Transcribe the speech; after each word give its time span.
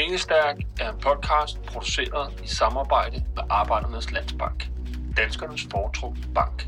Pengestærk 0.00 0.56
er 0.80 0.92
en 0.92 0.98
podcast 1.00 1.62
produceret 1.62 2.40
i 2.44 2.46
samarbejde 2.46 3.24
med 3.36 3.42
Arbejdernes 3.50 4.12
Landsbank. 4.12 4.70
Danskernes 5.16 5.66
foretrukne 5.70 6.22
bank. 6.34 6.66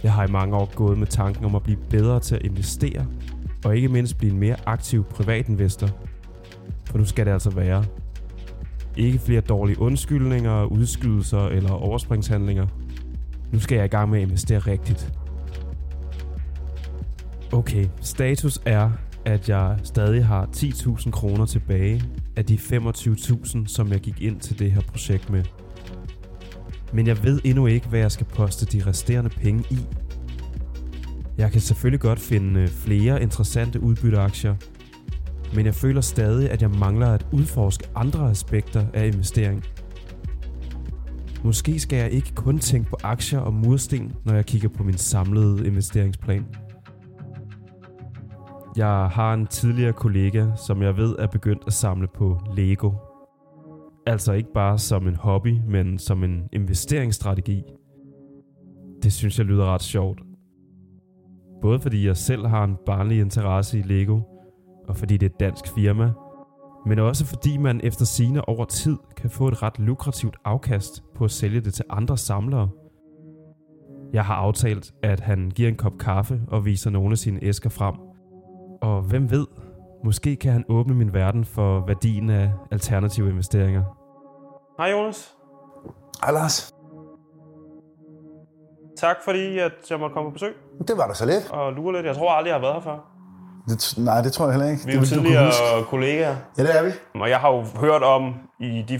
Jeg 0.03 0.13
har 0.13 0.27
i 0.27 0.31
mange 0.31 0.55
år 0.55 0.71
gået 0.75 0.97
med 0.97 1.07
tanken 1.07 1.45
om 1.45 1.55
at 1.55 1.63
blive 1.63 1.77
bedre 1.89 2.19
til 2.19 2.35
at 2.35 2.41
investere, 2.41 3.05
og 3.65 3.75
ikke 3.75 3.87
mindst 3.87 4.17
blive 4.17 4.31
en 4.31 4.39
mere 4.39 4.55
aktiv 4.65 5.03
privatinvestor. 5.03 5.89
For 6.85 6.97
nu 6.97 7.05
skal 7.05 7.25
det 7.25 7.31
altså 7.31 7.49
være. 7.49 7.85
Ikke 8.97 9.19
flere 9.19 9.41
dårlige 9.41 9.81
undskyldninger, 9.81 10.65
udskydelser 10.65 11.47
eller 11.47 11.71
overspringshandlinger. 11.71 12.67
Nu 13.51 13.59
skal 13.59 13.75
jeg 13.75 13.85
i 13.85 13.87
gang 13.87 14.09
med 14.09 14.19
at 14.19 14.27
investere 14.27 14.59
rigtigt. 14.59 15.13
Okay, 17.53 17.85
status 18.01 18.61
er, 18.65 18.91
at 19.25 19.49
jeg 19.49 19.77
stadig 19.83 20.25
har 20.25 20.45
10.000 20.45 21.11
kroner 21.11 21.45
tilbage 21.45 22.03
af 22.35 22.45
de 22.45 22.55
25.000, 22.55 23.67
som 23.67 23.91
jeg 23.91 23.99
gik 23.99 24.21
ind 24.21 24.39
til 24.39 24.59
det 24.59 24.71
her 24.71 24.81
projekt 24.81 25.29
med. 25.29 25.43
Men 26.93 27.07
jeg 27.07 27.23
ved 27.23 27.39
endnu 27.43 27.65
ikke, 27.65 27.87
hvad 27.87 27.99
jeg 27.99 28.11
skal 28.11 28.25
poste 28.25 28.65
de 28.65 28.85
resterende 28.85 29.29
penge 29.29 29.63
i. 29.69 29.79
Jeg 31.37 31.51
kan 31.51 31.61
selvfølgelig 31.61 31.99
godt 31.99 32.19
finde 32.19 32.59
øh, 32.59 32.67
flere 32.67 33.21
interessante 33.21 33.79
udbytteaktier, 33.79 34.55
men 35.55 35.65
jeg 35.65 35.75
føler 35.75 36.01
stadig, 36.01 36.51
at 36.51 36.61
jeg 36.61 36.69
mangler 36.69 37.07
at 37.07 37.25
udforske 37.31 37.87
andre 37.95 38.29
aspekter 38.29 38.85
af 38.93 39.07
investering. 39.07 39.63
Måske 41.43 41.79
skal 41.79 41.97
jeg 41.97 42.11
ikke 42.11 42.35
kun 42.35 42.59
tænke 42.59 42.89
på 42.89 42.97
aktier 43.03 43.39
og 43.39 43.53
mursten, 43.53 44.11
når 44.25 44.33
jeg 44.33 44.45
kigger 44.45 44.69
på 44.69 44.83
min 44.83 44.97
samlede 44.97 45.67
investeringsplan. 45.67 46.45
Jeg 48.77 49.09
har 49.11 49.33
en 49.33 49.47
tidligere 49.47 49.93
kollega, 49.93 50.45
som 50.67 50.81
jeg 50.81 50.97
ved 50.97 51.15
er 51.19 51.27
begyndt 51.27 51.63
at 51.67 51.73
samle 51.73 52.07
på 52.15 52.39
Lego. 52.55 52.91
Altså 54.05 54.33
ikke 54.33 54.53
bare 54.53 54.77
som 54.77 55.07
en 55.07 55.15
hobby, 55.15 55.59
men 55.67 55.99
som 55.99 56.23
en 56.23 56.47
investeringsstrategi. 56.53 57.63
Det 59.03 59.13
synes 59.13 59.37
jeg 59.37 59.45
lyder 59.45 59.65
ret 59.65 59.81
sjovt. 59.81 60.21
Både 61.61 61.79
fordi 61.79 62.07
jeg 62.07 62.17
selv 62.17 62.47
har 62.47 62.63
en 62.63 62.77
barnlig 62.85 63.19
interesse 63.19 63.79
i 63.79 63.81
Lego, 63.81 64.19
og 64.87 64.97
fordi 64.97 65.17
det 65.17 65.25
er 65.25 65.29
et 65.29 65.39
dansk 65.39 65.67
firma, 65.75 66.11
men 66.85 66.99
også 66.99 67.25
fordi 67.25 67.57
man 67.57 67.81
efter 67.83 68.05
sine 68.05 68.49
over 68.49 68.65
tid 68.65 68.97
kan 69.17 69.29
få 69.29 69.47
et 69.47 69.63
ret 69.63 69.79
lukrativt 69.79 70.35
afkast 70.45 71.03
på 71.15 71.23
at 71.23 71.31
sælge 71.31 71.61
det 71.61 71.73
til 71.73 71.85
andre 71.89 72.17
samlere. 72.17 72.69
Jeg 74.13 74.25
har 74.25 74.35
aftalt, 74.35 74.93
at 75.03 75.19
han 75.19 75.51
giver 75.55 75.69
en 75.69 75.75
kop 75.75 75.97
kaffe 75.97 76.41
og 76.47 76.65
viser 76.65 76.89
nogle 76.89 77.11
af 77.11 77.17
sine 77.17 77.43
æsker 77.43 77.69
frem. 77.69 77.95
Og 78.81 79.01
hvem 79.01 79.31
ved, 79.31 79.45
måske 80.03 80.35
kan 80.35 80.51
han 80.51 80.65
åbne 80.69 80.93
min 80.95 81.13
verden 81.13 81.45
for 81.45 81.83
værdien 81.87 82.29
af 82.29 82.51
alternative 82.71 83.29
investeringer. 83.29 83.83
Hej 84.79 84.91
Jonas. 84.91 85.33
Hej 86.23 86.31
Lars. 86.33 86.73
Tak 88.97 89.15
fordi 89.25 89.59
at 89.59 89.71
jeg 89.89 89.99
måtte 89.99 90.13
komme 90.13 90.29
på 90.29 90.33
besøg 90.33 90.53
Det 90.87 90.97
var 90.97 91.07
da 91.07 91.13
så 91.13 91.25
lidt. 91.25 91.49
og 91.51 91.73
lure 91.73 91.93
lidt. 91.93 92.05
Jeg 92.05 92.15
tror 92.15 92.31
aldrig, 92.31 92.49
jeg 92.49 92.55
har 92.55 92.61
været 92.61 92.73
her 92.73 92.81
før. 92.81 92.97
Det, 93.67 93.93
nej, 93.97 94.21
det 94.21 94.33
tror 94.33 94.45
jeg 94.45 94.53
heller 94.53 94.69
ikke. 94.71 94.85
Vi 94.85 94.91
er 94.93 94.95
jo 94.99 95.05
tidligere 95.05 95.83
kollegaer, 95.89 96.35
Ja, 96.57 96.63
det 96.63 96.77
er 96.79 96.83
vi. 96.83 96.91
og 97.21 97.29
jeg 97.29 97.39
har 97.39 97.51
jo 97.53 97.61
hørt 97.79 98.03
om 98.03 98.33
i 98.59 98.85
de... 98.87 98.99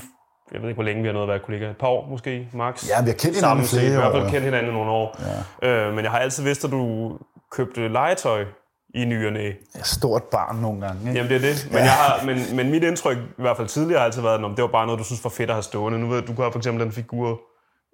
Jeg 0.53 0.61
ved 0.61 0.69
ikke, 0.69 0.78
hvor 0.78 0.83
længe 0.83 1.01
vi 1.01 1.07
har 1.07 1.13
nået 1.13 1.23
at 1.23 1.29
være 1.29 1.39
kollegaer. 1.39 1.69
Et 1.72 1.78
par 1.78 1.88
år 1.88 2.07
måske, 2.09 2.49
max. 2.53 2.89
Ja, 2.89 3.01
vi 3.03 3.07
har 3.09 3.13
kendt 3.16 3.23
hinanden 3.23 3.39
Sammen 3.39 3.63
i 3.63 3.67
set. 3.67 3.79
flere 3.79 3.94
I 3.94 3.95
hvert 3.95 4.11
fald 4.13 4.23
år. 4.23 4.29
kendt 4.29 4.44
hinanden 4.45 4.72
i 4.72 4.75
nogle 4.75 4.91
år. 4.91 5.17
Ja. 5.61 5.88
Øh, 5.88 5.94
men 5.95 6.03
jeg 6.03 6.11
har 6.11 6.19
altid 6.19 6.44
vidst, 6.44 6.66
at 6.66 6.72
du 6.72 7.11
købte 7.51 7.88
legetøj 7.88 8.45
i 8.93 9.05
ny 9.05 9.27
og 9.27 9.33
næ. 9.33 9.51
Stort 9.83 10.23
barn 10.23 10.55
nogle 10.55 10.81
gange. 10.81 11.01
Ikke? 11.01 11.13
Jamen 11.13 11.29
det 11.29 11.35
er 11.35 11.53
det. 11.53 11.67
Men, 11.71 11.77
Ja. 11.77 11.83
jeg 11.83 11.91
har, 11.91 12.25
men, 12.25 12.55
men 12.55 12.71
mit 12.71 12.83
indtryk, 12.83 13.17
i 13.17 13.41
hvert 13.41 13.57
fald 13.57 13.67
tidligere, 13.67 13.99
har 13.99 14.05
altid 14.05 14.21
været, 14.21 14.35
at 14.45 14.51
det 14.57 14.61
var 14.61 14.67
bare 14.67 14.85
noget, 14.85 14.99
du 14.99 15.03
synes 15.03 15.23
var 15.23 15.29
fedt 15.29 15.49
at 15.49 15.55
have 15.55 15.63
stående. 15.63 15.99
Nu 15.99 16.07
ved 16.07 16.17
jeg, 16.19 16.27
du 16.27 16.41
har 16.41 16.51
for 16.51 16.57
eksempel 16.59 16.83
den 16.83 16.91
figur, 16.91 17.29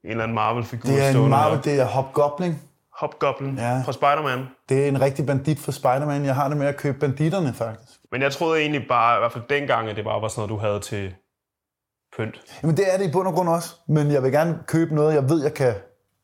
en 0.03 0.09
eller 0.11 0.23
anden 0.23 0.35
Marvel-figur 0.35 0.89
det 0.89 1.01
er 1.03 1.07
en 1.07 1.13
stående 1.13 1.29
Marvel, 1.29 1.55
her. 1.55 1.61
det 1.61 1.79
er 1.79 1.85
Hobgoblin. 1.85 2.55
Hobgoblin 2.99 3.55
Ja. 3.57 3.81
fra 3.85 3.91
Spider-Man. 3.91 4.45
Det 4.69 4.83
er 4.83 4.87
en 4.87 5.01
rigtig 5.01 5.25
bandit 5.25 5.59
for 5.59 5.71
Spider-Man. 5.71 6.25
Jeg 6.25 6.35
har 6.35 6.47
det 6.47 6.57
med 6.57 6.67
at 6.67 6.77
købe 6.77 6.99
banditterne, 6.99 7.53
faktisk. 7.53 7.99
Men 8.11 8.21
jeg 8.21 8.31
troede 8.31 8.61
egentlig 8.61 8.85
bare, 8.89 9.17
i 9.17 9.19
hvert 9.19 9.31
fald 9.31 9.43
dengang, 9.49 9.89
at 9.89 9.95
det 9.95 10.03
bare 10.03 10.21
var 10.21 10.27
sådan 10.27 10.39
noget, 10.49 10.61
du 10.61 10.67
havde 10.67 10.79
til 10.79 11.13
pynt. 12.17 12.35
Jamen, 12.63 12.77
det 12.77 12.93
er 12.93 12.97
det 12.97 13.05
i 13.09 13.11
bund 13.11 13.27
og 13.27 13.33
grund 13.33 13.49
også. 13.49 13.75
Men 13.87 14.11
jeg 14.11 14.23
vil 14.23 14.31
gerne 14.31 14.59
købe 14.67 14.95
noget, 14.95 15.13
jeg 15.15 15.29
ved, 15.29 15.43
jeg 15.43 15.53
kan 15.53 15.73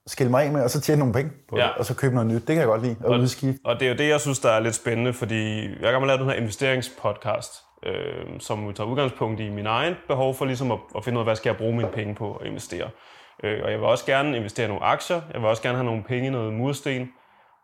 skille 0.07 0.31
mig 0.31 0.43
af 0.45 0.51
med, 0.51 0.63
og 0.63 0.69
så 0.69 0.81
tjene 0.81 0.99
nogle 0.99 1.13
penge 1.13 1.31
på 1.49 1.57
Ja. 1.57 1.63
det, 1.63 1.71
og 1.77 1.85
så 1.85 1.95
købe 1.95 2.15
noget 2.15 2.27
nyt. 2.27 2.35
Det 2.35 2.47
kan 2.47 2.57
jeg 2.57 2.65
godt 2.65 2.81
lide, 2.81 2.95
at 3.05 3.19
udskifte. 3.19 3.59
Og 3.65 3.79
det 3.79 3.85
er 3.85 3.89
jo 3.89 3.97
det, 3.97 4.09
jeg 4.09 4.21
synes, 4.21 4.39
der 4.39 4.49
er 4.49 4.59
lidt 4.59 4.75
spændende, 4.75 5.13
fordi 5.13 5.61
jeg 5.81 5.91
kan 5.93 6.07
lave 6.07 6.17
den 6.19 6.25
her 6.25 6.33
investeringspodcast, 6.33 7.51
øh, 7.85 8.39
som 8.39 8.73
tager 8.73 8.87
udgangspunkt 8.89 9.39
i 9.39 9.49
min 9.49 9.65
egen 9.65 9.93
behov 10.07 10.35
for 10.35 10.45
ligesom 10.45 10.71
at, 10.71 10.79
at 10.97 11.03
finde 11.03 11.17
ud 11.17 11.21
af, 11.21 11.25
hvad 11.25 11.35
skal 11.35 11.49
jeg 11.49 11.57
bruge 11.57 11.75
mine 11.75 11.89
penge 11.93 12.15
på 12.15 12.33
at 12.35 12.47
investere. 12.47 12.89
Øh, 13.43 13.59
og 13.63 13.71
jeg 13.71 13.79
vil 13.79 13.87
også 13.87 14.05
gerne 14.05 14.37
investere 14.37 14.65
i 14.65 14.67
nogle 14.69 14.83
aktier, 14.83 15.21
jeg 15.33 15.41
vil 15.41 15.49
også 15.49 15.61
gerne 15.61 15.77
have 15.77 15.85
nogle 15.85 16.03
penge 16.03 16.27
i 16.27 16.31
noget 16.31 16.53
mursten, 16.53 17.09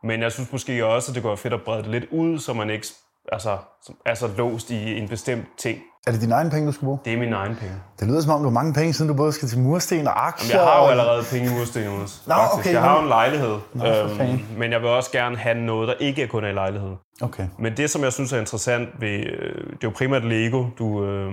men 0.03 0.21
jeg 0.21 0.31
synes 0.31 0.51
måske 0.51 0.85
også, 0.85 1.11
at 1.11 1.15
det 1.15 1.23
går 1.23 1.35
fedt 1.35 1.53
at 1.53 1.61
brede 1.61 1.83
det 1.83 1.91
lidt 1.91 2.05
ud, 2.11 2.39
så 2.39 2.53
man 2.53 2.69
ikke 2.69 2.87
altså, 3.31 3.57
er 4.05 4.13
så 4.13 4.29
låst 4.37 4.71
i 4.71 4.97
en 4.97 5.07
bestemt 5.07 5.45
ting. 5.57 5.81
Er 6.07 6.11
det 6.11 6.21
dine 6.21 6.35
egne 6.35 6.49
penge, 6.49 6.67
du 6.67 6.71
skal 6.71 6.85
bruge? 6.85 6.99
Det 7.05 7.13
er 7.13 7.17
mine 7.17 7.35
egne 7.35 7.55
penge. 7.55 7.75
Det 7.99 8.07
lyder 8.07 8.21
som 8.21 8.31
om, 8.31 8.39
du 8.39 8.45
har 8.47 8.53
mange 8.53 8.73
penge, 8.73 8.93
siden 8.93 9.09
du 9.11 9.17
både 9.17 9.31
skal 9.31 9.47
til 9.47 9.59
mursten 9.59 10.07
og 10.07 10.27
aktier. 10.27 10.57
Jeg 10.57 10.67
har 10.67 10.83
jo 10.83 10.87
allerede 10.89 11.23
penge 11.31 11.51
i 11.51 11.53
mursten, 11.57 11.83
Jonas. 11.83 12.23
Nå, 12.27 12.33
faktisk. 12.33 12.59
okay, 12.59 12.73
jeg 12.73 12.81
har 12.81 12.95
jo 12.95 13.01
en 13.01 13.07
lejlighed, 13.07 13.49
øhm, 13.51 13.61
Nå, 13.73 14.15
fanden. 14.17 14.45
men 14.57 14.71
jeg 14.71 14.81
vil 14.81 14.89
også 14.89 15.11
gerne 15.11 15.37
have 15.37 15.57
noget, 15.57 15.87
der 15.87 15.93
ikke 15.99 16.23
er 16.23 16.27
kun 16.27 16.43
er 16.43 16.47
i 16.47 16.53
lejlighed. 16.53 16.91
Okay. 17.21 17.47
Men 17.59 17.77
det, 17.77 17.89
som 17.89 18.03
jeg 18.03 18.13
synes 18.13 18.33
er 18.33 18.39
interessant 18.39 18.89
ved, 18.99 19.09
øh, 19.09 19.55
det 19.55 19.71
er 19.73 19.77
jo 19.83 19.89
primært 19.95 20.23
Lego, 20.25 20.65
du, 20.79 21.05
øh, 21.05 21.31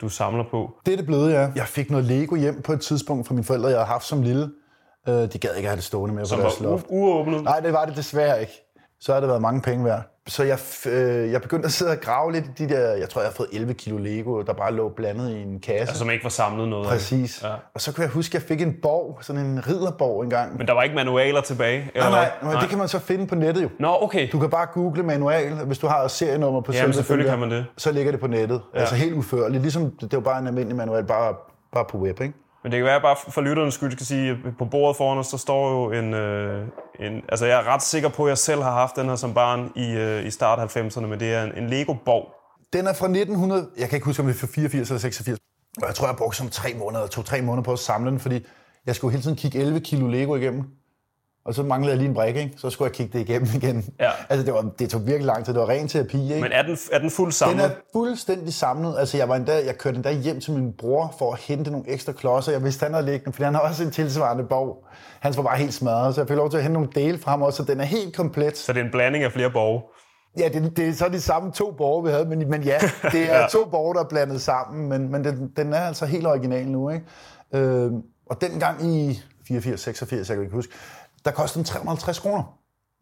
du 0.00 0.08
samler 0.08 0.44
på. 0.50 0.70
Det 0.86 0.92
er 0.92 0.96
det 0.96 1.06
blevet, 1.06 1.32
ja. 1.32 1.48
Jeg 1.56 1.66
fik 1.66 1.90
noget 1.90 2.06
Lego 2.06 2.34
hjem 2.36 2.62
på 2.62 2.72
et 2.72 2.80
tidspunkt 2.80 3.26
fra 3.26 3.34
mine 3.34 3.44
forældre, 3.44 3.68
jeg 3.68 3.78
havde 3.78 3.86
haft 3.88 4.04
som 4.04 4.22
lille. 4.22 4.50
Øh, 5.08 5.14
de 5.14 5.38
gad 5.38 5.54
ikke 5.56 5.68
have 5.68 5.76
det 5.76 5.84
stående 5.84 6.14
med 6.14 6.24
Som 6.26 6.38
på 6.38 6.42
deres 6.42 6.60
loft. 6.60 6.84
u- 6.84 6.88
uåbnet. 6.92 7.44
Nej, 7.44 7.60
det 7.60 7.72
var 7.72 7.84
det 7.84 7.96
desværre 7.96 8.40
ikke. 8.40 8.52
Så 9.00 9.12
har 9.12 9.20
det 9.20 9.28
været 9.28 9.42
mange 9.42 9.62
penge 9.62 9.84
værd. 9.84 10.02
Så 10.26 10.44
jeg, 10.44 10.58
øh, 10.86 11.32
jeg 11.32 11.42
begyndte 11.42 11.66
at 11.66 11.72
sidde 11.72 11.90
og 11.90 12.00
grave 12.00 12.32
lidt 12.32 12.44
i 12.46 12.64
de 12.64 12.74
der, 12.74 12.94
jeg 12.94 13.08
tror, 13.08 13.20
jeg 13.20 13.28
har 13.28 13.34
fået 13.34 13.48
11 13.52 13.74
kilo 13.74 13.98
Lego, 13.98 14.42
der 14.42 14.52
bare 14.52 14.72
lå 14.72 14.88
blandet 14.88 15.30
i 15.30 15.42
en 15.42 15.60
kasse. 15.60 15.80
Altså, 15.80 15.98
som 15.98 16.10
ikke 16.10 16.24
var 16.24 16.30
samlet 16.30 16.68
noget. 16.68 16.88
Præcis. 16.88 17.42
Ja. 17.42 17.54
Og 17.74 17.80
så 17.80 17.92
kunne 17.94 18.02
jeg 18.02 18.10
huske, 18.10 18.36
at 18.36 18.42
jeg 18.42 18.48
fik 18.48 18.60
en 18.60 18.74
borg, 18.82 19.18
sådan 19.20 19.46
en 19.46 19.66
ridderborg 19.68 20.22
engang. 20.24 20.58
Men 20.58 20.66
der 20.66 20.72
var 20.72 20.82
ikke 20.82 20.94
manualer 20.94 21.40
tilbage? 21.40 21.90
Eller 21.94 22.10
nej, 22.10 22.30
nej, 22.42 22.52
men 22.52 22.60
det 22.60 22.68
kan 22.68 22.78
man 22.78 22.88
så 22.88 22.98
finde 22.98 23.26
på 23.26 23.34
nettet 23.34 23.62
jo. 23.62 23.68
Nå, 23.78 23.96
okay. 24.00 24.28
Du 24.32 24.38
kan 24.38 24.50
bare 24.50 24.66
google 24.66 25.02
manual, 25.02 25.54
hvis 25.54 25.78
du 25.78 25.86
har 25.86 26.08
serienummer 26.08 26.60
på 26.60 26.72
Jamen, 26.72 26.92
selvfølgelig 26.92 27.30
kan 27.30 27.38
man 27.38 27.50
det. 27.50 27.66
Så 27.76 27.92
ligger 27.92 28.12
det 28.12 28.20
på 28.20 28.26
nettet. 28.26 28.60
Ja. 28.74 28.80
Altså 28.80 28.94
helt 28.94 29.14
uførligt. 29.14 29.62
Ligesom 29.62 29.90
det 30.00 30.12
jo 30.12 30.20
bare 30.20 30.38
en 30.38 30.46
almindelig 30.46 30.76
manual, 30.76 31.04
bare, 31.04 31.34
bare 31.72 31.84
på 31.90 31.98
web, 31.98 32.20
ikke? 32.20 32.34
Men 32.62 32.72
det 32.72 32.78
kan 32.78 32.84
være, 32.84 33.00
bare 33.00 33.16
for 33.28 33.40
lytternes 33.40 33.74
skyld, 33.74 33.92
skal 33.92 34.06
sige, 34.06 34.30
at 34.30 34.36
på 34.58 34.64
bordet 34.64 34.96
foran 34.96 35.18
os, 35.18 35.28
der 35.28 35.36
står 35.36 35.70
jo 35.70 35.92
en, 35.92 36.14
øh, 36.14 36.66
en... 37.00 37.22
Altså, 37.28 37.46
jeg 37.46 37.58
er 37.58 37.74
ret 37.74 37.82
sikker 37.82 38.08
på, 38.08 38.24
at 38.24 38.28
jeg 38.28 38.38
selv 38.38 38.62
har 38.62 38.72
haft 38.72 38.96
den 38.96 39.08
her 39.08 39.16
som 39.16 39.34
barn 39.34 39.72
i, 39.76 39.90
øh, 39.92 40.26
i 40.26 40.30
start 40.30 40.76
90'erne, 40.76 41.06
men 41.06 41.20
det 41.20 41.34
er 41.34 41.44
en, 41.44 41.52
en 41.62 41.70
Lego-borg. 41.70 42.34
Den 42.72 42.86
er 42.86 42.92
fra 42.92 43.06
1900, 43.06 43.68
jeg 43.78 43.88
kan 43.88 43.96
ikke 43.96 44.06
huske, 44.06 44.22
om 44.22 44.26
det 44.26 44.34
er 44.34 44.38
fra 44.38 44.46
84 44.46 44.88
eller 44.90 45.00
86. 45.00 45.38
Og 45.82 45.86
jeg 45.86 45.94
tror, 45.94 46.06
jeg 46.06 46.16
brugte 46.16 46.38
som 46.38 46.48
tre 46.48 46.74
måneder, 46.74 47.06
to-tre 47.06 47.42
måneder 47.42 47.62
på 47.62 47.72
at 47.72 47.78
samle 47.78 48.10
den, 48.10 48.20
fordi 48.20 48.46
jeg 48.86 48.96
skulle 48.96 49.12
hele 49.12 49.22
tiden 49.22 49.36
kigge 49.36 49.58
11 49.58 49.80
kilo 49.80 50.06
Lego 50.06 50.36
igennem. 50.36 50.64
Og 51.50 51.54
så 51.54 51.62
manglede 51.62 51.90
jeg 51.90 51.98
lige 51.98 52.08
en 52.08 52.14
brik, 52.14 52.36
ikke? 52.36 52.52
Så 52.56 52.70
skulle 52.70 52.86
jeg 52.86 52.94
kigge 52.94 53.18
det 53.18 53.28
igennem 53.28 53.48
igen. 53.54 53.84
Ja. 54.00 54.10
Altså, 54.28 54.46
det, 54.46 54.54
var, 54.54 54.70
det 54.78 54.90
tog 54.90 55.06
virkelig 55.06 55.26
lang 55.26 55.44
tid. 55.44 55.54
Det 55.54 55.60
var 55.60 55.68
ren 55.68 55.88
terapi, 55.88 56.22
ikke? 56.22 56.40
Men 56.40 56.52
er 56.52 56.62
den, 56.62 56.78
er 56.92 56.98
den 56.98 57.10
fuldt 57.10 57.26
Den 57.26 57.32
samlet? 57.32 57.64
er 57.64 57.70
fuldstændig 57.92 58.54
samlet. 58.54 58.94
Altså, 58.98 59.16
jeg, 59.16 59.28
var 59.28 59.36
endda, 59.36 59.64
jeg 59.66 59.78
kørte 59.78 59.96
endda 59.96 60.12
hjem 60.12 60.40
til 60.40 60.52
min 60.52 60.72
bror 60.78 61.14
for 61.18 61.32
at 61.32 61.38
hente 61.38 61.70
nogle 61.70 61.88
ekstra 61.88 62.12
klodser. 62.12 62.52
Jeg 62.52 62.64
vidste, 62.64 62.84
han 62.84 62.94
havde 62.94 63.06
liggende, 63.06 63.32
fordi 63.32 63.44
han 63.44 63.54
har 63.54 63.60
også 63.60 63.84
en 63.84 63.90
tilsvarende 63.90 64.44
borg. 64.44 64.86
Han 65.20 65.36
var 65.36 65.42
bare 65.42 65.56
helt 65.56 65.74
smadret, 65.74 66.14
så 66.14 66.20
jeg 66.20 66.28
fik 66.28 66.36
lov 66.36 66.50
til 66.50 66.56
at 66.56 66.62
hente 66.62 66.72
nogle 66.72 66.88
dele 66.94 67.18
fra 67.18 67.30
ham 67.30 67.42
også, 67.42 67.56
så 67.56 67.72
den 67.72 67.80
er 67.80 67.84
helt 67.84 68.16
komplet. 68.16 68.58
Så 68.58 68.72
det 68.72 68.80
er 68.80 68.84
en 68.84 68.90
blanding 68.90 69.24
af 69.24 69.32
flere 69.32 69.50
borge? 69.50 69.82
Ja, 70.38 70.48
det, 70.48 70.76
det 70.76 70.88
er 70.88 70.92
så 70.92 71.08
de 71.08 71.20
samme 71.20 71.52
to 71.52 71.70
borgere, 71.78 72.04
vi 72.04 72.10
havde, 72.10 72.24
men, 72.24 72.50
men 72.50 72.62
ja, 72.62 72.78
det 73.12 73.32
er 73.32 73.40
ja. 73.40 73.46
to 73.46 73.64
borgere, 73.70 73.94
der 73.94 74.04
er 74.04 74.08
blandet 74.08 74.40
sammen, 74.40 74.88
men, 74.88 75.12
men 75.12 75.24
den, 75.24 75.50
den 75.56 75.72
er 75.72 75.80
altså 75.80 76.06
helt 76.06 76.26
original 76.26 76.66
nu, 76.66 76.90
ikke? 76.90 77.04
Øh, 77.54 77.90
og 78.30 78.40
dengang 78.40 78.86
i 78.86 79.22
84, 79.48 79.80
86, 79.80 80.28
jeg 80.28 80.36
kan 80.36 80.44
ikke 80.44 80.54
huske, 80.54 80.72
der 81.24 81.30
kostede 81.30 81.58
den 81.58 81.66
350 81.66 82.18
kroner. 82.18 82.56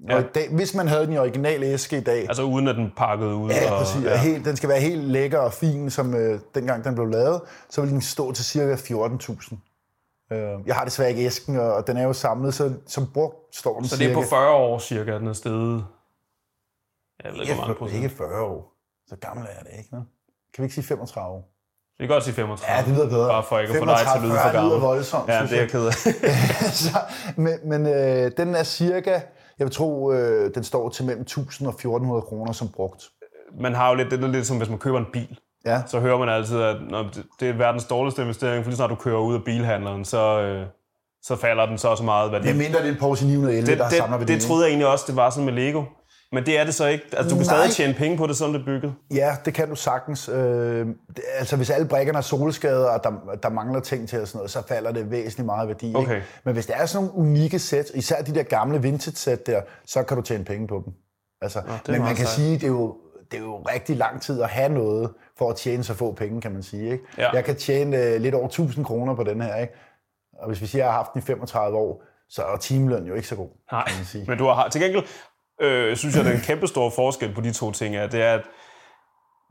Ja. 0.09 0.15
Og 0.15 0.21
i 0.21 0.25
dag, 0.35 0.55
hvis 0.55 0.75
man 0.75 0.89
havde 0.89 1.05
den 1.07 1.13
i 1.13 1.19
original 1.19 1.63
æske 1.63 1.99
i 1.99 2.01
dag, 2.01 2.21
Altså 2.29 2.43
uden 2.43 2.69
at 2.69 2.77
den 2.77 2.93
pakkede 2.97 3.35
ud? 3.35 3.51
Ja, 3.51 3.73
og, 3.73 3.79
præcis. 3.79 4.05
Ja. 4.05 4.17
Helt, 4.19 4.45
den 4.45 4.57
skal 4.57 4.69
være 4.69 4.81
helt 4.81 5.05
lækker 5.05 5.39
og 5.39 5.53
fin, 5.53 5.91
som 5.91 6.15
øh, 6.15 6.41
dengang 6.55 6.85
den 6.85 6.95
blev 6.95 7.07
lavet. 7.07 7.41
Så 7.69 7.81
vil 7.81 7.91
den 7.91 8.01
stå 8.01 8.33
til 8.33 8.45
cirka 8.45 8.75
14.000 8.75 9.57
Øh, 10.33 10.59
jeg 10.67 10.75
har 10.75 10.85
desværre 10.85 11.09
ikke 11.11 11.25
æsken, 11.27 11.57
og 11.61 11.87
den 11.87 11.97
er 11.97 12.03
jo 12.03 12.13
samlet, 12.13 12.55
så 12.55 12.73
som 12.87 13.07
brugt 13.15 13.57
står 13.57 13.79
den 13.79 13.89
Så 13.89 13.97
det 13.97 14.11
er 14.11 14.15
på 14.15 14.21
cirka- 14.23 14.31
40 14.37 14.51
år 14.51 14.79
cirka, 14.79 15.15
den 15.19 15.27
er 15.27 15.33
steget? 15.33 15.85
Jeg 17.25 17.33
ved 17.33 17.41
ikke, 17.41 17.55
hvor 17.55 17.61
mange 17.63 17.71
ikke, 17.73 17.79
procent. 17.79 18.03
ikke 18.05 18.17
40 18.17 18.43
år. 18.43 18.73
Så 19.07 19.17
gammel 19.17 19.47
er 19.51 19.63
det 19.63 19.71
ikke, 19.79 19.95
ne? 19.95 20.05
Kan 20.55 20.63
vi 20.63 20.65
ikke 20.65 20.75
sige 20.75 20.85
35 20.85 21.29
år? 21.35 21.49
Kan 22.01 22.09
godt 22.09 22.25
sige 22.25 22.35
35. 22.35 22.77
Ja, 22.77 22.83
det 22.87 22.95
lyder 22.97 23.09
bedre. 23.09 23.29
Bare 23.29 23.43
for 23.49 23.59
ikke 23.59 23.73
at 23.73 23.79
få 23.79 23.85
dig 23.87 23.97
til 23.99 24.17
at 24.17 24.23
lyde 24.23 24.33
for 24.33 24.39
40 24.39 24.53
lyder 24.53 24.63
gammel. 24.63 24.81
voldsomt, 24.81 25.29
Ja, 25.29 25.37
synes 25.39 25.51
det 25.51 25.59
er 25.59 25.63
jeg. 25.63 25.71
ked 25.71 25.87
af. 25.87 25.93
så, 26.85 26.99
men 27.37 27.53
men 27.65 27.87
øh, 27.87 28.31
den 28.37 28.55
er 28.55 28.63
cirka, 28.63 29.11
jeg 29.59 29.65
vil 29.67 29.71
tro, 29.71 30.13
øh, 30.13 30.51
den 30.55 30.65
står 30.65 30.89
til 30.89 31.05
mellem 31.05 31.23
1000 31.23 31.67
og 31.69 31.73
1400 31.75 32.23
kroner 32.23 32.53
som 32.53 32.69
brugt. 32.69 33.05
Man 33.61 33.75
har 33.75 33.89
jo 33.89 33.95
lidt, 33.95 34.11
det 34.11 34.25
er 34.25 34.29
lidt 34.29 34.47
som 34.47 34.57
hvis 34.57 34.69
man 34.69 34.79
køber 34.79 34.99
en 34.99 35.07
bil. 35.13 35.39
Ja, 35.67 35.83
Så 35.87 36.01
hører 36.01 36.19
man 36.19 36.29
altid, 36.29 36.61
at 36.63 36.77
når 36.91 37.03
det, 37.03 37.25
det 37.41 37.49
er 37.49 37.53
verdens 37.53 37.85
dårligste 37.85 38.23
investering, 38.23 38.65
for 38.65 38.71
lige 38.71 38.77
snart 38.77 38.91
du 38.91 38.95
kører 38.95 39.19
ud 39.19 39.35
af 39.35 39.45
bilhandleren, 39.45 40.05
så, 40.05 40.41
øh, 40.41 40.67
så 41.23 41.37
falder 41.37 41.67
den 41.67 41.79
så 41.79 41.89
og 41.89 41.97
så 41.99 42.05
meget 42.05 42.33
værdi. 42.33 42.45
det 42.47 42.51
er 42.55 42.59
mindre, 42.59 42.79
det 42.79 42.89
er 42.89 42.93
en 42.93 42.99
Porsche 43.01 43.27
911, 43.27 43.67
det, 43.71 43.79
der 43.79 43.89
samler 43.89 44.19
det, 44.19 44.29
det 44.29 44.43
troede 44.43 44.63
jeg 44.65 44.69
egentlig 44.71 44.87
også, 44.89 45.05
det 45.09 45.17
var 45.17 45.31
sådan 45.31 45.45
med 45.45 45.53
Lego. 45.53 45.83
Men 46.33 46.47
det 46.47 46.59
er 46.59 46.65
det 46.65 46.75
så 46.75 46.87
ikke. 46.87 47.05
Altså, 47.13 47.31
du 47.31 47.35
kan 47.35 47.47
Nej. 47.47 47.55
stadig 47.57 47.71
tjene 47.71 47.95
penge 47.95 48.17
på 48.17 48.27
det, 48.27 48.37
som 48.37 48.53
det 48.53 48.61
er 48.61 48.65
bygget. 48.65 48.95
Ja, 49.15 49.37
det 49.45 49.55
kan 49.55 49.69
du 49.69 49.75
sagtens. 49.75 50.29
Øh, 50.29 50.87
altså, 51.35 51.57
hvis 51.57 51.71
alle 51.71 51.89
brækkerne 51.89 52.19
er 52.19 52.23
solskader, 52.23 52.89
og 52.89 53.05
der, 53.05 53.11
der 53.43 53.49
mangler 53.49 53.81
ting 53.81 54.09
til 54.09 54.21
og 54.21 54.29
sådan 54.29 54.39
noget, 54.39 54.51
så 54.51 54.63
falder 54.69 54.93
det 54.93 55.11
væsentligt 55.11 55.47
meget 55.47 55.69
værdi. 55.69 55.93
Okay. 55.95 56.15
Ikke? 56.15 56.27
Men 56.45 56.55
hvis 56.55 56.67
det 56.67 56.77
er 56.77 56.87
sådan 56.87 57.07
nogle 57.07 57.21
unikke 57.29 57.59
sæt, 57.59 57.91
især 57.95 58.23
de 58.23 58.35
der 58.35 58.43
gamle 58.43 58.83
vintage-sæt 58.83 59.47
der, 59.47 59.63
så 59.87 60.03
kan 60.03 60.17
du 60.17 60.23
tjene 60.23 60.45
penge 60.45 60.67
på 60.67 60.83
dem. 60.85 60.93
Altså, 61.43 61.63
men 61.89 61.99
man 62.01 62.09
kan 62.09 62.17
sejt. 62.17 62.29
sige, 62.29 62.55
det 62.55 62.63
er, 62.63 62.69
jo, 62.69 62.97
det 63.31 63.39
er 63.39 63.43
jo 63.43 63.57
rigtig 63.63 63.97
lang 63.97 64.23
tid 64.23 64.43
at 64.43 64.49
have 64.49 64.69
noget, 64.69 65.11
for 65.39 65.51
at 65.51 65.57
tjene 65.57 65.85
så 65.85 65.95
få 65.95 66.13
penge, 66.13 66.41
kan 66.41 66.53
man 66.53 66.63
sige. 66.63 66.93
Ikke? 66.93 67.05
Ja. 67.19 67.31
Jeg 67.33 67.45
kan 67.45 67.57
tjene 67.57 67.97
øh, 67.97 68.21
lidt 68.21 68.35
over 68.35 68.47
1000 68.47 68.85
kroner 68.85 69.15
på 69.15 69.23
den 69.23 69.41
her, 69.41 69.57
ikke? 69.57 69.73
og 70.39 70.49
hvis 70.49 70.61
vi 70.61 70.67
siger, 70.67 70.83
at 70.83 70.87
jeg 70.87 70.93
har 70.93 70.99
haft 70.99 71.13
den 71.13 71.19
i 71.23 71.25
35 71.25 71.77
år, 71.79 72.03
så 72.29 72.43
er 72.43 72.57
timeløn 72.57 73.07
jo 73.07 73.15
ikke 73.15 73.29
så 73.29 73.37
god, 73.37 73.49
Nej, 73.73 73.85
kan 73.87 73.97
man 73.97 74.05
sige. 74.07 74.25
men 74.29 74.39
du 74.39 74.45
har 74.45 74.69
til 74.69 74.81
gengæld, 74.81 75.05
øh, 75.61 75.97
synes 75.97 76.17
jeg, 76.17 76.27
at 76.27 76.33
den 76.33 76.41
kæmpe 76.41 76.67
store 76.67 76.91
forskel 76.91 77.35
på 77.35 77.41
de 77.41 77.53
to 77.53 77.73
ting 77.73 77.97
er, 77.97 78.07
det 78.07 78.23
er, 78.23 78.35
at 78.35 78.43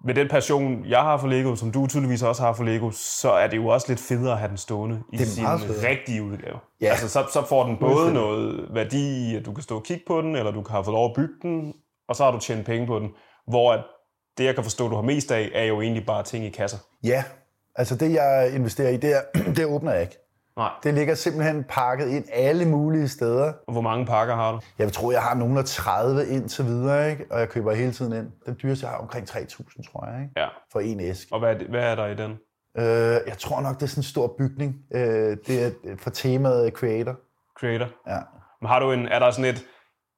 med 0.05 0.15
den 0.15 0.27
passion, 0.27 0.85
jeg 0.85 0.99
har 0.99 1.17
for 1.17 1.27
Lego, 1.27 1.55
som 1.55 1.71
du 1.71 1.87
tydeligvis 1.87 2.23
også 2.23 2.41
har 2.41 2.53
for 2.53 2.63
Lego, 2.63 2.91
så 2.91 3.31
er 3.31 3.47
det 3.47 3.57
jo 3.57 3.67
også 3.67 3.85
lidt 3.89 3.99
federe 3.99 4.31
at 4.31 4.37
have 4.37 4.49
den 4.49 4.57
stående 4.57 5.03
i 5.13 5.15
er 5.15 5.25
sin 5.25 5.43
federe. 5.43 5.89
rigtige 5.89 6.23
udgave. 6.23 6.59
Ja. 6.81 6.87
Altså, 6.87 7.09
så, 7.09 7.25
så 7.33 7.45
får 7.45 7.65
den 7.65 7.77
både 7.77 8.13
noget 8.13 8.69
værdi 8.73 9.31
i, 9.31 9.35
at 9.35 9.45
du 9.45 9.53
kan 9.53 9.63
stå 9.63 9.75
og 9.75 9.83
kigge 9.83 10.03
på 10.07 10.21
den, 10.21 10.35
eller 10.35 10.51
du 10.51 10.61
kan 10.61 10.71
have 10.71 10.83
fået 10.83 10.93
lov 10.93 11.05
at 11.05 11.15
bygge 11.15 11.33
den, 11.41 11.73
og 12.09 12.15
så 12.15 12.23
har 12.23 12.31
du 12.31 12.39
tjent 12.39 12.65
penge 12.65 12.87
på 12.87 12.99
den. 12.99 13.09
Hvor 13.47 13.73
at 13.73 13.83
det, 14.37 14.43
jeg 14.43 14.55
kan 14.55 14.63
forstå, 14.63 14.89
du 14.89 14.95
har 14.95 15.01
mest 15.01 15.31
af, 15.31 15.49
er 15.53 15.63
jo 15.63 15.81
egentlig 15.81 16.05
bare 16.05 16.23
ting 16.23 16.45
i 16.45 16.49
kasser. 16.49 16.77
Ja, 17.03 17.23
altså 17.75 17.95
det, 17.95 18.13
jeg 18.13 18.51
investerer 18.55 18.89
i, 18.89 18.97
det, 18.97 19.15
er, 19.15 19.21
det 19.57 19.65
åbner 19.65 19.91
jeg 19.91 20.01
ikke. 20.01 20.17
Nej. 20.57 20.71
Det 20.83 20.93
ligger 20.93 21.15
simpelthen 21.15 21.63
pakket 21.69 22.07
ind 22.07 22.25
alle 22.33 22.65
mulige 22.65 23.07
steder. 23.07 23.53
Og 23.67 23.71
hvor 23.71 23.81
mange 23.81 24.05
pakker 24.05 24.35
har 24.35 24.51
du? 24.51 24.59
Jeg 24.79 24.93
tror, 24.93 25.11
jeg 25.11 25.21
har 25.21 25.35
nogle 25.35 25.59
af 25.59 25.65
30 25.65 26.27
indtil 26.27 26.65
videre, 26.65 27.11
ikke? 27.11 27.25
og 27.31 27.39
jeg 27.39 27.49
køber 27.49 27.73
hele 27.73 27.91
tiden 27.91 28.13
ind. 28.13 28.27
Den 28.45 28.57
dyreste, 28.63 28.85
jeg 28.85 28.91
har 28.91 28.99
omkring 29.01 29.29
3.000, 29.29 29.91
tror 29.91 30.05
jeg, 30.05 30.21
ikke? 30.21 30.33
Ja. 30.37 30.47
for 30.71 30.79
en 30.79 30.99
æske. 30.99 31.33
Og 31.33 31.39
hvad 31.39 31.53
er, 31.53 31.57
det, 31.57 31.67
hvad 31.67 31.83
er 31.83 31.95
der 31.95 32.07
i 32.07 32.15
den? 32.15 32.31
Øh, 32.77 33.19
jeg 33.27 33.37
tror 33.37 33.61
nok, 33.61 33.75
det 33.75 33.83
er 33.83 33.87
sådan 33.87 33.99
en 33.99 34.03
stor 34.03 34.35
bygning. 34.37 34.75
Øh, 34.93 35.37
det 35.47 35.65
er 35.65 35.71
fra 35.97 36.11
temaet 36.11 36.73
Creator. 36.73 37.15
Creator? 37.59 37.87
Ja. 38.07 38.19
Men 38.61 38.67
har 38.67 38.79
du 38.79 38.91
en, 38.91 39.07
er 39.07 39.19
der 39.19 39.31
sådan 39.31 39.45
et, 39.45 39.65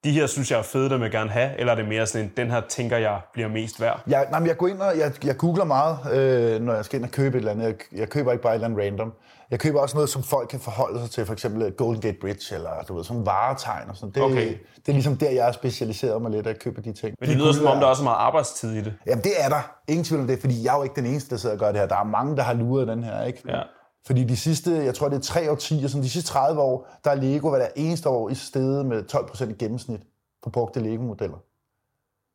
de 0.04 0.12
her 0.12 0.28
synes 0.28 0.52
jeg 0.52 0.60
er 0.60 0.64
fede, 0.64 0.90
dem 0.90 1.00
vil 1.00 1.06
jeg 1.06 1.12
gerne 1.12 1.30
have, 1.30 1.60
eller 1.60 1.72
er 1.74 1.76
det 1.78 1.88
mere 1.88 2.08
sådan 2.08 2.26
en, 2.26 2.32
den 2.38 2.52
her 2.52 2.62
tænker 2.70 2.98
jeg 2.98 3.20
bliver 3.34 3.48
mest 3.50 3.82
værd? 3.82 4.02
Jeg, 4.08 4.28
nej, 4.32 4.40
men 4.40 4.48
jeg 4.48 4.58
går 4.58 4.68
ind 4.68 4.80
og 4.82 4.98
jeg, 5.00 5.12
jeg 5.26 5.38
googler 5.38 5.64
meget, 5.66 5.98
øh, 6.14 6.62
når 6.62 6.74
jeg 6.76 6.86
skal 6.86 6.98
ind 7.00 7.06
og 7.06 7.12
købe 7.12 7.38
et 7.38 7.40
eller 7.40 7.52
andet. 7.52 7.64
Jeg, 7.66 7.76
jeg 8.00 8.10
køber 8.10 8.32
ikke 8.32 8.42
bare 8.44 8.54
et 8.54 8.56
eller 8.56 8.68
andet 8.68 8.86
random. 8.86 9.14
Jeg 9.52 9.60
køber 9.60 9.80
også 9.80 9.96
noget, 9.98 10.10
som 10.10 10.24
folk 10.24 10.50
kan 10.50 10.60
forholde 10.60 11.00
sig 11.02 11.10
til, 11.12 11.26
for 11.26 11.34
eksempel 11.34 11.72
Golden 11.72 12.02
Gate 12.02 12.18
Bridge, 12.22 12.56
eller 12.56 12.70
du 12.88 12.96
ved, 12.96 13.04
sådan 13.04 13.26
varetegn 13.26 13.90
og 13.90 13.96
sådan. 13.96 14.12
Det, 14.16 14.24
Okay. 14.24 14.48
det 14.76 14.88
er 14.88 14.92
ligesom 14.92 15.18
der, 15.18 15.30
jeg 15.30 15.48
er 15.48 15.52
specialiseret 15.52 16.22
mig 16.22 16.32
lidt, 16.32 16.48
at 16.48 16.60
købe 16.60 16.82
de 16.82 16.94
ting. 16.94 17.16
Men 17.20 17.30
det 17.30 17.38
De 17.38 17.42
lyder 17.44 17.54
som 17.54 17.66
om, 17.66 17.76
er- 17.76 17.80
der 17.80 17.86
er 17.86 17.90
også 17.90 18.04
meget 18.04 18.18
arbejdstid 18.18 18.72
i 18.74 18.82
det. 18.82 18.94
Jamen 19.08 19.24
det 19.24 19.32
er 19.40 19.50
der. 19.50 19.72
Ingen 19.88 20.04
tvivl 20.06 20.22
om 20.22 20.28
det, 20.28 20.40
fordi 20.40 20.64
jeg 20.66 20.74
er 20.74 20.78
jo 20.78 20.84
ikke 20.84 20.96
den 20.96 21.06
eneste, 21.06 21.30
der 21.30 21.38
sidder 21.38 21.56
og 21.56 21.60
gør 21.60 21.68
det 21.72 21.80
her. 21.80 21.88
Der 21.88 21.96
er 22.00 22.04
mange, 22.04 22.38
der 22.38 22.44
har 22.44 22.54
luret 22.54 22.88
den 22.88 23.04
her, 23.04 23.24
ikke? 23.24 23.42
Ja. 23.48 23.62
Fordi 24.10 24.24
de 24.24 24.38
sidste, 24.38 24.72
jeg 24.72 24.96
tror 24.96 25.10
det 25.10 25.16
er 25.16 25.22
tre 25.22 25.52
årtier, 25.52 25.88
sådan 25.88 26.04
de 26.04 26.10
sidste 26.10 26.32
30 26.32 26.62
år, 26.62 26.88
der 27.04 27.12
er 27.12 27.16
Lego 27.16 27.50
hver 27.50 27.68
eneste 27.76 28.10
år 28.10 28.30
i 28.30 28.36
stedet 28.36 28.86
med 28.86 29.04
12% 29.14 29.50
i 29.50 29.54
gennemsnit 29.54 30.02
på 30.44 30.50
brugte 30.50 30.80
Lego-modeller. 30.80 31.38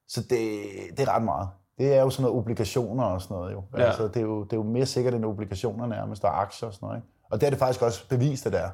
Så 0.08 0.20
det, 0.20 0.62
det 0.96 1.08
er 1.08 1.14
ret 1.14 1.22
meget. 1.22 1.48
Det 1.78 1.94
er 1.94 2.00
jo 2.00 2.10
sådan 2.10 2.22
noget 2.22 2.38
obligationer 2.38 3.04
og 3.04 3.22
sådan 3.22 3.34
noget 3.34 3.52
jo. 3.52 3.62
Ja. 3.76 3.82
Altså, 3.82 4.08
det, 4.08 4.16
er 4.16 4.20
jo 4.20 4.44
det 4.44 4.52
er 4.52 4.56
jo 4.56 4.62
mere 4.62 4.86
sikkert 4.86 5.14
end 5.14 5.24
obligationer 5.24 5.86
nærmest, 5.86 6.22
der 6.22 6.28
er 6.28 6.32
aktier 6.32 6.66
og 6.66 6.74
sådan 6.74 6.86
noget. 6.86 6.98
Ikke? 6.98 7.08
Og 7.30 7.40
det 7.40 7.46
er 7.46 7.50
det 7.50 7.58
faktisk 7.58 7.82
også 7.82 8.08
bevist, 8.08 8.46
at 8.46 8.52
det 8.52 8.60
er. 8.60 8.70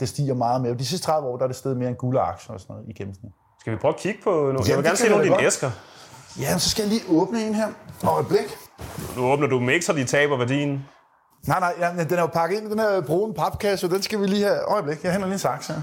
Det 0.00 0.08
stiger 0.08 0.34
meget 0.34 0.60
mere. 0.60 0.74
De 0.74 0.86
sidste 0.86 1.06
30 1.06 1.28
år, 1.28 1.36
der 1.36 1.42
er 1.42 1.48
det 1.48 1.56
stedet 1.56 1.76
mere 1.76 1.88
end 1.88 1.96
guld 1.96 2.16
og 2.16 2.28
aktier 2.28 2.54
og 2.54 2.60
sådan 2.60 2.74
noget 2.76 2.88
i 2.88 2.92
gennemsnit. 2.92 3.32
Skal 3.60 3.72
vi 3.72 3.78
prøve 3.78 3.94
at 3.94 4.00
kigge 4.00 4.20
på 4.24 4.30
nogle? 4.30 4.60
Jeg 4.68 4.76
vil 4.76 4.84
gerne 4.84 4.96
se 4.96 5.08
nogle 5.08 5.20
af 5.20 5.24
dine 5.24 5.34
godt. 5.34 5.46
æsker. 5.46 5.70
Ja, 6.40 6.58
så 6.58 6.70
skal 6.70 6.82
jeg 6.82 6.88
lige 6.88 7.02
åbne 7.10 7.46
en 7.46 7.54
her. 7.54 7.68
Og 8.02 8.20
et 8.20 8.26
blik. 8.28 8.56
Nu 9.16 9.22
åbner 9.32 9.46
du 9.46 9.80
så 9.82 9.92
de 9.92 10.04
taber 10.04 10.36
værdien. 10.36 10.84
Nej, 11.46 11.60
nej, 11.60 11.74
ja, 11.80 12.04
den 12.04 12.12
er 12.12 12.20
jo 12.20 12.26
pakket 12.26 12.56
ind 12.56 12.66
i 12.66 12.70
den 12.70 12.78
her 12.78 13.00
brune 13.00 13.34
papkasse, 13.34 13.86
og 13.86 13.90
den 13.90 14.02
skal 14.02 14.20
vi 14.20 14.26
lige 14.26 14.44
have. 14.44 14.60
Øjeblik, 14.72 15.04
jeg 15.04 15.12
henter 15.12 15.26
lige 15.26 15.32
en 15.32 15.38
saks 15.38 15.66
her. 15.66 15.80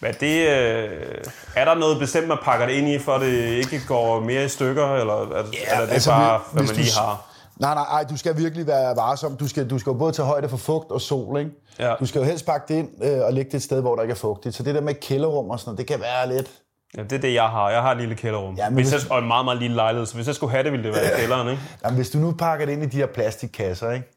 Hvad 0.00 0.12
det, 0.12 0.48
øh, 0.48 1.24
er 1.56 1.64
der 1.64 1.74
noget 1.74 1.98
bestemt, 1.98 2.28
man 2.28 2.38
pakker 2.42 2.66
det 2.66 2.72
ind 2.72 2.88
i, 2.88 2.98
for 2.98 3.18
det 3.18 3.32
ikke 3.32 3.80
går 3.88 4.20
mere 4.20 4.44
i 4.44 4.48
stykker, 4.48 4.94
eller 4.94 5.14
er, 5.14 5.26
ja, 5.26 5.32
eller 5.32 5.82
er 5.82 5.86
det 5.86 5.92
altså, 5.92 6.10
bare, 6.10 6.40
hvad 6.52 6.62
man 6.62 6.74
lige 6.74 6.92
har? 6.98 7.26
Nej, 7.60 7.74
nej, 7.74 7.84
ej, 7.84 8.04
du 8.10 8.16
skal 8.16 8.36
virkelig 8.36 8.66
være 8.66 8.96
varsom. 8.96 9.36
Du 9.36 9.48
skal, 9.48 9.70
du 9.70 9.78
skal 9.78 9.90
jo 9.90 9.98
både 9.98 10.12
tage 10.12 10.26
højde 10.26 10.48
for 10.48 10.56
fugt 10.56 10.90
og 10.90 11.00
sol, 11.00 11.38
ikke? 11.38 11.50
Ja. 11.78 11.94
Du 12.00 12.06
skal 12.06 12.18
jo 12.18 12.24
helst 12.24 12.46
pakke 12.46 12.74
det 12.74 12.78
ind 12.78 13.04
øh, 13.04 13.24
og 13.24 13.32
lægge 13.32 13.50
det 13.50 13.56
et 13.56 13.62
sted, 13.62 13.80
hvor 13.80 13.94
der 13.96 14.02
ikke 14.02 14.12
er 14.12 14.16
fugtigt. 14.16 14.54
Så 14.54 14.62
det 14.62 14.74
der 14.74 14.80
med 14.80 14.94
kælderrum 14.94 15.50
og 15.50 15.60
sådan 15.60 15.68
noget, 15.68 15.78
det 15.78 15.86
kan 15.86 16.00
være 16.00 16.28
lidt... 16.28 16.50
Ja, 16.96 17.02
det 17.02 17.12
er 17.12 17.18
det, 17.18 17.34
jeg 17.34 17.48
har. 17.48 17.70
Jeg 17.70 17.82
har 17.82 17.90
et 17.92 17.96
lille 17.98 18.14
kælderrum. 18.14 18.54
Ja, 18.54 18.70
hvis 18.70 18.92
jeg, 18.92 19.00
og 19.10 19.18
en 19.18 19.26
meget, 19.26 19.44
meget 19.44 19.58
lille 19.58 19.76
lejlighed, 19.76 20.06
så 20.06 20.14
hvis 20.14 20.26
jeg 20.26 20.34
skulle 20.34 20.50
have 20.50 20.64
det, 20.64 20.72
ville 20.72 20.86
det 20.86 20.94
være 20.94 21.04
i 21.16 21.20
kælderen, 21.20 21.48
ikke? 21.48 21.62
Jamen, 21.84 21.96
hvis 21.96 22.10
du 22.10 22.18
nu 22.18 22.32
pakker 22.32 22.66
det 22.66 22.72
ind 22.72 22.82
i 22.82 22.86
de 22.86 22.96
her 22.96 23.06
plastikkasser, 23.06 23.90
ikke? 23.90 24.10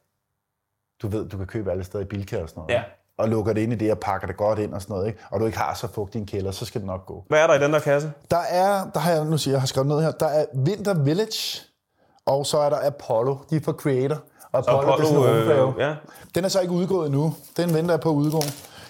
Du 1.01 1.07
ved, 1.07 1.29
du 1.29 1.37
kan 1.37 1.47
købe 1.47 1.71
alle 1.71 1.83
steder 1.83 2.03
i 2.03 2.07
Bilka 2.07 2.41
og 2.41 2.49
sådan 2.49 2.61
noget. 2.61 2.73
Ja. 2.73 2.79
ikke? 2.79 2.89
Og 3.17 3.29
lukker 3.29 3.53
det 3.53 3.61
ind 3.61 3.73
i 3.73 3.75
det 3.75 3.91
og 3.91 3.97
pakker 3.99 4.27
det 4.27 4.37
godt 4.37 4.59
ind 4.59 4.73
og 4.73 4.81
sådan 4.81 4.93
noget, 4.93 5.07
ikke? 5.07 5.19
Og 5.31 5.39
du 5.39 5.45
ikke 5.45 5.57
har 5.57 5.73
så 5.73 5.87
fugt 5.87 6.15
i 6.15 6.17
en 6.17 6.25
kælder, 6.25 6.51
så 6.51 6.65
skal 6.65 6.81
det 6.81 6.87
nok 6.87 7.05
gå. 7.05 7.23
Hvad 7.27 7.39
er 7.39 7.47
der 7.47 7.53
i 7.53 7.59
den 7.59 7.73
der 7.73 7.79
kasse? 7.79 8.11
Der 8.31 8.37
er, 8.49 8.85
der 8.93 8.99
har 8.99 9.11
jeg, 9.11 9.25
nu 9.25 9.37
siger 9.37 9.53
jeg, 9.53 9.61
har 9.61 9.67
skrevet 9.67 9.87
noget 9.87 10.03
her, 10.03 10.11
der 10.11 10.25
er 10.27 10.45
Winter 10.55 10.93
Village, 10.93 11.61
og 12.25 12.45
så 12.45 12.57
er 12.57 12.69
der 12.69 12.77
Apollo, 12.87 13.37
de 13.49 13.55
er 13.55 13.59
fra 13.65 13.71
Creator. 13.71 14.17
Og 14.51 14.59
Apollo, 14.59 14.79
Apollo 14.79 14.97
det 14.97 15.03
er 15.03 15.07
sådan 15.07 15.35
en 15.35 15.39
rumfærge. 15.39 15.73
øh, 15.75 15.89
ja. 15.89 15.95
Den 16.35 16.45
er 16.45 16.49
så 16.49 16.59
ikke 16.61 16.73
udgået 16.73 17.05
endnu. 17.05 17.33
Den 17.57 17.73
venter 17.73 17.91
jeg 17.93 18.01
på 18.01 18.09
at 18.09 18.13
udgå. 18.13 18.41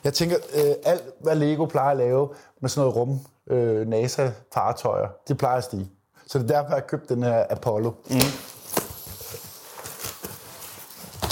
Jeg 0.04 0.14
tænker, 0.14 0.36
øh, 0.56 0.62
alt 0.86 1.04
hvad 1.22 1.36
Lego 1.36 1.66
plejer 1.66 1.92
at 1.92 1.98
lave 1.98 2.30
med 2.62 2.70
sådan 2.70 2.82
noget 2.82 2.96
rum, 2.96 3.20
øh, 3.50 3.88
NASA-fartøjer, 3.88 5.08
det 5.28 5.38
plejer 5.38 5.58
at 5.58 5.64
stige. 5.64 5.90
Så 6.28 6.40
det 6.40 6.52
er 6.52 6.56
derfor, 6.56 6.68
jeg 6.68 6.76
har 6.76 6.88
købt 6.88 7.10
den 7.10 7.24
her 7.24 7.46
Apollo. 7.50 7.92
Mm. 8.10 8.16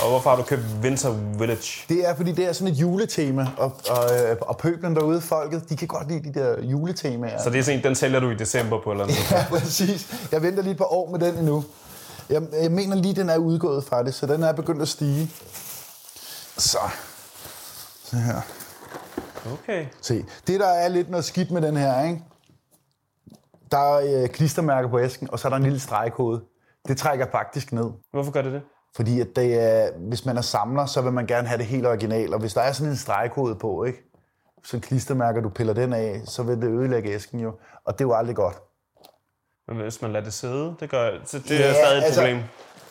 Og 0.04 0.10
hvorfor 0.10 0.30
har 0.30 0.38
du 0.38 0.44
købt 0.44 0.62
Winter 0.84 1.12
Village? 1.40 1.86
Det 1.90 2.10
er, 2.10 2.16
fordi 2.16 2.32
det 2.32 2.46
er 2.46 2.54
sådan 2.54 2.74
et 2.74 2.78
juletema, 2.78 3.48
og, 3.58 3.72
og, 3.90 4.20
øh, 4.20 4.38
og 4.42 4.58
pøblen 4.58 4.96
derude, 4.96 5.22
folket, 5.22 5.70
de 5.70 5.78
kan 5.78 5.88
godt 5.88 6.08
lide 6.08 6.34
de 6.34 6.40
der 6.40 6.62
juletemaer. 6.62 7.42
Så 7.44 7.50
det 7.50 7.60
er 7.60 7.64
sådan 7.64 7.80
en, 7.80 7.84
den 7.84 7.96
sælger 7.96 8.20
du 8.20 8.30
i 8.30 8.36
december 8.36 8.82
på 8.84 8.92
eller 8.92 9.04
andet 9.04 9.18
tidspunkt. 9.18 9.44
Ja, 9.54 9.60
præcis. 9.60 10.14
Jeg 10.32 10.42
venter 10.42 10.64
lige 10.64 10.72
et 10.72 10.78
par 10.78 10.94
år 10.94 11.12
med 11.12 11.20
den 11.20 11.38
endnu. 11.38 11.64
Jeg, 12.30 12.42
jeg 12.62 12.72
mener 12.72 12.96
lige, 12.96 13.16
den 13.16 13.30
er 13.30 13.38
udgået 13.38 13.84
fra 13.84 14.04
det, 14.04 14.14
så 14.14 14.26
den 14.26 14.44
er 14.44 14.52
begyndt 14.52 14.82
at 14.82 14.88
stige. 14.88 15.32
Så. 16.58 16.78
Så 18.06 18.16
her. 18.16 18.42
Okay. 19.54 19.86
Se. 20.02 20.26
Det, 20.48 20.60
der 20.60 20.68
er 20.68 20.88
lidt 20.88 21.10
noget 21.10 21.26
skidt 21.26 21.52
med 21.52 21.62
den 21.62 21.78
her, 21.78 22.04
ikke? 22.08 22.24
Der 23.72 23.78
er 23.78 24.24
øh, 24.24 24.30
klistermærker 24.30 24.90
på 24.90 25.00
æsken, 25.00 25.30
og 25.32 25.40
så 25.40 25.48
er 25.48 25.50
der 25.50 25.58
en 25.58 25.64
lille 25.64 25.80
stregkode. 25.80 26.42
Det 26.88 26.98
trækker 26.98 27.26
faktisk 27.32 27.72
ned. 27.72 27.90
Hvorfor 28.12 28.32
gør 28.32 28.42
det 28.42 28.52
det? 28.54 28.62
Fordi 28.96 29.20
at 29.22 29.28
det 29.36 29.60
er, 29.62 29.90
hvis 29.98 30.26
man 30.26 30.38
er 30.38 30.42
samler, 30.42 30.86
så 30.86 31.02
vil 31.02 31.12
man 31.14 31.28
gerne 31.28 31.48
have 31.48 31.58
det 31.58 31.66
helt 31.66 31.86
original. 31.88 32.34
Og 32.34 32.40
hvis 32.40 32.54
der 32.54 32.62
er 32.62 32.72
sådan 32.72 32.92
en 32.92 32.98
stregkode 32.98 33.56
på, 33.56 33.84
ikke? 33.84 34.04
en 34.74 34.82
klistermærker, 34.82 35.42
du 35.42 35.50
piller 35.50 35.74
den 35.74 35.94
af, 35.94 36.22
så 36.26 36.44
vil 36.44 36.56
det 36.62 36.68
ødelægge 36.68 37.10
æsken 37.10 37.40
jo. 37.40 37.54
Og 37.86 37.94
det 37.94 38.02
er 38.02 38.08
jo 38.08 38.14
aldrig 38.14 38.36
godt. 38.36 38.56
Men 39.68 39.78
hvis 39.78 40.02
man 40.02 40.12
lader 40.12 40.24
det 40.24 40.34
sidde, 40.34 40.76
det, 40.80 40.90
gør, 40.90 41.12
så 41.26 41.40
det 41.40 41.50
Ja, 41.60 41.70
er 41.70 41.74
stadig 41.74 41.98
et 41.98 42.04
altså- 42.04 42.22
problem. 42.22 42.38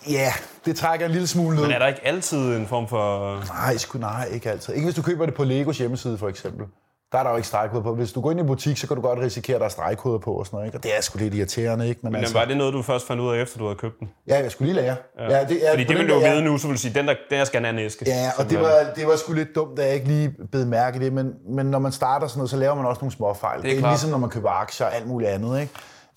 Ja, 0.09 0.33
det 0.65 0.77
trækker 0.77 1.07
en 1.07 1.13
lille 1.13 1.27
smule 1.27 1.57
ned. 1.57 1.63
Men 1.65 1.73
er 1.73 1.79
der 1.79 1.87
ikke 1.87 2.07
altid 2.07 2.57
en 2.57 2.67
form 2.67 2.89
for... 2.89 3.37
Nej, 3.55 3.77
sgu 3.77 3.99
nej, 3.99 4.29
ikke 4.33 4.51
altid. 4.51 4.75
Ikke 4.75 4.85
hvis 4.85 4.95
du 4.95 5.03
køber 5.03 5.27
det 5.27 5.35
på 5.35 5.45
Legos 5.45 5.79
hjemmeside, 5.79 6.19
for 6.19 6.29
eksempel. 6.29 6.67
Der 7.13 7.19
er 7.19 7.23
der 7.23 7.31
jo 7.31 7.37
ikke 7.37 7.49
stregkoder 7.49 7.83
på. 7.83 7.95
Hvis 7.95 8.13
du 8.13 8.21
går 8.21 8.31
ind 8.31 8.41
i 8.41 8.43
en 8.43 8.47
butik, 8.47 8.77
så 8.77 8.87
kan 8.87 8.97
du 8.97 9.03
godt 9.03 9.19
risikere, 9.19 9.55
at 9.55 9.61
der 9.61 9.65
er 9.67 9.71
stregkoder 9.71 10.19
på 10.19 10.33
og 10.33 10.47
sådan 10.47 10.57
noget. 10.57 10.67
Ikke? 10.67 10.79
Og 10.79 10.83
det 10.83 10.97
er 10.97 11.01
sgu 11.01 11.19
lidt 11.19 11.35
irriterende, 11.35 11.89
ikke? 11.89 12.01
Men, 12.03 12.13
Men 12.13 12.19
altså, 12.21 12.39
var 12.39 12.45
det 12.45 12.57
noget, 12.57 12.75
du 12.75 12.83
først 12.83 13.07
fandt 13.07 13.23
ud 13.23 13.35
af, 13.35 13.43
efter 13.43 13.59
du 13.59 13.65
havde 13.65 13.77
købt 13.79 13.99
den? 14.01 14.09
ja, 14.29 14.39
jeg 14.43 14.51
skulle 14.53 14.73
lige 14.73 14.83
lære. 14.83 14.97
Ja. 15.19 15.39
Ja, 15.39 15.45
det, 15.45 15.59
ja, 15.61 15.71
Fordi 15.71 15.83
det 15.83 15.89
den 15.89 15.99
vil 15.99 16.09
du 16.09 16.15
jo 16.15 16.21
der- 16.21 16.31
vide 16.33 16.43
nu, 16.45 16.59
så 16.59 16.67
vil 16.67 16.77
du 16.77 16.81
sige, 16.81 16.95
den 16.95 17.09
der, 17.09 17.15
den 17.31 17.39
her 17.39 17.45
skal 17.45 17.59
en 17.59 17.65
anden 17.65 17.85
æske. 17.87 18.05
Ja, 18.09 18.31
og 18.39 18.51
det 18.51 18.61
var, 18.61 18.73
det 18.97 19.07
var 19.07 19.17
sgu 19.17 19.33
lidt 19.33 19.55
dumt, 19.55 19.79
at 19.79 19.87
jeg 19.87 19.95
ikke 19.95 20.07
lige 20.07 20.35
bed 20.53 20.65
mærke 20.65 20.99
det, 21.01 21.13
men, 21.13 21.33
men 21.49 21.67
når 21.67 21.79
man 21.79 21.93
starter 21.93 22.27
sådan 22.27 22.39
noget, 22.39 22.51
så 22.51 22.57
laver 22.57 22.75
man 22.75 22.87
også 22.87 23.01
nogle 23.01 23.13
små 23.13 23.35
fejl. 23.35 23.63
Det 23.63 23.73
er, 23.75 23.79
klart. 23.79 23.93
ligesom, 23.93 24.11
når 24.11 24.19
man 24.19 24.31
køber 24.31 24.51
aktier 24.51 24.87
og 24.87 24.95
alt 24.97 25.07
muligt 25.07 25.31
andet, 25.31 25.61
ikke? 25.61 25.73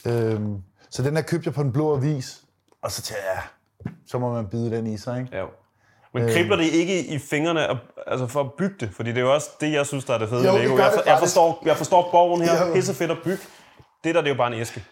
Øhm, 0.06 0.56
så 0.90 1.04
den 1.04 1.16
her 1.16 1.24
købte 1.24 1.48
jeg 1.48 1.54
på 1.54 1.64
den 1.64 1.72
blå 1.72 1.96
avis, 1.96 2.38
og 2.84 2.92
så 2.92 3.02
tænkte 3.02 3.24
jeg, 3.36 3.42
så 4.08 4.20
må 4.20 4.34
man 4.34 4.48
bide 4.48 4.72
den 4.72 4.88
i 4.88 4.98
sig, 4.98 5.20
ikke? 5.20 5.38
Ja. 5.38 5.46
Men 6.14 6.30
kribler 6.30 6.56
det 6.56 6.66
ikke 6.66 7.06
i 7.06 7.20
fingrene 7.20 7.68
altså 8.08 8.28
for 8.28 8.40
at 8.40 8.54
bygge 8.58 8.76
det? 8.80 8.90
Fordi 8.96 9.10
det 9.10 9.18
er 9.18 9.22
jo 9.22 9.34
også 9.34 9.50
det, 9.62 9.72
jeg 9.74 9.86
synes, 9.86 10.06
der 10.06 10.14
er 10.14 10.18
det 10.18 10.30
fede 10.30 10.48
Jo, 10.48 10.58
Lego. 10.58 10.78
Jeg, 10.78 10.92
for, 10.94 11.10
jeg, 11.10 11.20
forstår, 11.20 11.64
jeg 11.66 11.78
forstår 11.78 12.10
borgen 12.12 12.42
her. 12.42 12.68
Jo. 12.68 12.74
Pisse 12.74 12.94
fedt 12.94 13.12
at 13.12 13.18
bygge. 13.24 13.44
Det 14.04 14.16
der, 14.16 14.22
det 14.22 14.28
er 14.28 14.34
jo 14.34 14.38
bare 14.38 14.54
en 14.54 14.62
æske. 14.62 14.84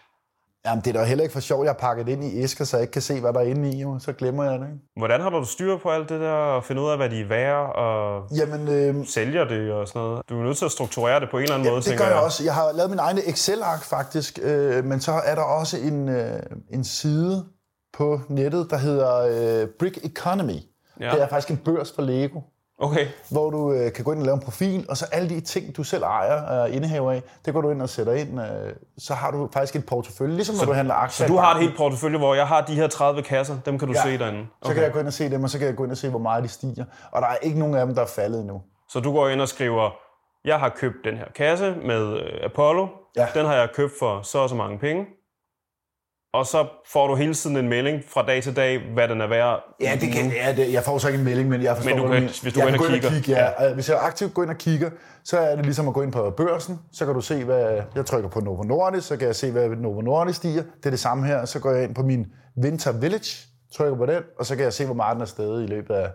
Jamen, 0.66 0.84
det 0.84 0.96
er 0.96 1.00
da 1.00 1.04
heller 1.04 1.22
ikke 1.22 1.32
for 1.32 1.40
sjovt, 1.40 1.64
jeg 1.64 1.72
har 1.72 1.78
pakket 1.78 2.06
det 2.06 2.12
ind 2.12 2.24
i 2.24 2.42
æsker, 2.42 2.64
så 2.64 2.76
jeg 2.76 2.82
ikke 2.82 2.92
kan 2.92 3.02
se, 3.02 3.20
hvad 3.20 3.32
der 3.32 3.40
er 3.40 3.44
inde 3.44 3.70
i, 3.70 3.80
jo. 3.80 3.98
så 3.98 4.12
glemmer 4.12 4.44
jeg 4.44 4.52
det. 4.60 4.66
Ikke? 4.66 4.78
Hvordan 4.96 5.20
har 5.20 5.30
du 5.30 5.44
styr 5.44 5.76
på 5.76 5.90
alt 5.90 6.08
det 6.08 6.20
der, 6.20 6.32
og 6.32 6.64
finde 6.64 6.82
ud 6.82 6.90
af, 6.90 6.96
hvad 6.96 7.10
de 7.10 7.20
er 7.20 7.28
værd, 7.28 7.76
og 7.76 8.28
Jamen, 8.36 8.68
øh, 8.68 9.06
sælger 9.06 9.44
det 9.44 9.72
og 9.72 9.88
sådan 9.88 10.02
noget? 10.02 10.22
Du 10.28 10.40
er 10.40 10.44
nødt 10.44 10.56
til 10.56 10.64
at 10.64 10.70
strukturere 10.70 11.20
det 11.20 11.30
på 11.30 11.36
en 11.36 11.42
eller 11.42 11.54
anden 11.54 11.68
måde, 11.68 11.76
det 11.76 11.84
tænker 11.84 12.04
gør 12.04 12.14
jeg 12.14 12.22
også. 12.22 12.44
Jeg 12.44 12.54
har 12.54 12.72
lavet 12.72 12.90
min 12.90 12.98
egne 12.98 13.28
Excel-ark 13.28 13.84
faktisk, 13.84 14.38
øh, 14.42 14.84
men 14.84 15.00
så 15.00 15.12
er 15.12 15.34
der 15.34 15.42
også 15.42 15.76
en, 15.76 16.08
øh, 16.08 16.40
en 16.70 16.84
side 16.84 17.44
på 17.92 18.20
nettet, 18.28 18.70
der 18.70 18.76
hedder 18.76 19.18
øh, 19.62 19.68
Brick 19.78 19.98
Economy. 20.04 20.56
Ja. 21.00 21.10
Det 21.10 21.22
er 21.22 21.28
faktisk 21.28 21.50
en 21.50 21.56
børs 21.56 21.92
for 21.94 22.02
Lego, 22.02 22.40
Okay, 22.78 23.06
hvor 23.30 23.50
du 23.50 23.72
øh, 23.72 23.92
kan 23.92 24.04
gå 24.04 24.12
ind 24.12 24.20
og 24.20 24.24
lave 24.26 24.34
en 24.34 24.40
profil, 24.40 24.86
og 24.88 24.96
så 24.96 25.06
alle 25.12 25.28
de 25.28 25.40
ting, 25.40 25.76
du 25.76 25.82
selv 25.84 26.02
ejer 26.02 26.42
og 26.42 26.68
øh, 26.70 26.76
indehaver 26.76 27.12
af, 27.12 27.22
det 27.44 27.54
går 27.54 27.60
du 27.60 27.70
ind 27.70 27.82
og 27.82 27.88
sætter 27.88 28.12
ind. 28.12 28.40
Øh, 28.40 28.72
så 28.98 29.14
har 29.14 29.30
du 29.30 29.48
faktisk 29.52 29.76
et 29.76 29.86
portefølje, 29.86 30.34
ligesom 30.34 30.56
når 30.56 30.64
du 30.64 30.72
handler 30.72 30.94
aktier. 30.94 31.26
så 31.26 31.32
du 31.32 31.38
har 31.38 31.54
et 31.54 31.60
helt 31.60 31.76
portefølje, 31.76 32.18
hvor 32.18 32.34
jeg 32.34 32.46
har 32.46 32.60
de 32.60 32.74
her 32.74 32.88
30 32.88 33.22
kasser, 33.22 33.56
dem 33.66 33.78
kan 33.78 33.88
du 33.88 33.94
Ja. 33.94 34.02
se 34.02 34.18
derinde. 34.18 34.46
Så 34.62 34.68
Okay. 34.68 34.74
kan 34.74 34.82
jeg 34.82 34.92
gå 34.92 34.98
ind 34.98 35.06
og 35.06 35.12
se 35.12 35.30
dem, 35.30 35.42
og 35.44 35.50
så 35.50 35.58
kan 35.58 35.66
jeg 35.66 35.76
gå 35.76 35.84
ind 35.84 35.90
og 35.90 35.96
se, 35.96 36.08
hvor 36.10 36.18
meget 36.18 36.44
de 36.44 36.48
stiger. 36.48 36.84
Og 37.10 37.22
der 37.22 37.28
er 37.28 37.36
ikke 37.36 37.58
nogen 37.58 37.74
af 37.74 37.86
dem, 37.86 37.94
der 37.94 38.02
er 38.02 38.06
faldet 38.06 38.40
endnu. 38.40 38.62
Så 38.88 39.00
du 39.00 39.12
går 39.12 39.28
ind 39.28 39.40
og 39.40 39.48
skriver, 39.48 39.90
jeg 40.44 40.58
har 40.60 40.68
købt 40.68 40.96
den 41.04 41.16
her 41.16 41.26
kasse 41.34 41.74
med 41.84 42.16
øh, 42.16 42.44
Apollo. 42.44 42.86
Ja. 43.16 43.26
Den 43.34 43.46
har 43.46 43.54
jeg 43.54 43.68
købt 43.74 43.92
for 43.98 44.22
så 44.22 44.38
og 44.38 44.48
så 44.48 44.54
mange 44.54 44.78
penge. 44.78 45.04
Og 46.34 46.46
så 46.46 46.66
får 46.86 47.06
du 47.06 47.14
hele 47.14 47.34
tiden 47.34 47.56
en 47.56 47.68
melding 47.68 48.02
fra 48.08 48.22
dag 48.26 48.42
til 48.42 48.56
dag, 48.56 48.80
hvad 48.94 49.08
den 49.08 49.20
er 49.20 49.26
værd. 49.26 49.60
Ja, 49.80 49.98
det 50.00 50.12
kan, 50.12 50.32
ja 50.32 50.52
det, 50.56 50.72
jeg 50.72 50.82
får 50.84 50.98
så 50.98 51.08
ikke 51.08 51.18
en 51.18 51.24
melding, 51.24 51.48
men 51.48 51.62
jeg 51.62 51.76
forstår, 51.76 51.94
Men 51.96 52.04
du 52.04 52.12
kan- 52.12 52.22
hvis 52.22 52.40
du 52.40 52.60
jeg 52.60 52.62
går 52.62 52.68
ind 52.68 52.80
og 52.84 52.86
kigger. 52.90 53.10
kigge. 53.10 53.30
Ja. 53.32 53.64
Ja. 53.64 53.74
Hvis 53.74 53.88
jeg 53.88 53.98
aktivt 54.02 54.34
går 54.34 54.42
ind 54.42 54.50
og 54.50 54.56
kigger, 54.58 54.90
så 55.24 55.38
er 55.38 55.56
det 55.56 55.64
ligesom 55.64 55.88
at 55.88 55.94
gå 55.94 56.02
ind 56.02 56.12
på 56.12 56.30
børsen. 56.30 56.78
Så 56.92 57.04
kan 57.04 57.14
du 57.14 57.20
se, 57.20 57.44
hvad 57.44 57.80
jeg 57.94 58.06
trykker 58.06 58.28
på 58.30 58.40
Novo 58.40 58.62
Nordisk, 58.62 59.06
så 59.08 59.16
kan 59.16 59.26
jeg 59.26 59.36
se, 59.36 59.50
hvad 59.50 59.68
Novo 59.68 60.00
Nordisk 60.00 60.36
stiger. 60.38 60.62
Det 60.62 60.86
er 60.86 60.90
det 60.90 61.00
samme 61.00 61.26
her. 61.26 61.44
Så 61.44 61.58
går 61.60 61.70
jeg 61.70 61.84
ind 61.84 61.94
på 61.94 62.02
min 62.02 62.26
Winter 62.62 62.92
Village, 62.92 63.36
trykker 63.76 63.96
på 63.96 64.06
den, 64.06 64.22
og 64.38 64.46
så 64.46 64.56
kan 64.56 64.64
jeg 64.64 64.72
se, 64.72 64.84
hvor 64.86 64.94
meget 64.94 65.14
den 65.14 65.22
er 65.22 65.26
steget 65.26 65.62
i 65.62 65.66
løbet 65.66 65.94
af... 65.94 66.06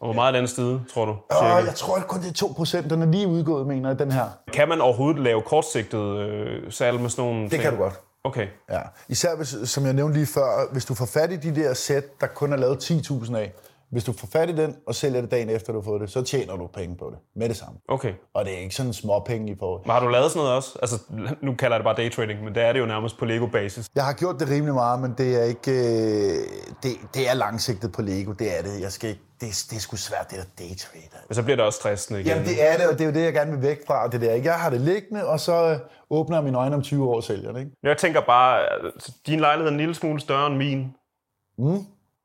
Og 0.00 0.06
hvor 0.06 0.12
meget 0.14 0.34
er 0.34 0.38
den 0.38 0.48
sted, 0.48 0.78
tror 0.94 1.04
du? 1.04 1.16
Cirka? 1.32 1.54
jeg 1.54 1.74
tror 1.74 1.98
kun, 2.08 2.20
det 2.20 2.42
er 2.42 2.46
2%. 2.82 2.88
Den 2.88 3.02
er 3.02 3.06
lige 3.06 3.26
udgået, 3.28 3.66
mener 3.66 3.88
jeg, 3.88 3.98
den 3.98 4.10
her. 4.12 4.24
Kan 4.52 4.68
man 4.68 4.80
overhovedet 4.80 5.22
lave 5.22 5.42
kortsigtet 5.42 6.18
øh, 6.18 6.72
salg 6.72 7.00
med 7.00 7.10
sådan 7.10 7.24
nogle 7.24 7.42
Det 7.42 7.50
ting? 7.50 7.62
kan 7.62 7.72
du 7.72 7.78
godt. 7.78 8.00
Okay. 8.26 8.46
Ja. 8.70 8.80
Især, 9.08 9.36
hvis, 9.36 9.56
som 9.64 9.84
jeg 9.84 9.92
nævnte 9.92 10.14
lige 10.16 10.26
før, 10.26 10.72
hvis 10.72 10.84
du 10.84 10.94
får 10.94 11.06
fat 11.06 11.32
i 11.32 11.36
de 11.36 11.54
der 11.54 11.74
sæt, 11.74 12.20
der 12.20 12.26
kun 12.26 12.52
er 12.52 12.56
lavet 12.56 12.90
10.000 12.90 13.36
af, 13.36 13.52
hvis 13.90 14.04
du 14.04 14.12
får 14.12 14.28
fat 14.32 14.48
i 14.50 14.56
den 14.56 14.76
og 14.86 14.94
sælger 14.94 15.20
det 15.20 15.30
dagen 15.30 15.50
efter, 15.50 15.72
du 15.72 15.78
har 15.80 15.84
fået 15.84 16.00
det, 16.00 16.10
så 16.10 16.22
tjener 16.22 16.56
du 16.56 16.66
penge 16.66 16.96
på 16.96 17.10
det 17.10 17.18
med 17.36 17.48
det 17.48 17.56
samme. 17.56 17.78
Okay. 17.88 18.12
Og 18.34 18.44
det 18.44 18.54
er 18.54 18.58
ikke 18.58 18.74
sådan 18.74 18.92
små 18.92 19.20
penge 19.26 19.52
i 19.52 19.56
forhold. 19.58 19.82
Men 19.84 19.90
har 19.90 20.00
du 20.00 20.08
lavet 20.08 20.30
sådan 20.30 20.40
noget 20.40 20.56
også? 20.56 20.78
Altså, 20.82 20.96
nu 21.42 21.54
kalder 21.54 21.76
jeg 21.76 21.80
det 21.80 21.84
bare 21.84 21.96
daytrading, 21.96 22.44
men 22.44 22.54
det 22.54 22.62
er 22.62 22.72
det 22.72 22.80
jo 22.80 22.86
nærmest 22.86 23.18
på 23.18 23.24
Lego-basis. 23.24 23.86
Jeg 23.94 24.04
har 24.04 24.12
gjort 24.12 24.40
det 24.40 24.48
rimelig 24.48 24.74
meget, 24.74 25.00
men 25.00 25.14
det 25.18 25.36
er 25.40 25.44
ikke... 25.44 25.70
øh, 25.70 26.38
Det, 26.82 26.92
det 27.14 27.30
er 27.30 27.34
langsigtet 27.34 27.92
på 27.92 28.02
Lego, 28.02 28.32
det 28.32 28.58
er 28.58 28.62
det. 28.62 28.80
Jeg 28.80 28.92
skal 28.92 29.10
ikke, 29.10 29.22
det, 29.40 29.66
det 29.70 29.76
er 29.76 29.80
sgu 29.80 29.96
svært, 29.96 30.30
det 30.30 30.38
der 30.38 30.64
daytrade. 30.64 31.02
Men 31.28 31.34
så 31.34 31.42
bliver 31.42 31.56
det 31.56 31.64
også 31.64 31.76
stressende 31.76 32.20
igen. 32.20 32.28
Jamen, 32.32 32.44
det 32.48 32.70
er 32.70 32.76
det, 32.76 32.86
og 32.86 32.92
det 32.92 33.00
er 33.00 33.04
jo 33.06 33.12
det, 33.12 33.24
jeg 33.24 33.32
gerne 33.32 33.50
vil 33.52 33.62
væk 33.62 33.86
fra. 33.86 34.08
Det 34.08 34.20
der. 34.20 34.32
ikke? 34.32 34.48
Jeg 34.48 34.54
har 34.60 34.70
det 34.70 34.80
liggende, 34.80 35.26
og 35.26 35.40
så 35.40 35.52
øh, 35.70 35.78
åbner 36.10 36.36
jeg 36.36 36.44
mine 36.44 36.58
øjne 36.58 36.74
om 36.76 36.82
20 36.82 37.08
år 37.08 37.16
og 37.16 37.22
sælger 37.24 37.52
det. 37.52 37.58
Ikke? 37.60 37.70
Jeg 37.82 37.96
tænker 37.96 38.20
bare, 38.20 38.60
at 38.60 38.70
din 39.26 39.40
lejlighed 39.40 39.66
er 39.68 39.72
en 39.72 39.78
lille 39.78 39.94
smule 39.94 40.20
større 40.20 40.46
end 40.46 40.56
min. 40.56 40.94
Mm. 41.58 41.84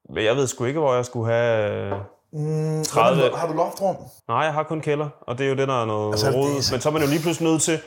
Men 0.09 0.25
jeg 0.25 0.35
ved 0.35 0.47
sgu 0.47 0.65
ikke, 0.65 0.79
hvor 0.79 0.95
jeg 0.95 1.05
skulle 1.05 1.31
have... 1.33 1.93
Mm, 2.33 2.83
30. 2.83 3.21
Har 3.21 3.29
du, 3.29 3.35
har 3.35 3.47
du 3.47 3.53
loftrum? 3.53 3.95
Nej, 4.27 4.37
jeg 4.37 4.53
har 4.53 4.63
kun 4.63 4.81
kælder, 4.81 5.09
og 5.21 5.37
det 5.37 5.45
er 5.45 5.49
jo 5.49 5.55
det, 5.55 5.67
der 5.67 5.81
er 5.81 5.85
noget 5.85 6.11
Altså, 6.11 6.25
altså, 6.25 6.39
rod. 6.41 6.61
så- 6.61 6.73
Men 6.73 6.81
så 6.81 6.89
er 6.89 6.93
man 6.93 7.01
jo 7.01 7.07
lige 7.07 7.21
pludselig 7.21 7.49
nødt 7.51 7.61
til... 7.61 7.79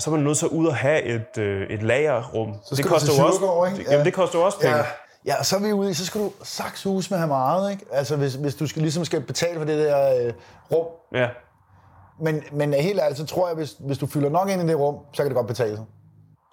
Så 0.00 0.10
er 0.10 0.14
man 0.14 0.24
nødt 0.24 0.38
til 0.38 0.46
at 0.46 0.50
ud 0.52 0.66
og 0.66 0.76
have 0.76 1.02
et, 1.02 1.38
øh, 1.38 1.70
et 1.70 1.82
lagerrum. 1.82 2.54
Så 2.64 2.74
det 2.74 2.84
koster 2.84 3.12
jo 3.18 3.26
også, 3.26 3.38
Søndergaard, 3.38 3.66
ikke? 3.68 3.78
det, 3.78 3.86
Ja. 3.86 3.92
jamen, 3.92 4.06
det 4.06 4.14
koster 4.14 4.38
jo 4.38 4.44
også 4.44 4.60
penge. 4.60 4.76
Ja, 4.76 4.84
ja, 5.26 5.38
og 5.38 5.46
så 5.46 5.56
er 5.56 5.60
vi 5.60 5.72
ude 5.72 5.90
i, 5.90 5.94
så 5.94 6.06
skal 6.06 6.20
du 6.20 6.32
saksehus 6.42 7.10
med 7.10 7.18
have 7.18 7.28
meget, 7.28 7.70
ikke? 7.70 7.84
Altså, 7.92 8.16
hvis, 8.16 8.34
hvis 8.34 8.54
du 8.54 8.66
skal, 8.66 8.82
ligesom 8.82 9.04
skal 9.04 9.20
betale 9.20 9.58
for 9.58 9.64
det 9.64 9.78
der 9.78 10.26
øh, 10.26 10.32
rum. 10.72 10.86
Ja. 11.14 11.28
Men, 12.20 12.42
men 12.52 12.74
helt 12.74 13.00
ærligt, 13.00 13.18
så 13.18 13.26
tror 13.26 13.48
jeg, 13.48 13.56
hvis, 13.56 13.76
hvis 13.80 13.98
du 13.98 14.06
fylder 14.06 14.28
nok 14.28 14.48
ind 14.48 14.62
i 14.62 14.66
det 14.66 14.78
rum, 14.78 14.96
så 15.12 15.22
kan 15.22 15.26
det 15.26 15.36
godt 15.36 15.46
betale 15.46 15.76
sig. 15.76 15.84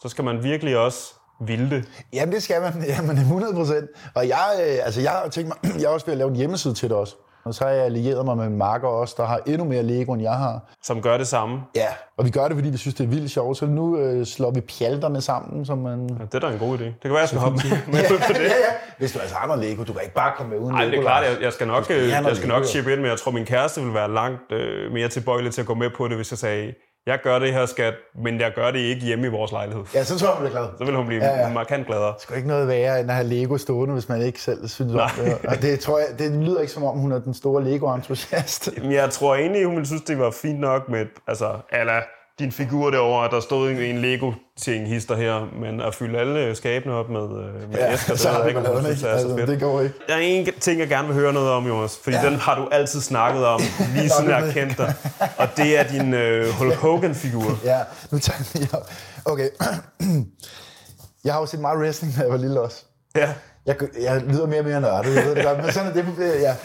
Så 0.01 0.09
skal 0.09 0.24
man 0.24 0.43
virkelig 0.43 0.77
også 0.77 1.13
vilde 1.41 1.75
det. 1.75 1.86
Jamen, 2.13 2.36
det 2.36 2.43
skal 2.43 2.62
man. 2.62 2.83
Jamen, 2.97 3.17
100 3.17 3.53
procent. 3.53 3.89
Og 4.15 4.27
jeg, 4.27 4.59
øh, 4.59 4.86
altså, 4.86 5.01
jeg 5.01 5.12
har 5.12 5.29
tænkt 5.29 5.47
mig, 5.47 5.71
jeg 5.81 5.86
er 5.86 5.89
også 5.89 6.05
ved 6.05 6.13
at 6.13 6.17
lave 6.17 6.29
en 6.29 6.36
hjemmeside 6.36 6.74
til 6.74 6.89
det 6.89 6.97
også. 6.97 7.15
Og 7.48 7.54
så 7.56 7.63
har 7.63 7.72
jeg 7.72 7.86
allieret 7.86 8.25
mig 8.25 8.38
med 8.38 8.46
en 8.46 8.58
marker 8.58 8.88
også, 8.88 9.16
der 9.18 9.25
har 9.25 9.39
endnu 9.48 9.63
mere 9.63 9.84
Lego, 9.84 10.13
end 10.13 10.22
jeg 10.22 10.34
har. 10.34 10.60
som 10.84 11.01
gør 11.01 11.18
det 11.18 11.27
samme. 11.27 11.60
Ja, 11.75 11.88
og 12.18 12.25
vi 12.25 12.30
gør 12.30 12.48
det, 12.48 12.58
fordi 12.58 12.70
vi 12.70 12.77
synes, 12.77 12.96
det 12.96 13.04
er 13.04 13.08
vildt 13.08 13.32
sjovt. 13.32 13.58
Så 13.58 13.66
nu 13.66 13.98
øh, 13.98 14.25
slår 14.25 14.51
vi 14.51 14.62
pjalterne 14.62 15.22
sammen, 15.22 15.66
som 15.66 15.77
man... 15.77 16.10
Ja, 16.20 16.25
det 16.25 16.34
er 16.34 16.39
da 16.48 16.54
en 16.54 16.60
god 16.60 16.77
idé. 16.77 16.84
Det 16.84 16.94
kan 17.01 17.12
være, 17.12 17.20
jeg 17.20 17.27
skal 17.27 17.42
hoppe 17.42 17.58
med, 17.68 17.77
med 17.88 18.04
på 18.27 18.34
det. 18.34 18.39
ja, 18.39 18.44
ja. 18.44 18.51
Hvis 18.98 19.12
du 19.12 19.20
altså 19.20 19.36
har 19.36 19.48
noget 19.48 19.63
Lego, 19.66 19.84
du 19.84 19.94
kan 19.94 20.01
ikke 20.01 20.16
bare 20.16 20.32
komme 20.38 20.50
med 20.51 20.60
uden 20.60 20.72
Nej, 20.75 20.86
Lego. 20.86 20.92
det 20.92 20.98
er 21.00 21.01
klart, 21.04 21.24
jeg, 21.25 21.38
jeg 21.42 21.54
skal 21.54 21.68
nok, 21.68 21.86
øh, 21.89 22.10
jeg 22.10 22.36
skal 22.36 22.48
nok 22.48 22.60
Lego. 22.62 22.68
chip 22.72 22.88
ind, 22.88 23.00
men 23.01 23.10
jeg 23.10 23.18
tror, 23.20 23.32
min 23.32 23.46
kæreste 23.46 23.82
vil 23.82 23.94
være 23.94 24.12
langt 24.13 24.51
øh, 24.51 24.92
mere 24.92 25.08
tilbøjelig 25.08 25.51
til 25.54 25.62
at 25.62 25.68
gå 25.68 25.74
med 25.74 25.89
på 25.98 26.08
det, 26.08 26.16
hvis 26.16 26.32
jeg 26.32 26.38
sagde, 26.38 26.74
jeg 27.07 27.19
gør 27.23 27.39
det 27.39 27.53
her, 27.53 27.65
skat, 27.65 27.93
men 28.23 28.39
jeg 28.39 28.51
gør 28.55 28.71
det 28.71 28.79
ikke 28.79 29.01
hjemme 29.01 29.27
i 29.27 29.29
vores 29.29 29.51
lejlighed. 29.51 29.83
Ja, 29.93 30.03
så 30.03 30.19
tror 30.19 30.27
jeg, 30.27 30.35
hun 30.35 30.45
bliver 30.45 30.59
glad. 30.59 30.69
Så 30.77 30.85
vil 30.85 30.95
hun 30.95 31.07
blive 31.07 31.23
Ja, 31.23 31.39
ja, 31.39 31.53
markant 31.53 31.87
gladere. 31.87 32.13
Det 32.13 32.21
sgu 32.21 32.35
ikke 32.35 32.47
noget 32.47 32.67
værre, 32.67 32.99
end 32.99 33.09
at 33.09 33.15
have 33.15 33.27
Lego 33.27 33.57
stående, 33.57 33.93
hvis 33.93 34.09
man 34.09 34.21
ikke 34.21 34.41
selv 34.41 34.67
synes 34.67 34.93
om 34.93 35.09
det. 35.17 35.37
Og 35.47 35.61
det, 35.61 35.79
tror 35.79 35.99
jeg, 35.99 36.07
det 36.19 36.31
lyder 36.31 36.61
ikke 36.61 36.73
som 36.73 36.83
om, 36.83 36.97
hun 36.97 37.11
er 37.11 37.19
den 37.19 37.33
store 37.33 37.63
Lego-entusiast. 37.63 38.69
Men 38.81 38.91
jeg 38.91 39.09
tror 39.09 39.35
egentlig, 39.35 39.65
hun 39.65 39.75
ville 39.75 39.87
synes, 39.87 40.01
det 40.01 40.19
var 40.19 40.31
fint 40.31 40.59
nok 40.59 40.89
med, 40.89 41.05
altså, 41.27 41.51
ala 41.71 42.01
din 42.39 42.51
figur 42.51 42.89
derovre, 42.91 43.25
at 43.25 43.32
der 43.32 43.39
stod 43.39 43.70
en, 43.72 43.77
en 43.77 43.98
Lego-ting 43.98 44.88
hister 44.88 45.15
her, 45.15 45.48
men 45.62 45.82
at 45.82 45.96
fylde 45.96 46.20
alle 46.20 46.56
skabene 46.56 46.94
op 46.94 47.10
med, 47.10 47.22
øh, 47.22 47.70
med 47.70 47.77
Ja, 47.77 47.94
æsker, 47.94 48.13
det 48.13 48.22
så 48.22 48.41
vi 48.44 48.50
ikke, 48.50 48.60
ikke. 48.89 48.96
så 49.00 49.08
Altså, 49.08 49.36
fedt. 49.38 49.48
det 49.50 49.60
går 49.60 49.82
ikke. 49.82 49.96
Der 50.08 50.13
er 50.15 50.20
en 50.20 50.48
ting, 50.60 50.79
jeg 50.79 50.88
gerne 50.88 51.08
vil 51.08 51.15
høre 51.17 51.34
noget 51.34 51.50
om, 51.51 51.67
Jonas, 51.67 52.00
fordi 52.03 52.15
Ja. 52.17 52.25
den 52.29 52.36
har 52.36 52.56
du 52.56 52.67
altid 52.72 53.01
snakket 53.01 53.46
om, 53.46 53.62
lige 53.96 54.10
siden 54.10 54.25
det 54.25 54.32
jeg 54.34 54.41
ved 54.44 54.51
har 54.51 54.60
kendt 54.62 54.77
dig. 54.77 54.94
Og 55.38 55.48
det 55.58 55.79
er 55.79 55.84
din 55.84 56.13
øh, 56.13 56.50
Hulk 56.50 56.74
Hogan-figur. 56.75 57.60
Ja, 57.65 57.79
nu 58.12 58.20
tager 58.20 58.38
jeg 58.53 58.62
lige 58.62 58.75
op. 58.77 58.89
Okay. 59.25 59.50
Jeg 61.25 61.34
har 61.34 61.39
jo 61.39 61.46
set 61.46 61.60
meget 61.60 61.79
wrestling, 61.79 62.13
da 62.15 62.22
jeg 62.22 62.29
var 62.32 62.38
lille 62.38 62.62
også. 62.62 62.84
Ja. 63.15 63.34
Jeg, 63.65 63.75
jeg 64.01 64.22
lyder 64.27 64.48
mere 64.48 64.60
og 64.60 64.65
mere 64.65 64.82
nørdet, 64.82 65.15
jeg 65.15 65.25
ved 65.25 65.36
det 65.36 65.44
godt, 65.46 65.63
men 65.63 65.72
sådan 65.72 65.89
er 65.89 65.94
det. 65.94 66.06
øh, 66.20 66.41
Ja. 66.41 66.56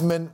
Men 0.00 0.30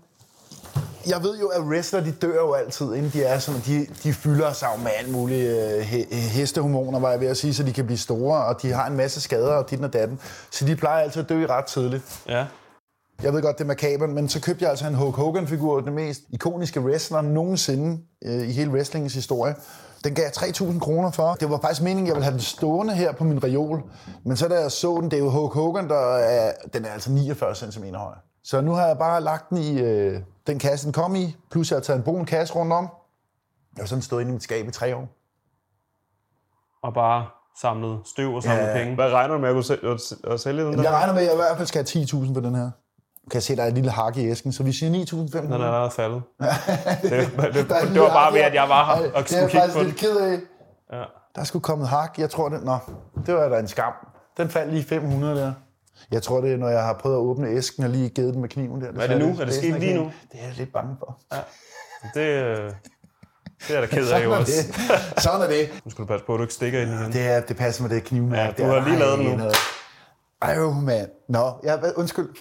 jeg 1.09 1.23
ved 1.23 1.39
jo, 1.39 1.47
at 1.49 1.61
wrestler, 1.63 2.01
de 2.01 2.13
dør 2.13 2.35
jo 2.35 2.53
altid, 2.53 2.95
inden 2.95 3.11
de 3.13 3.23
er 3.23 3.39
sådan, 3.39 3.61
de, 3.67 3.87
de 4.03 4.13
fylder 4.13 4.53
sig 4.53 4.69
jo 4.77 4.83
med 4.83 4.91
alle 4.99 5.11
mulige 5.11 5.75
øh, 5.75 5.81
he, 5.81 6.05
hestehormoner, 6.15 6.99
var 6.99 7.11
jeg 7.11 7.21
ved 7.21 7.29
at 7.29 7.37
sige, 7.37 7.55
så 7.55 7.63
de 7.63 7.73
kan 7.73 7.85
blive 7.87 7.99
store, 7.99 8.45
og 8.45 8.63
de 8.63 8.73
har 8.73 8.87
en 8.87 8.97
masse 8.97 9.21
skader, 9.21 9.53
og 9.53 9.71
dit 9.71 9.81
og 9.81 9.93
datten. 9.93 10.21
Så 10.51 10.65
de 10.67 10.77
plejer 10.77 11.03
altid 11.03 11.23
at 11.23 11.29
dø 11.29 11.47
ret 11.47 11.65
tidligt. 11.65 12.23
ja. 12.29 12.47
Jeg 13.23 13.33
ved 13.33 13.43
godt, 13.43 13.59
det 13.59 13.65
er 13.65 13.69
makabert, 13.69 14.11
men 14.11 14.29
så 14.29 14.41
købte 14.41 14.63
jeg 14.63 14.71
altså 14.71 14.87
en 14.87 14.95
Hulk 14.95 15.15
Hogan-figur, 15.15 15.81
den 15.81 15.95
mest 15.95 16.21
ikoniske 16.31 16.81
wrestler 16.81 17.21
nogensinde 17.21 18.01
øh, 18.25 18.49
i 18.49 18.53
hele 18.53 18.71
wrestlingens 18.71 19.15
historie. 19.15 19.55
Den 20.05 20.15
gav 20.15 20.25
jeg 20.25 20.33
3.000 20.37 20.79
kroner 20.79 21.11
for. 21.11 21.35
Det 21.35 21.51
var 21.51 21.61
faktisk 21.61 21.83
meningen, 21.83 22.07
at 22.07 22.09
jeg 22.09 22.15
ville 22.15 22.25
have 22.25 22.33
den 22.33 22.41
stående 22.41 22.95
her 22.95 23.13
på 23.13 23.25
min 23.25 23.45
reol. 23.45 23.83
Men 24.25 24.37
så 24.37 24.49
da 24.49 24.61
jeg 24.61 24.73
så 24.73 24.99
den, 25.01 25.11
det 25.11 25.13
er 25.13 25.21
jo 25.21 25.29
Hulk 25.29 25.53
Hogan, 25.53 25.89
der 25.89 26.17
er, 26.17 26.53
den 26.73 26.85
er 26.85 26.89
altså 26.89 27.11
49 27.11 27.55
cm 27.55 27.85
høj. 27.95 28.13
Så 28.45 28.61
nu 28.61 28.73
har 28.73 28.87
jeg 28.87 28.99
bare 28.99 29.21
lagt 29.21 29.51
den 29.51 29.59
i 29.59 29.81
øh, 29.81 30.21
den 30.49 30.59
kasse, 30.59 30.85
den 30.87 30.93
kom 30.93 31.15
i, 31.15 31.37
plus 31.51 31.71
jeg 31.71 31.77
har 31.77 31.81
taget 31.83 31.97
en 31.99 32.03
brun 32.05 32.25
kasse 32.25 32.55
rundt 32.55 32.73
om. 32.73 32.89
Jeg 33.77 33.83
har 33.83 33.87
sådan 33.87 34.03
stået 34.03 34.21
inde 34.21 34.31
i 34.31 34.33
mit 34.33 34.43
skab 34.43 34.69
i 34.69 34.71
tre 34.71 34.97
år. 34.97 35.09
Og 36.83 36.95
bare 36.95 37.27
samlet 37.61 38.01
støv 38.05 38.35
og 38.35 38.43
samlet 38.43 38.65
Ja. 38.67 38.73
penge. 38.79 38.95
Hvad 38.95 39.11
regner 39.13 39.35
du 39.35 39.41
med 39.41 39.49
at, 39.49 39.53
kunne 39.55 39.65
sælge, 39.65 39.91
at, 39.91 40.01
at 40.33 40.41
sælge 40.41 40.61
den 40.63 40.71
Jamen, 40.71 40.85
der? 40.85 40.91
jeg 40.91 40.99
regner 40.99 41.13
med, 41.15 41.23
at 41.23 41.27
jeg 41.27 41.35
i 41.35 41.37
hvert 41.37 41.57
fald 41.57 41.67
skal 41.69 41.87
have 41.95 42.05
10.000 42.27 42.35
for 42.35 42.41
den 42.41 42.55
her. 42.55 42.71
Du 43.25 43.29
kan 43.31 43.41
se, 43.43 43.57
der 43.57 43.63
er 43.63 43.67
et 43.67 43.75
lille 43.75 43.91
hak 43.91 44.17
i 44.17 44.27
æsken, 44.29 44.53
så 44.53 44.63
vi 44.63 44.73
siger 44.73 45.05
9.500. 45.05 45.39
Den 45.43 45.53
er 45.53 45.55
allerede 45.55 45.91
faldet. 45.91 46.23
det, 46.41 47.11
det, 47.11 47.55
det, 47.55 47.77
er 47.77 47.81
det 47.93 48.01
var 48.01 48.09
bare 48.13 48.33
ved, 48.33 48.41
at 48.41 48.55
jeg 48.55 48.69
var 48.69 48.97
her 48.97 49.13
og 49.13 49.13
Det 49.13 49.17
er 49.17 49.23
skulle 49.25 49.41
kigge 49.49 49.59
faktisk 49.61 49.75
på 49.75 49.79
den. 49.81 49.87
lidt 49.89 49.99
ked 49.99 50.17
af. 50.17 50.39
Ja. 50.99 51.05
Der 51.37 51.45
skulle 51.45 51.63
komme 51.63 51.85
et 51.85 51.89
hak. 51.91 52.19
Jeg 52.19 52.31
tror 52.31 52.49
det... 52.49 52.65
Nå, 52.65 52.79
det 53.27 53.35
var 53.35 53.49
da 53.49 53.59
en 53.59 53.69
skam. 53.69 53.93
Den 54.37 54.49
faldt 54.49 54.73
lige 54.73 54.85
500 54.85 55.37
der. 55.37 55.53
Jeg 56.11 56.23
tror, 56.23 56.41
det 56.41 56.53
er, 56.53 56.57
når 56.57 56.69
jeg 56.69 56.83
har 56.83 56.93
prøvet 56.93 57.17
at 57.17 57.21
åbne 57.21 57.49
æsken 57.49 57.85
og 57.85 57.91
lige 57.91 58.09
givet 58.09 58.33
den 58.35 58.41
med 58.41 58.49
kniven 58.49 58.81
der. 58.81 58.93
Hvad 58.93 59.05
er 59.09 59.19
det 59.19 59.27
nu? 59.27 59.41
Er 59.41 59.45
det 59.45 59.55
sket 59.55 59.81
lige 59.81 59.95
nu? 59.95 60.13
Det 60.33 60.41
er 60.41 60.45
jeg 60.47 60.55
lidt 60.57 60.73
bange 60.73 60.97
for. 60.99 61.19
Det, 62.15 62.21
øh, 62.21 62.57
det 63.69 63.77
er 63.77 63.81
jeg 63.81 63.83
da 63.83 63.87
ked 63.87 63.99
af, 64.03 64.07
Sådan 64.09 64.23
er 64.23 64.35
Jonas. 64.35 64.47
det. 64.49 64.75
Sådan 65.23 65.41
er 65.43 65.47
det. 65.47 65.81
Nu 65.85 65.91
skal 65.91 66.03
du 66.03 66.07
passe 66.09 66.27
på, 66.27 66.35
at 66.35 66.39
du 66.39 66.43
ikke 66.45 66.55
stikker 66.55 66.81
ind 66.83 66.91
igen. 66.91 67.13
Det, 67.13 67.27
er, 67.29 67.41
det 67.41 67.57
passer 67.57 67.83
med 67.83 67.91
det 67.91 68.05
knivmærke. 68.05 68.63
Ja, 68.63 68.69
du 68.69 68.75
der. 68.75 68.81
har 68.81 68.89
lige 68.89 68.99
lavet 68.99 69.19
den 69.19 69.27
nu. 69.27 69.37
noget. 69.37 69.55
Ej, 70.43 70.55
jo, 70.57 70.71
mand. 70.71 71.09
Nå, 71.29 71.53
ja, 71.65 71.77
hvad- 71.77 71.93
undskyld. 71.97 72.29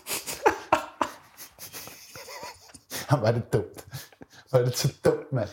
Jamen, 3.11 3.23
var 3.25 3.31
det 3.31 3.53
dumt. 3.53 3.85
Var 4.51 4.59
det 4.59 4.77
så 4.77 4.93
dumt, 5.05 5.31
mand. 5.33 5.49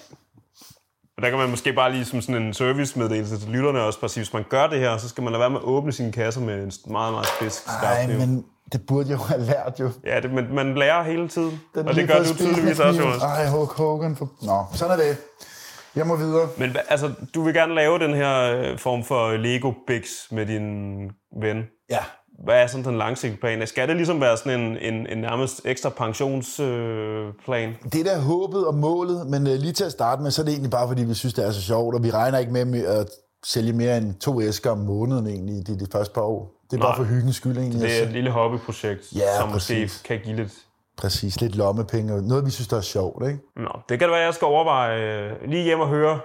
Og 1.16 1.22
der 1.22 1.30
kan 1.30 1.38
man 1.38 1.50
måske 1.50 1.72
bare 1.72 1.92
lige 1.92 2.04
som 2.04 2.20
sådan 2.20 2.42
en 2.42 2.54
servicemeddelelse 2.54 3.40
til 3.40 3.48
lytterne 3.48 3.80
også 3.80 4.00
bare 4.00 4.08
sige, 4.08 4.24
hvis 4.24 4.32
man 4.32 4.44
gør 4.48 4.66
det 4.66 4.78
her, 4.78 4.96
så 4.96 5.08
skal 5.08 5.22
man 5.24 5.32
lade 5.32 5.40
være 5.40 5.50
med 5.50 5.58
at 5.58 5.64
åbne 5.64 5.92
sine 5.92 6.12
kasser 6.12 6.40
med 6.40 6.54
en 6.54 6.72
meget, 6.86 7.12
meget 7.12 7.26
spids 7.26 7.66
Nej, 7.82 8.06
men 8.06 8.44
det 8.72 8.86
burde 8.86 9.10
jeg 9.10 9.18
jo 9.18 9.24
have 9.24 9.40
lært 9.40 9.80
jo. 9.80 9.90
Ja, 10.06 10.20
det, 10.20 10.30
men 10.30 10.54
man 10.54 10.74
lærer 10.74 11.02
hele 11.02 11.28
tiden, 11.28 11.60
Den 11.74 11.88
og 11.88 11.94
det 11.94 12.08
gør 12.08 12.18
du 12.18 12.34
tydeligvis 12.34 12.80
også. 12.80 13.02
Jonas. 13.02 13.22
Ej, 13.22 13.48
Hulk 13.48 13.70
Hogan. 13.70 14.16
For... 14.16 14.30
Nå, 14.42 14.64
sådan 14.72 15.00
er 15.00 15.04
det. 15.04 15.16
Jeg 15.96 16.06
må 16.06 16.16
videre. 16.16 16.48
Men 16.58 16.76
altså, 16.88 17.12
du 17.34 17.42
vil 17.42 17.54
gerne 17.54 17.74
lave 17.74 17.98
den 17.98 18.14
her 18.14 18.56
øh, 18.56 18.78
form 18.78 19.04
for 19.04 19.32
Lego 19.32 19.72
Bix 19.86 20.08
med 20.30 20.46
din 20.46 21.10
ven. 21.40 21.64
Ja, 21.90 21.98
Hvad 22.44 22.62
er 22.62 22.66
sådan 22.66 22.84
den 22.84 22.98
langsigtede 22.98 23.40
plan? 23.40 23.66
Skal 23.66 23.88
det 23.88 23.96
ligesom 23.96 24.20
være 24.20 24.36
sådan 24.36 24.60
en, 24.60 24.76
en, 24.76 25.06
en 25.06 25.18
nærmest 25.18 25.60
ekstra 25.64 25.88
pensionsplan? 25.88 27.68
Øh, 27.68 27.74
det 27.92 28.00
er 28.00 28.04
da 28.04 28.18
håbet 28.18 28.66
og 28.66 28.74
målet, 28.74 29.26
men 29.26 29.46
uh, 29.46 29.52
lige 29.52 29.72
til 29.72 29.84
at 29.84 29.92
starte 29.92 30.22
med, 30.22 30.30
så 30.30 30.42
er 30.42 30.44
det 30.44 30.52
egentlig 30.52 30.70
bare, 30.70 30.88
fordi 30.88 31.04
vi 31.04 31.14
synes, 31.14 31.34
det 31.34 31.46
er 31.46 31.50
så 31.50 31.62
sjovt, 31.62 31.94
og 31.94 32.02
vi 32.02 32.10
regner 32.10 32.38
ikke 32.38 32.52
med 32.52 32.84
at 32.86 33.10
sælge 33.44 33.72
mere 33.72 33.98
end 33.98 34.14
to 34.14 34.40
æsker 34.40 34.70
om 34.70 34.78
måneden 34.78 35.26
egentlig 35.26 35.66
de, 35.66 35.78
de 35.78 35.86
første 35.92 36.14
par 36.14 36.22
år. 36.22 36.50
Det 36.70 36.76
er 36.76 36.80
bare 36.80 36.98
Nej. 36.98 37.06
for 37.06 37.14
hyggens 37.14 37.36
skyld 37.36 37.58
egentlig. 37.58 37.80
det 37.80 37.86
er 37.88 37.92
altså. 37.92 38.04
et 38.04 38.12
lille 38.12 38.30
hobbyprojekt, 38.30 39.12
Ja, 39.16 39.36
som 39.40 39.50
præcis. 39.50 39.82
måske 39.82 40.04
kan 40.08 40.20
give 40.24 40.36
lidt... 40.36 40.52
Præcis, 40.96 41.40
lidt 41.40 41.56
lommepenge, 41.56 42.14
og 42.14 42.22
noget 42.22 42.46
vi 42.46 42.50
synes, 42.50 42.68
der 42.68 42.76
er 42.76 42.80
sjovt, 42.80 43.26
ikke? 43.26 43.38
Nå, 43.56 43.80
det 43.88 43.98
kan 43.98 44.08
det 44.08 44.14
være, 44.14 44.24
jeg 44.24 44.34
skal 44.34 44.46
overveje 44.46 45.00
øh, 45.00 45.50
lige 45.50 45.64
hjem 45.64 45.80
og 45.80 45.88
høre 45.88 46.20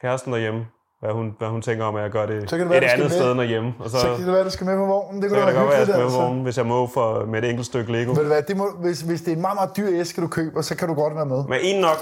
kæresten 0.00 0.32
derhjemme, 0.32 0.66
hvad 1.00 1.12
hun, 1.12 1.34
hvad 1.38 1.48
hun 1.48 1.62
tænker 1.62 1.84
om, 1.84 1.96
at 1.96 2.02
jeg 2.02 2.10
gør 2.10 2.26
det, 2.26 2.50
Så 2.50 2.56
kan 2.56 2.66
det 2.66 2.70
være, 2.70 2.84
et 2.84 2.88
andet 2.88 3.12
sted 3.12 3.30
end 3.30 3.38
derhjemme. 3.40 3.74
Og 3.80 3.90
så, 3.90 3.98
Så 4.00 4.06
kan 4.16 4.26
det 4.26 4.32
være, 4.32 4.44
du 4.44 4.50
skal 4.50 4.66
med 4.66 4.76
på 4.76 4.86
vognen. 4.86 5.22
Det 5.22 5.30
så 5.30 5.36
kunne 5.36 5.44
kan 5.44 5.54
da 5.54 5.60
det 5.60 5.60
godt 5.60 5.70
være, 5.70 5.74
at 5.74 5.78
jeg 5.78 5.86
skal 5.86 5.98
med 5.98 6.04
på 6.04 6.06
altså. 6.06 6.20
vognen, 6.20 6.42
hvis 6.42 6.56
jeg 6.58 6.66
må 6.66 6.86
for, 6.86 7.24
med 7.26 7.42
et 7.42 7.48
enkelt 7.50 7.66
stykke 7.66 7.92
Lego. 7.92 8.10
Ved 8.10 8.16
du 8.18 8.26
hvad, 8.26 8.42
det 8.42 8.56
må, 8.56 8.66
hvis, 8.80 9.00
hvis 9.00 9.22
det 9.22 9.32
er 9.32 9.36
en 9.36 9.40
meget, 9.40 9.56
meget 9.56 9.76
dyr 9.76 9.88
æske, 10.00 10.20
du 10.20 10.26
køber, 10.26 10.60
så 10.62 10.76
kan 10.76 10.88
du 10.88 10.94
godt 10.94 11.14
være 11.14 11.26
med. 11.26 11.44
Men 11.44 11.58
en 11.62 11.80
nok, 11.80 11.96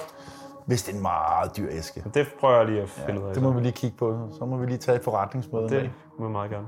Hvis 0.67 0.83
det 0.83 0.93
er 0.93 0.97
en 0.97 1.03
meget 1.03 1.57
dyr 1.57 1.69
æske. 1.71 2.05
det 2.15 2.27
prøver 2.41 2.57
jeg 2.57 2.67
lige 2.67 2.83
at 2.83 2.89
finde 2.89 3.21
ud 3.23 3.29
af. 3.29 3.35
Det 3.35 3.43
må 3.43 3.51
vi 3.53 3.61
lige 3.61 3.73
kigge 3.73 3.97
på. 3.97 4.29
Så 4.39 4.45
må 4.45 4.57
vi 4.57 4.67
lige 4.67 4.79
tage 4.79 4.97
et 4.97 5.05
forretningsmøde. 5.05 5.69
det 5.69 5.91
må 6.19 6.25
jeg 6.25 6.33
meget 6.33 6.51
gerne. 6.51 6.67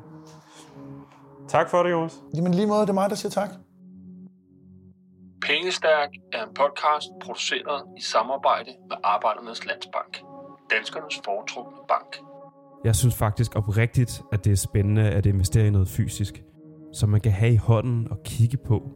Tak 1.49 1.71
for 1.71 1.83
det, 1.83 1.91
Jonas. 1.91 2.15
Jamen 2.37 2.55
lige 2.55 2.67
måde, 2.67 2.81
det 2.81 2.89
er 2.89 2.93
mig, 2.93 3.11
der 3.11 3.17
siger 3.17 3.31
tak. 3.31 3.49
Pengestærk 5.43 6.09
er 6.33 6.43
en 6.43 6.55
podcast 6.55 7.09
produceret 7.23 7.83
i 7.99 8.03
samarbejde 8.03 8.71
med 8.89 8.97
Arbejdernes 9.05 9.67
Landsbank. 9.67 10.13
Danskernes 10.71 11.21
foretrukne 11.25 11.79
bank. 11.89 12.17
Jeg 12.85 12.97
synes 12.97 13.15
faktisk 13.15 13.57
oprigtigt, 13.57 14.23
at 14.33 14.45
det 14.45 14.53
er 14.53 14.57
spændende 14.57 15.03
at 15.03 15.27
investere 15.27 15.67
i 15.67 15.71
noget 15.71 15.89
fysisk, 15.89 16.43
som 16.93 17.09
man 17.09 17.21
kan 17.21 17.33
have 17.33 17.53
i 17.53 17.57
hånden 17.57 18.09
og 18.11 18.23
kigge 18.25 18.57
på. 18.57 18.91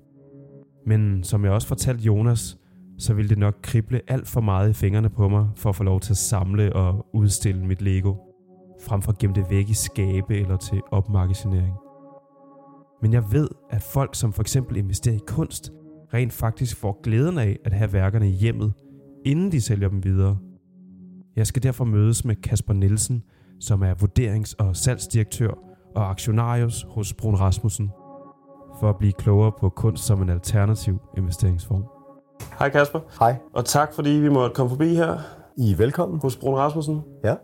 Men 0.86 1.24
som 1.24 1.44
jeg 1.44 1.52
også 1.52 1.68
fortalte 1.68 2.02
Jonas, 2.02 2.56
så 2.98 3.14
ville 3.14 3.28
det 3.28 3.38
nok 3.38 3.54
krible 3.62 4.00
alt 4.08 4.28
for 4.28 4.40
meget 4.40 4.70
i 4.70 4.72
fingrene 4.72 5.10
på 5.10 5.28
mig 5.28 5.48
for 5.56 5.68
at 5.68 5.76
få 5.76 5.84
lov 5.84 6.00
til 6.00 6.12
at 6.12 6.16
samle 6.16 6.72
og 6.72 7.06
udstille 7.14 7.66
mit 7.66 7.82
Lego, 7.82 8.14
frem 8.82 9.02
for 9.02 9.12
at 9.12 9.18
gemme 9.18 9.34
det 9.34 9.50
væk 9.50 9.68
i 9.68 9.74
skabe 9.74 10.36
eller 10.36 10.56
til 10.56 10.80
opmagasinering. 10.90 11.74
Men 13.02 13.12
jeg 13.12 13.32
ved, 13.32 13.48
at 13.70 13.82
folk, 13.82 14.14
som 14.14 14.32
for 14.32 14.42
eksempel 14.42 14.76
investerer 14.76 15.14
i 15.14 15.20
kunst, 15.26 15.72
rent 16.14 16.32
faktisk 16.32 16.76
får 16.76 17.00
glæden 17.02 17.38
af 17.38 17.58
at 17.64 17.72
have 17.72 17.92
værkerne 17.92 18.28
i 18.28 18.32
hjemmet, 18.32 18.72
inden 19.24 19.52
de 19.52 19.60
sælger 19.60 19.88
dem 19.88 20.04
videre. 20.04 20.38
Jeg 21.36 21.46
skal 21.46 21.62
derfor 21.62 21.84
mødes 21.84 22.24
med 22.24 22.36
Kasper 22.36 22.72
Nielsen, 22.74 23.22
som 23.60 23.82
er 23.82 23.94
vurderings- 23.94 24.54
og 24.58 24.76
salgsdirektør 24.76 25.50
og 25.96 26.10
aktionarius 26.10 26.86
hos 26.88 27.14
Brun 27.14 27.34
Rasmussen, 27.34 27.90
for 28.80 28.88
at 28.90 28.96
blive 28.98 29.12
klogere 29.12 29.52
på 29.60 29.68
kunst 29.68 30.04
som 30.06 30.22
en 30.22 30.28
alternativ 30.28 30.98
investeringsform. 31.16 31.84
Hej 32.58 32.68
Kasper, 32.70 33.00
Hej, 33.18 33.36
og 33.54 33.64
tak 33.64 33.92
fordi 33.94 34.10
vi 34.10 34.28
måtte 34.28 34.54
komme 34.54 34.70
forbi 34.70 34.94
her 34.94 35.18
I 35.56 35.72
er 35.72 35.76
velkommen. 35.76 36.20
hos 36.22 36.36
Brun 36.36 36.54
Rasmussen. 36.54 37.00
Ja. 37.24 37.34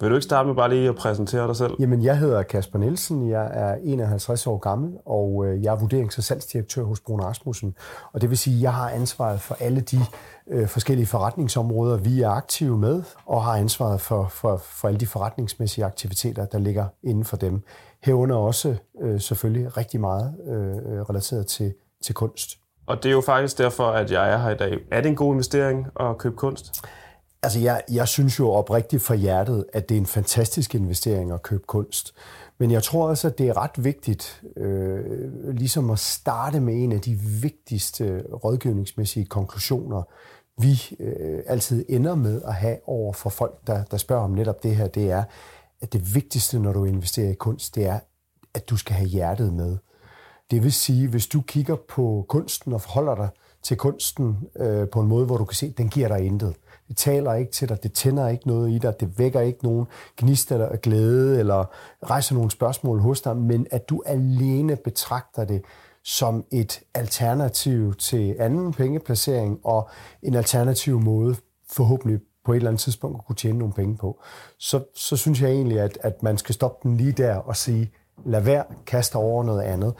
Vil 0.00 0.10
du 0.10 0.14
ikke 0.14 0.24
starte 0.24 0.46
med 0.46 0.54
bare 0.54 0.68
lige 0.68 0.88
at 0.88 0.94
præsentere 0.94 1.46
dig 1.46 1.56
selv? 1.56 1.72
Jamen, 1.78 2.02
jeg 2.02 2.18
hedder 2.18 2.42
Kasper 2.42 2.78
Nielsen, 2.78 3.30
jeg 3.30 3.50
er 3.52 3.76
51 3.84 4.46
år 4.46 4.58
gammel, 4.58 4.92
og 5.06 5.46
øh, 5.46 5.62
jeg 5.62 5.74
er 5.74 5.76
vurderings- 5.78 6.18
og 6.18 6.24
salgsdirektør 6.24 6.82
hos 6.82 7.00
Brun 7.00 7.20
Rasmussen. 7.20 7.76
Og 8.12 8.20
det 8.20 8.30
vil 8.30 8.38
sige, 8.38 8.56
at 8.56 8.62
jeg 8.62 8.74
har 8.74 8.90
ansvaret 8.90 9.40
for 9.40 9.56
alle 9.60 9.80
de 9.80 9.98
øh, 10.50 10.68
forskellige 10.68 11.06
forretningsområder, 11.06 11.96
vi 11.96 12.22
er 12.22 12.30
aktive 12.30 12.78
med, 12.78 13.02
og 13.26 13.44
har 13.44 13.52
ansvaret 13.52 14.00
for, 14.00 14.28
for, 14.28 14.56
for 14.56 14.88
alle 14.88 15.00
de 15.00 15.06
forretningsmæssige 15.06 15.84
aktiviteter, 15.84 16.44
der 16.44 16.58
ligger 16.58 16.86
inden 17.02 17.24
for 17.24 17.36
dem. 17.36 17.62
Herunder 18.02 18.36
også 18.36 18.76
øh, 19.00 19.20
selvfølgelig 19.20 19.76
rigtig 19.76 20.00
meget 20.00 20.34
øh, 20.46 21.02
relateret 21.02 21.46
til, 21.46 21.74
til 22.02 22.14
kunst. 22.14 22.50
Og 22.86 23.02
det 23.02 23.08
er 23.08 23.12
jo 23.12 23.20
faktisk 23.20 23.58
derfor, 23.58 23.84
at 23.84 24.10
jeg 24.10 24.32
er 24.32 24.38
her 24.38 24.50
i 24.50 24.56
dag. 24.56 24.78
Er 24.90 25.00
det 25.00 25.08
en 25.08 25.16
god 25.16 25.32
investering 25.32 25.86
at 26.00 26.18
købe 26.18 26.36
kunst? 26.36 26.84
Altså, 27.42 27.58
jeg, 27.58 27.82
jeg 27.92 28.08
synes 28.08 28.38
jo 28.38 28.50
oprigtigt 28.50 29.02
fra 29.02 29.14
hjertet, 29.14 29.64
at 29.72 29.88
det 29.88 29.94
er 29.94 30.00
en 30.00 30.06
fantastisk 30.06 30.74
investering 30.74 31.32
at 31.32 31.42
købe 31.42 31.64
kunst. 31.66 32.14
Men 32.58 32.70
jeg 32.70 32.82
tror 32.82 33.08
også, 33.08 33.28
at 33.28 33.38
det 33.38 33.48
er 33.48 33.56
ret 33.56 33.84
vigtigt 33.84 34.42
øh, 34.56 35.54
ligesom 35.54 35.90
at 35.90 35.98
starte 35.98 36.60
med 36.60 36.74
en 36.74 36.92
af 36.92 37.00
de 37.00 37.14
vigtigste 37.42 38.22
rådgivningsmæssige 38.44 39.26
konklusioner, 39.26 40.02
vi 40.58 40.96
øh, 41.00 41.42
altid 41.46 41.84
ender 41.88 42.14
med 42.14 42.42
at 42.42 42.54
have 42.54 42.78
over 42.86 43.12
for 43.12 43.30
folk, 43.30 43.66
der, 43.66 43.84
der 43.84 43.96
spørger 43.96 44.24
om 44.24 44.30
netop 44.30 44.62
det 44.62 44.76
her, 44.76 44.86
det 44.88 45.10
er, 45.10 45.24
at 45.80 45.92
det 45.92 46.14
vigtigste, 46.14 46.58
når 46.58 46.72
du 46.72 46.84
investerer 46.84 47.30
i 47.30 47.34
kunst, 47.34 47.74
det 47.74 47.86
er, 47.86 47.98
at 48.54 48.68
du 48.70 48.76
skal 48.76 48.96
have 48.96 49.08
hjertet 49.08 49.52
med. 49.52 49.76
Det 50.50 50.62
vil 50.62 50.72
sige, 50.72 51.08
hvis 51.08 51.26
du 51.26 51.40
kigger 51.40 51.76
på 51.88 52.26
kunsten 52.28 52.72
og 52.72 52.80
forholder 52.80 53.14
dig 53.14 53.28
til 53.62 53.76
kunsten 53.76 54.36
øh, 54.56 54.88
på 54.88 55.00
en 55.00 55.08
måde, 55.08 55.26
hvor 55.26 55.36
du 55.36 55.44
kan 55.44 55.54
se, 55.54 55.66
at 55.66 55.78
den 55.78 55.88
giver 55.88 56.08
dig 56.08 56.26
intet. 56.26 56.54
Det 56.88 56.96
taler 56.96 57.34
ikke 57.34 57.52
til 57.52 57.68
dig, 57.68 57.82
det 57.82 57.92
tænder 57.92 58.28
ikke 58.28 58.48
noget 58.48 58.70
i 58.70 58.78
dig, 58.78 59.00
det 59.00 59.18
vækker 59.18 59.40
ikke 59.40 59.64
nogen 59.64 59.86
gnist 60.16 60.52
eller 60.52 60.76
glæde, 60.76 61.38
eller 61.38 61.64
rejser 62.10 62.34
nogle 62.34 62.50
spørgsmål 62.50 63.00
hos 63.00 63.20
dig, 63.20 63.36
men 63.36 63.66
at 63.70 63.88
du 63.88 64.02
alene 64.06 64.76
betragter 64.76 65.44
det 65.44 65.62
som 66.04 66.44
et 66.52 66.80
alternativ 66.94 67.94
til 67.94 68.36
anden 68.38 68.72
pengeplacering 68.72 69.60
og 69.64 69.88
en 70.22 70.34
alternativ 70.34 71.00
måde 71.00 71.36
forhåbentlig 71.70 72.20
på 72.44 72.52
et 72.52 72.56
eller 72.56 72.70
andet 72.70 72.80
tidspunkt 72.80 73.18
at 73.18 73.26
kunne 73.26 73.36
tjene 73.36 73.58
nogle 73.58 73.74
penge 73.74 73.96
på, 73.96 74.20
så, 74.58 74.84
så 74.94 75.16
synes 75.16 75.42
jeg 75.42 75.50
egentlig, 75.50 75.80
at, 75.80 75.98
at 76.00 76.22
man 76.22 76.38
skal 76.38 76.54
stoppe 76.54 76.88
den 76.88 76.96
lige 76.96 77.12
der 77.12 77.34
og 77.34 77.56
sige, 77.56 77.90
lad 78.24 78.40
være, 78.40 78.64
kaste 78.86 79.16
over 79.16 79.44
noget 79.44 79.62
andet. 79.62 79.94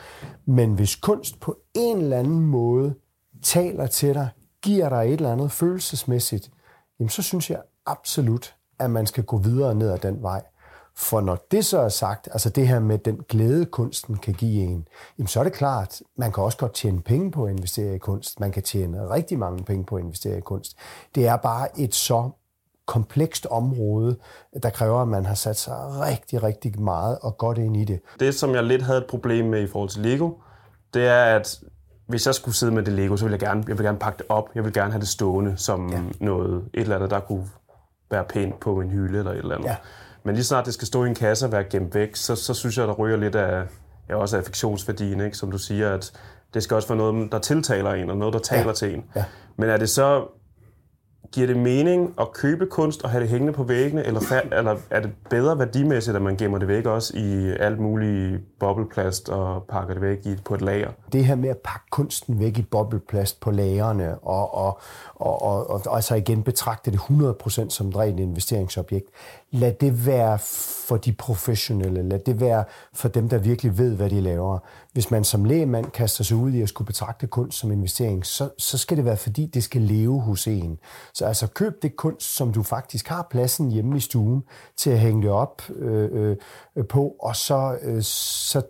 Men 0.45 0.75
hvis 0.75 0.97
kunst 0.97 1.41
på 1.41 1.59
en 1.75 1.97
eller 1.99 2.19
anden 2.19 2.41
måde 2.41 2.95
taler 3.43 3.87
til 3.87 4.15
dig, 4.15 4.29
giver 4.63 4.89
dig 4.89 4.99
et 4.99 5.13
eller 5.13 5.33
andet 5.33 5.53
følelsesmæssigt, 5.53 6.51
jamen 7.01 7.11
så 7.11 7.23
synes 7.23 7.51
jeg 7.51 7.61
absolut, 7.87 8.55
at 8.79 8.91
man 8.91 9.07
skal 9.07 9.25
gå 9.25 9.39
videre 9.39 9.75
ned 9.75 9.91
ad 9.91 9.99
den 9.99 10.23
vej. 10.23 10.43
For 10.99 11.21
når 11.21 11.47
det 11.51 11.65
så 11.65 11.79
er 11.79 11.89
sagt, 11.89 12.29
altså 12.33 12.51
det 12.51 12.69
her 12.69 12.81
med 12.81 12.99
den 12.99 13.21
glæde, 13.29 13.67
kunsten 13.67 14.17
kan 14.17 14.35
give 14.35 14.65
en, 14.65 14.89
jamen 15.19 15.29
så 15.29 15.41
er 15.41 15.45
det 15.45 15.53
klart, 15.53 16.01
man 16.17 16.33
kan 16.33 16.43
også 16.43 16.59
godt 16.59 16.75
tjene 16.75 17.03
penge 17.03 17.31
på 17.31 17.45
at 17.45 17.51
investere 17.51 17.95
i 17.95 17.99
kunst. 17.99 18.41
Man 18.41 18.53
kan 18.53 18.63
tjene 18.63 19.11
rigtig 19.11 19.39
mange 19.39 19.65
penge 19.65 19.85
på 19.85 19.97
at 19.97 20.03
investere 20.03 20.39
i 20.39 20.41
kunst. 20.41 20.77
Det 21.15 21.27
er 21.27 21.37
bare 21.37 21.81
et 21.81 21.95
så 21.95 22.31
komplekst 22.87 23.47
område, 23.47 24.17
der 24.63 24.71
kræver, 24.71 25.03
at 25.03 25.09
man 25.09 25.27
har 25.27 25.35
sat 25.35 25.57
sig 25.57 25.75
rigtig, 25.79 26.43
rigtig 26.43 26.81
meget 26.81 27.19
og 27.23 27.39
godt 27.39 27.59
ind 27.59 27.77
i 27.77 27.85
det. 27.85 28.01
Det, 28.21 28.35
som 28.35 28.55
jeg 28.55 28.65
lidt 28.65 28.83
havde 28.83 28.99
et 28.99 29.07
problem 29.07 29.45
med 29.45 29.63
i 29.63 29.67
forhold 29.67 29.91
til 29.91 30.03
Lego, 30.03 30.31
det 30.95 31.07
er, 31.07 31.25
at 31.25 31.61
hvis 32.07 32.27
jeg 32.27 32.35
skulle 32.35 32.55
sidde 32.55 32.73
med 32.73 32.83
det 32.83 32.93
Lego, 32.93 33.17
så 33.17 33.25
ville 33.25 33.33
jeg 33.33 33.41
gerne, 33.41 33.65
jeg 33.69 33.79
ville 33.79 33.89
gerne 33.89 33.99
pakke 33.99 34.19
det 34.19 34.27
op. 34.29 34.49
Jeg 34.55 34.65
vil 34.65 34.73
gerne 34.73 34.91
have 34.93 35.01
det 35.01 35.09
stående 35.09 35.57
som 35.57 35.89
ja. 35.93 36.01
noget, 36.21 36.65
et 36.75 36.81
eller 36.81 36.97
andet, 36.97 37.11
der 37.11 37.21
kunne 37.21 37.47
være 38.11 38.25
pænt 38.25 38.61
på 38.61 38.81
en 38.81 38.91
hylde 38.91 39.19
eller 39.19 39.31
et 39.31 39.39
eller 39.39 39.55
andet. 39.55 39.69
Ja. 39.69 39.77
Men 40.25 40.35
lige 40.35 40.45
snart 40.45 40.67
det 40.67 40.75
skal 40.75 40.87
stå 40.87 41.05
i 41.05 41.09
en 41.09 41.15
kasse 41.15 41.47
og 41.47 41.53
være 41.53 41.65
gemt 41.65 41.95
væk, 41.95 42.17
så, 42.17 42.37
så 42.37 42.55
synes 42.55 42.79
jeg, 42.79 42.87
der 42.89 42.95
ryger 42.95 43.17
lidt 43.17 43.35
af, 43.35 43.67
ja, 44.09 44.17
også 44.17 44.37
af 44.37 44.41
affektionsværdien, 44.41 45.21
ikke? 45.21 45.37
som 45.37 45.51
du 45.51 45.59
siger, 45.59 45.95
at 45.95 46.13
det 46.55 46.63
skal 46.63 46.75
også 46.75 46.89
være 46.89 46.99
noget, 46.99 47.33
der 47.33 47.39
tiltaler 47.39 47.93
en, 47.93 48.11
og 48.11 48.17
noget, 48.17 48.35
der 48.35 48.41
taler 48.41 48.67
Ja. 48.67 48.73
til 48.73 48.95
en. 48.95 49.05
Ja. 49.17 49.25
Men 49.57 49.69
er 49.71 49.77
det 49.77 49.91
så, 49.91 50.27
giver 51.33 51.47
det 51.47 51.57
mening 51.57 52.15
at 52.21 52.33
købe 52.33 52.67
kunst 52.67 53.03
og 53.03 53.11
have 53.11 53.23
det 53.23 53.31
hængende 53.31 53.53
på 53.53 53.63
væggene, 53.63 54.07
eller, 54.07 54.21
fa- 54.21 54.57
eller 54.59 54.77
er 54.91 55.01
det 55.01 55.11
bedre 55.31 55.59
værdimæssigt, 55.59 56.17
at 56.17 56.23
man 56.23 56.37
gemmer 56.37 56.59
det 56.59 56.69
væk 56.69 56.87
også 56.87 57.17
i 57.17 57.51
alt 57.61 57.81
muligt 57.81 58.41
bobleplast 58.59 59.29
og 59.29 59.65
pakker 59.69 59.95
det 59.95 60.03
væk 60.03 60.27
i, 60.27 60.37
på 60.45 60.55
et 60.55 60.63
lager? 60.63 60.91
det 61.13 61.25
her 61.25 61.35
med 61.35 61.49
at 61.49 61.59
pakke 61.59 61.87
kunsten 61.91 62.41
væk 62.41 62.59
i 62.59 62.63
bobleplast 62.63 63.41
på 63.41 63.51
lagerne, 63.51 64.19
og, 64.19 64.55
og, 64.55 64.79
og, 65.15 65.43
og, 65.43 65.71
og, 65.71 65.81
og 65.87 65.97
altså 65.97 66.15
igen 66.15 66.43
betragte 66.43 66.91
det 66.91 66.99
100% 66.99 67.69
som 67.69 67.89
et 67.89 67.97
rent 67.97 68.21
investeringsobjekt. 68.21 69.07
Lad 69.57 69.73
det 69.73 70.07
være 70.07 70.39
for 70.89 70.97
de 70.97 71.13
professionelle, 71.13 72.09
lad 72.09 72.19
det 72.19 72.41
være 72.41 72.65
for 72.95 73.09
dem, 73.09 73.29
der 73.29 73.39
virkelig 73.39 73.79
ved, 73.79 73.97
hvad 73.97 74.11
de 74.11 74.21
laver. 74.21 74.59
Hvis 74.93 75.11
man 75.11 75.25
som 75.25 75.45
lægemand 75.45 75.91
kaster 75.91 76.25
sig 76.25 76.37
ud 76.37 76.53
i 76.53 76.63
at 76.63 76.69
skulle 76.69 76.87
betragte 76.87 77.27
kunst 77.27 77.59
som 77.59 77.73
investering, 77.73 78.27
så, 78.27 78.51
så 78.59 78.79
skal 78.79 78.97
det 78.97 79.05
være, 79.05 79.17
fordi 79.17 79.47
det 79.47 79.65
skal 79.65 79.83
leve 79.83 80.21
hos 80.21 80.47
en. 80.47 80.79
Så 81.15 81.25
altså 81.25 81.47
køb 81.47 81.83
det 81.83 81.97
kunst, 81.97 82.37
som 82.37 82.53
du 82.53 82.63
faktisk 82.63 83.09
har 83.09 83.27
pladsen 83.31 83.71
hjemme 83.71 83.97
i 83.97 84.01
stuen 84.01 84.43
til 84.77 84.91
at 84.91 84.99
hænge 84.99 85.23
det 85.23 85.31
op 85.31 85.63
øh, 85.69 86.37
øh, 86.77 86.87
på, 86.89 87.17
og 87.21 87.37
så, 87.37 87.79
øh, 87.83 88.03
så 88.03 88.63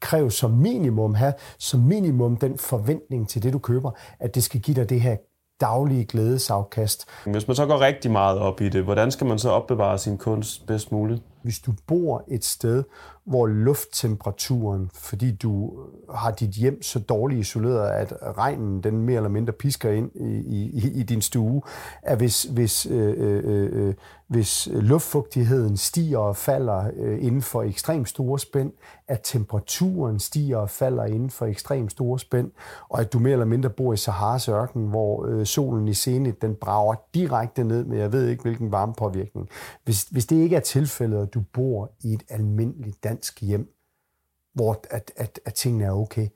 kræv 0.00 0.30
som 0.30 0.50
minimum, 0.50 1.14
have 1.14 1.32
som 1.58 1.80
minimum 1.80 2.36
den 2.36 2.58
forventning 2.58 3.28
til 3.28 3.42
det, 3.42 3.52
du 3.52 3.58
køber, 3.58 3.90
at 4.20 4.34
det 4.34 4.42
skal 4.42 4.60
give 4.60 4.74
dig 4.74 4.88
det 4.88 5.00
her 5.00 5.16
daglige 5.62 6.04
glædesafkast. 6.04 7.06
Hvis 7.26 7.48
man 7.48 7.56
så 7.56 7.66
går 7.66 7.80
rigtig 7.80 8.10
meget 8.10 8.38
op 8.38 8.60
i 8.60 8.68
det, 8.68 8.82
hvordan 8.82 9.10
skal 9.10 9.26
man 9.26 9.38
så 9.38 9.50
opbevare 9.50 9.98
sin 9.98 10.18
kunst 10.18 10.66
bedst 10.66 10.92
muligt? 10.92 11.22
Hvis 11.42 11.58
du 11.58 11.72
bor 11.86 12.24
et 12.28 12.44
sted, 12.44 12.84
hvor 13.24 13.46
lufttemperaturen, 13.46 14.90
fordi 14.94 15.32
du 15.32 15.72
har 16.14 16.30
dit 16.30 16.50
hjem 16.50 16.82
så 16.82 16.98
dårligt 16.98 17.40
isoleret, 17.40 17.90
at 17.90 18.12
regnen 18.38 18.82
den 18.82 18.98
mere 18.98 19.16
eller 19.16 19.28
mindre 19.28 19.52
pisker 19.52 19.90
ind 19.90 20.10
i, 20.14 20.60
i, 20.60 21.00
i 21.00 21.02
din 21.02 21.22
stue, 21.22 21.62
at 22.02 22.18
hvis, 22.18 22.42
hvis, 22.42 22.86
øh, 22.86 23.14
øh, 23.18 23.42
øh, 23.44 23.88
øh, 23.88 23.94
hvis 24.32 24.68
luftfugtigheden 24.72 25.76
stiger 25.76 26.18
og 26.18 26.36
falder 26.36 26.90
øh, 26.96 27.24
inden 27.24 27.42
for 27.42 27.62
ekstremt 27.62 28.08
store 28.08 28.38
spænd, 28.38 28.72
at 29.08 29.20
temperaturen 29.24 30.18
stiger 30.18 30.56
og 30.56 30.70
falder 30.70 31.04
inden 31.04 31.30
for 31.30 31.46
ekstremt 31.46 31.92
store 31.92 32.18
spænd, 32.18 32.50
og 32.88 33.00
at 33.00 33.12
du 33.12 33.18
mere 33.18 33.32
eller 33.32 33.46
mindre 33.46 33.70
bor 33.70 33.92
i 33.92 33.96
Saharas 33.96 34.48
ørken, 34.48 34.86
hvor 34.86 35.26
øh, 35.26 35.46
solen 35.46 35.88
i 35.88 35.94
Zenit, 35.94 36.42
den 36.42 36.54
brager 36.54 36.94
direkte 37.14 37.64
ned 37.64 37.84
med, 37.84 37.98
jeg 37.98 38.12
ved 38.12 38.28
ikke 38.28 38.42
hvilken 38.42 38.72
varmepåvirkning. 38.72 39.48
Hvis, 39.84 40.02
hvis 40.02 40.26
det 40.26 40.36
ikke 40.36 40.56
er 40.56 40.60
tilfældet, 40.60 41.22
at 41.22 41.34
du 41.34 41.42
bor 41.52 41.90
i 42.00 42.12
et 42.12 42.22
almindeligt 42.28 43.04
dansk 43.12 43.40
hjem, 43.40 43.74
hvor 44.54 44.80
at, 44.90 45.12
at, 45.16 45.40
at 45.44 45.54
tingene 45.54 45.84
er 45.84 45.92
okay, 45.92 46.28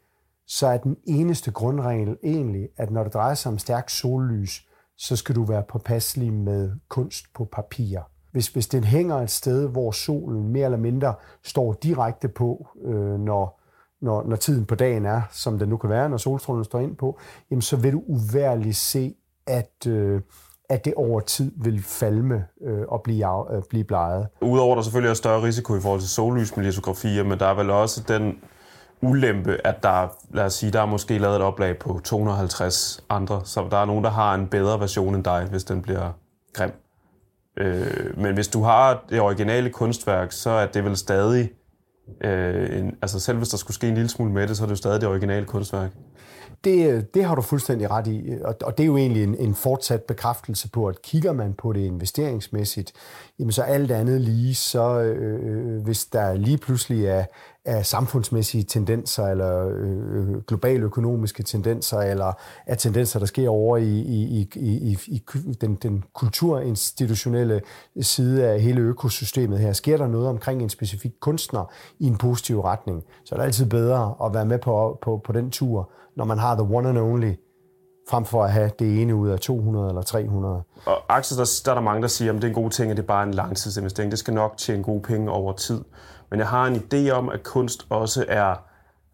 så 0.47 0.67
er 0.67 0.77
den 0.77 0.97
eneste 1.05 1.51
grundregel 1.51 2.17
egentlig, 2.23 2.69
at 2.77 2.91
når 2.91 3.05
det 3.05 3.15
drejer 3.15 3.35
sig 3.35 3.53
om 3.53 3.59
stærk 3.59 3.91
sollys, 3.91 4.67
så 4.99 5.17
skal 5.17 5.35
du 5.35 5.45
være 5.45 5.63
påpasselig 5.63 6.33
med 6.33 6.73
kunst 6.89 7.25
på 7.35 7.45
papir. 7.45 8.01
Hvis, 8.33 8.49
hvis 8.49 8.67
den 8.67 8.85
hænger 8.85 9.17
et 9.17 9.31
sted, 9.31 9.69
hvor 9.69 9.91
solen 9.91 10.49
mere 10.49 10.65
eller 10.65 10.79
mindre 10.79 11.15
står 11.43 11.73
direkte 11.73 12.29
på, 12.29 12.69
øh, 12.83 13.21
når, 13.21 13.61
når, 14.01 14.23
når 14.23 14.37
tiden 14.37 14.67
på 14.67 14.75
dagen 14.75 15.07
er, 15.07 15.23
som 15.33 15.59
den 15.59 15.69
nu 15.69 15.77
kan 15.77 15.91
være, 15.91 16.09
når 16.09 16.17
solstrålen 16.17 16.65
står 16.65 16.81
ind 16.81 16.97
på, 16.97 17.19
jamen 17.51 17.63
så 17.63 17.77
vil 17.77 17.93
du 17.93 18.03
uværligt 18.07 18.77
se, 18.77 19.15
at, 19.47 19.87
øh, 19.87 20.21
at 20.69 20.85
det 20.85 20.95
over 20.95 21.21
tid 21.21 21.53
vil 21.57 21.83
falme 21.83 22.45
øh, 22.63 22.83
og 22.89 23.03
blive, 23.03 23.27
af, 23.27 23.57
øh, 23.57 23.63
blive 23.71 23.85
bleget. 23.85 24.27
Udover 24.41 24.73
at 24.73 24.77
der 24.77 24.83
selvfølgelig 24.83 25.11
er 25.11 25.15
større 25.15 25.43
risiko 25.43 25.77
i 25.77 25.81
forhold 25.81 26.01
til 26.01 26.09
sollys 26.09 26.57
med 26.57 26.65
litografier, 26.65 27.25
men 27.25 27.39
der 27.39 27.47
er 27.47 27.55
vel 27.55 27.71
også 27.71 28.03
den 28.09 28.39
ulempe, 29.03 29.67
at 29.67 29.83
der, 29.83 30.09
lad 30.31 30.45
os 30.45 30.55
sige, 30.55 30.73
der 30.73 30.81
er 30.81 30.87
måske 30.87 31.19
lavet 31.19 31.37
et 31.37 31.43
oplag 31.43 31.79
på 31.79 32.01
250 32.05 33.05
andre, 33.09 33.41
så 33.45 33.67
der 33.71 33.77
er 33.77 33.85
nogen, 33.85 34.05
der 34.05 34.11
har 34.11 34.35
en 34.35 34.47
bedre 34.47 34.81
version 34.81 35.15
end 35.15 35.25
dig, 35.25 35.47
hvis 35.51 35.65
den 35.65 35.83
bliver 35.83 36.11
grim. 36.53 36.73
Øh, 37.57 38.19
men 38.19 38.35
hvis 38.35 38.49
du 38.49 38.63
har 38.63 39.05
det 39.11 39.21
originale 39.21 39.71
kunstværk, 39.71 40.33
så 40.33 40.51
er 40.51 40.67
det 40.67 40.85
vel 40.85 40.97
stadig, 40.97 41.51
øh, 42.21 42.79
en, 42.79 42.95
altså 43.03 43.21
selv 43.21 43.39
hvis 43.39 43.49
der 43.49 43.57
skulle 43.57 43.75
ske 43.75 43.89
en 43.89 43.95
lille 43.95 44.09
smule 44.09 44.33
med 44.33 44.49
det, 44.49 44.57
så 44.57 44.63
er 44.63 44.67
det 44.67 44.71
jo 44.71 44.77
stadig 44.77 45.01
det 45.01 45.09
originale 45.09 45.47
kunstværk. 45.47 45.91
Det, 46.67 47.15
det 47.15 47.25
har 47.25 47.35
du 47.35 47.43
fuldstændig 47.43 47.91
ret 47.91 48.07
i, 48.07 48.31
og, 48.45 48.55
og 48.63 48.79
det 48.79 48.85
er 48.85 48.87
jo 48.87 48.97
egentlig 48.97 49.23
en, 49.23 49.35
en 49.35 49.55
fortsat 49.55 50.03
bekræftelse 50.03 50.71
på, 50.71 50.87
at 50.87 51.03
kigger 51.03 51.33
man 51.33 51.55
på 51.55 51.73
det 51.73 51.81
investeringsmæssigt, 51.81 52.93
jamen 53.39 53.53
så 53.53 53.63
alt 53.63 53.91
andet 53.91 54.21
lige, 54.21 54.55
så 54.55 55.01
øh, 55.01 55.41
øh 55.43 55.83
hvis 55.85 56.05
der 56.05 56.35
lige 56.35 56.59
pludselig 56.59 57.07
er, 57.07 57.25
af 57.67 57.87
samfundsmæssige 57.87 58.65
tendenser, 58.65 59.27
eller 59.27 59.69
øh, 59.69 60.29
øh, 60.29 60.43
globale 60.43 60.85
økonomiske 60.85 61.43
tendenser, 61.43 61.99
eller 61.99 62.33
af 62.67 62.79
tendenser, 62.79 63.19
der 63.19 63.27
sker 63.27 63.49
over 63.49 63.77
i, 63.77 63.99
i, 63.99 64.23
i, 64.25 64.49
i, 64.57 64.99
i 65.07 65.23
den, 65.61 65.75
den 65.75 66.05
kulturinstitutionelle 66.15 67.61
side 68.01 68.47
af 68.47 68.61
hele 68.61 68.81
økosystemet 68.81 69.59
her. 69.59 69.73
Sker 69.73 69.97
der 69.97 70.07
noget 70.07 70.29
omkring 70.29 70.63
en 70.63 70.69
specifik 70.69 71.13
kunstner 71.21 71.73
i 71.99 72.07
en 72.07 72.17
positiv 72.17 72.61
retning, 72.61 73.05
så 73.25 73.35
er 73.35 73.39
det 73.39 73.45
altid 73.45 73.67
bedre 73.67 74.15
at 74.25 74.35
være 74.35 74.47
med 74.47 74.59
på, 74.59 74.99
på, 75.03 75.21
på 75.25 75.33
den 75.33 75.51
tur, 75.51 75.91
når 76.17 76.25
man 76.25 76.39
har 76.39 76.55
the 76.55 76.77
one 76.77 76.89
and 76.89 76.99
only, 76.99 77.33
frem 78.09 78.25
for 78.25 78.45
at 78.45 78.53
have 78.53 78.71
det 78.79 79.03
ene 79.03 79.15
ud 79.15 79.29
af 79.29 79.41
200 79.41 79.89
eller 79.89 80.03
300. 80.03 80.63
Og 80.87 81.17
Axel, 81.17 81.39
der, 81.39 81.61
der 81.65 81.71
er 81.71 81.75
der 81.75 81.83
mange, 81.83 82.03
der 82.03 82.09
siger, 82.09 82.33
at 82.33 82.37
det 82.37 82.45
er 82.45 82.49
en 82.49 82.55
god 82.55 82.71
ting, 82.71 82.91
at 82.91 82.97
det 82.97 83.03
er 83.03 83.07
bare 83.07 83.23
en 83.23 83.35
langtidsinvestering. 83.35 84.11
Det 84.11 84.19
skal 84.19 84.35
nok 84.35 84.57
tjene 84.57 84.83
gode 84.83 85.03
penge 85.03 85.31
over 85.31 85.53
tid. 85.53 85.81
Men 86.31 86.39
jeg 86.39 86.49
har 86.49 86.67
en 86.67 86.77
idé 86.77 87.11
om, 87.11 87.29
at 87.29 87.43
kunst 87.43 87.87
også 87.91 88.25
er... 88.29 88.55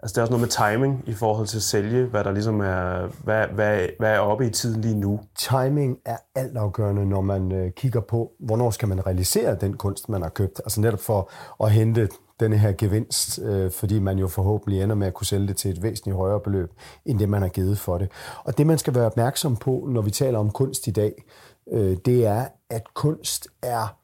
Altså, 0.02 0.14
det 0.14 0.18
er 0.18 0.22
også 0.22 0.32
noget 0.32 0.40
med 0.40 0.72
timing 0.72 1.04
i 1.06 1.12
forhold 1.12 1.46
til 1.46 1.56
at 1.56 1.62
sælge, 1.62 2.04
hvad 2.04 2.24
der 2.24 2.32
ligesom 2.32 2.60
er, 2.60 3.08
hvad, 3.24 3.46
hvad, 3.46 3.88
hvad 3.98 4.10
er 4.10 4.18
oppe 4.18 4.46
i 4.46 4.50
tiden 4.50 4.80
lige 4.80 4.94
nu. 4.94 5.20
Timing 5.38 5.98
er 6.04 6.16
altafgørende, 6.34 7.06
når 7.06 7.20
man 7.20 7.52
øh, 7.52 7.70
kigger 7.70 8.00
på, 8.00 8.32
hvornår 8.40 8.70
skal 8.70 8.88
man 8.88 9.06
realisere 9.06 9.54
den 9.54 9.76
kunst, 9.76 10.08
man 10.08 10.22
har 10.22 10.28
købt. 10.28 10.60
Altså 10.64 10.80
netop 10.80 11.00
for 11.00 11.30
at 11.64 11.70
hente 11.70 12.08
denne 12.40 12.58
her 12.58 12.72
gevinst, 12.72 13.38
øh, 13.42 13.70
fordi 13.70 13.98
man 13.98 14.18
jo 14.18 14.28
forhåbentlig 14.28 14.82
ender 14.82 14.96
med 14.96 15.06
at 15.06 15.14
kunne 15.14 15.26
sælge 15.26 15.48
det 15.48 15.56
til 15.56 15.70
et 15.70 15.82
væsentligt 15.82 16.16
højere 16.16 16.40
beløb, 16.40 16.70
end 17.04 17.18
det 17.18 17.28
man 17.28 17.42
har 17.42 17.48
givet 17.48 17.78
for 17.78 17.98
det. 17.98 18.08
Og 18.44 18.58
det 18.58 18.66
man 18.66 18.78
skal 18.78 18.94
være 18.94 19.06
opmærksom 19.06 19.56
på, 19.56 19.86
når 19.88 20.02
vi 20.02 20.10
taler 20.10 20.38
om 20.38 20.50
kunst 20.50 20.86
i 20.86 20.90
dag, 20.90 21.24
øh, 21.72 21.96
det 22.04 22.26
er, 22.26 22.46
at 22.70 22.94
kunst 22.94 23.48
er 23.62 23.96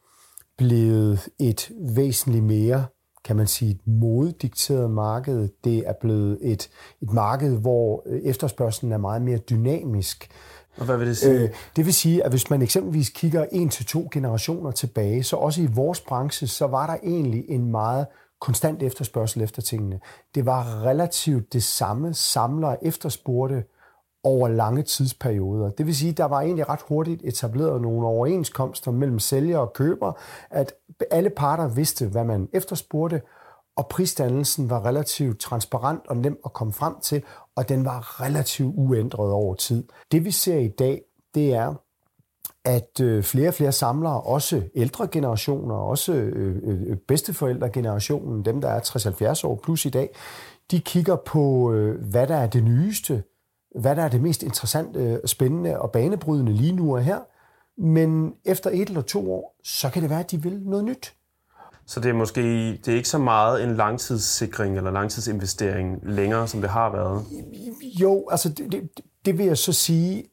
blevet 0.58 1.28
et 1.38 1.70
væsentligt 1.80 2.44
mere 2.44 2.84
kan 3.28 3.36
man 3.36 3.46
sige, 3.46 3.70
et 3.70 3.86
modedikteret 3.86 4.90
marked. 4.90 5.48
Det 5.64 5.78
er 5.88 5.92
blevet 5.92 6.38
et, 6.42 6.70
et 7.02 7.12
marked, 7.12 7.58
hvor 7.58 8.02
øh, 8.06 8.20
efterspørgselen 8.20 8.92
er 8.92 8.98
meget 8.98 9.22
mere 9.22 9.38
dynamisk. 9.38 10.30
Og 10.76 10.84
hvad 10.84 10.96
vil 10.96 11.06
det 11.06 11.16
sige? 11.16 11.40
Øh, 11.40 11.50
det 11.76 11.84
vil 11.84 11.94
sige, 11.94 12.24
at 12.24 12.30
hvis 12.30 12.50
man 12.50 12.62
eksempelvis 12.62 13.08
kigger 13.08 13.44
en 13.52 13.68
til 13.68 13.86
to 13.86 14.08
generationer 14.12 14.70
tilbage, 14.70 15.22
så 15.22 15.36
også 15.36 15.62
i 15.62 15.66
vores 15.66 16.00
branche, 16.00 16.46
så 16.46 16.66
var 16.66 16.86
der 16.86 16.96
egentlig 17.02 17.44
en 17.48 17.70
meget 17.70 18.06
konstant 18.40 18.82
efterspørgsel 18.82 19.42
efter 19.42 19.62
tingene. 19.62 20.00
Det 20.34 20.46
var 20.46 20.82
relativt 20.84 21.52
det 21.52 21.62
samme 21.62 22.14
samlere 22.14 22.84
efterspurgte 22.84 23.64
over 24.24 24.48
lange 24.48 24.82
tidsperioder. 24.82 25.70
Det 25.70 25.86
vil 25.86 25.96
sige, 25.96 26.10
at 26.10 26.16
der 26.16 26.24
var 26.24 26.40
egentlig 26.40 26.68
ret 26.68 26.80
hurtigt 26.88 27.22
etableret 27.24 27.82
nogle 27.82 28.06
overenskomster 28.06 28.90
mellem 28.90 29.18
sælger 29.18 29.58
og 29.58 29.72
køber, 29.72 30.12
at 30.50 30.74
alle 31.10 31.30
parter 31.30 31.68
vidste, 31.68 32.06
hvad 32.06 32.24
man 32.24 32.48
efterspurgte, 32.52 33.22
og 33.76 33.86
prisdannelsen 33.88 34.70
var 34.70 34.86
relativt 34.86 35.40
transparent 35.40 36.00
og 36.08 36.16
nem 36.16 36.38
at 36.44 36.52
komme 36.52 36.72
frem 36.72 36.94
til, 37.02 37.22
og 37.56 37.68
den 37.68 37.84
var 37.84 38.20
relativt 38.22 38.74
uændret 38.76 39.32
over 39.32 39.54
tid. 39.54 39.84
Det 40.12 40.24
vi 40.24 40.30
ser 40.30 40.58
i 40.58 40.68
dag, 40.68 41.02
det 41.34 41.54
er, 41.54 41.74
at 42.64 43.00
øh, 43.00 43.22
flere 43.22 43.48
og 43.48 43.54
flere 43.54 43.72
samlere, 43.72 44.20
også 44.20 44.62
ældre 44.74 45.08
generationer, 45.08 45.74
også 45.74 46.12
øh, 46.12 46.56
øh, 46.64 46.96
bedsteforældregenerationen, 46.96 48.44
dem 48.44 48.60
der 48.60 48.68
er 48.68 48.80
60-70 49.40 49.46
år 49.46 49.60
plus 49.62 49.84
i 49.84 49.90
dag, 49.90 50.10
de 50.70 50.80
kigger 50.80 51.16
på, 51.16 51.72
hvad 52.10 52.26
der 52.26 52.36
er 52.36 52.46
det 52.46 52.64
nyeste, 52.64 53.22
hvad 53.74 53.96
der 53.96 54.02
er 54.02 54.08
det 54.08 54.22
mest 54.22 54.42
interessante, 54.42 55.20
spændende 55.24 55.80
og 55.80 55.90
banebrydende 55.90 56.52
lige 56.52 56.72
nu 56.72 56.96
og 56.96 57.02
her. 57.02 57.18
Men 57.78 58.32
efter 58.44 58.70
et 58.70 58.88
eller 58.88 59.02
to 59.02 59.32
år, 59.32 59.56
så 59.64 59.90
kan 59.90 60.02
det 60.02 60.10
være, 60.10 60.20
at 60.20 60.30
de 60.30 60.42
vil 60.42 60.62
noget 60.64 60.84
nyt. 60.84 61.14
Så 61.86 62.00
det 62.00 62.08
er 62.08 62.12
måske 62.12 62.72
det 62.72 62.88
er 62.88 62.96
ikke 62.96 63.08
så 63.08 63.18
meget 63.18 63.64
en 63.64 63.76
langtidssikring 63.76 64.76
eller 64.76 64.90
langtidsinvestering 64.90 66.00
længere, 66.02 66.48
som 66.48 66.60
det 66.60 66.70
har 66.70 66.92
været? 66.92 67.24
Jo, 68.00 68.28
altså 68.30 68.48
det, 68.48 68.72
det, 68.72 68.90
det 69.24 69.38
vil 69.38 69.46
jeg 69.46 69.58
så 69.58 69.72
sige, 69.72 70.24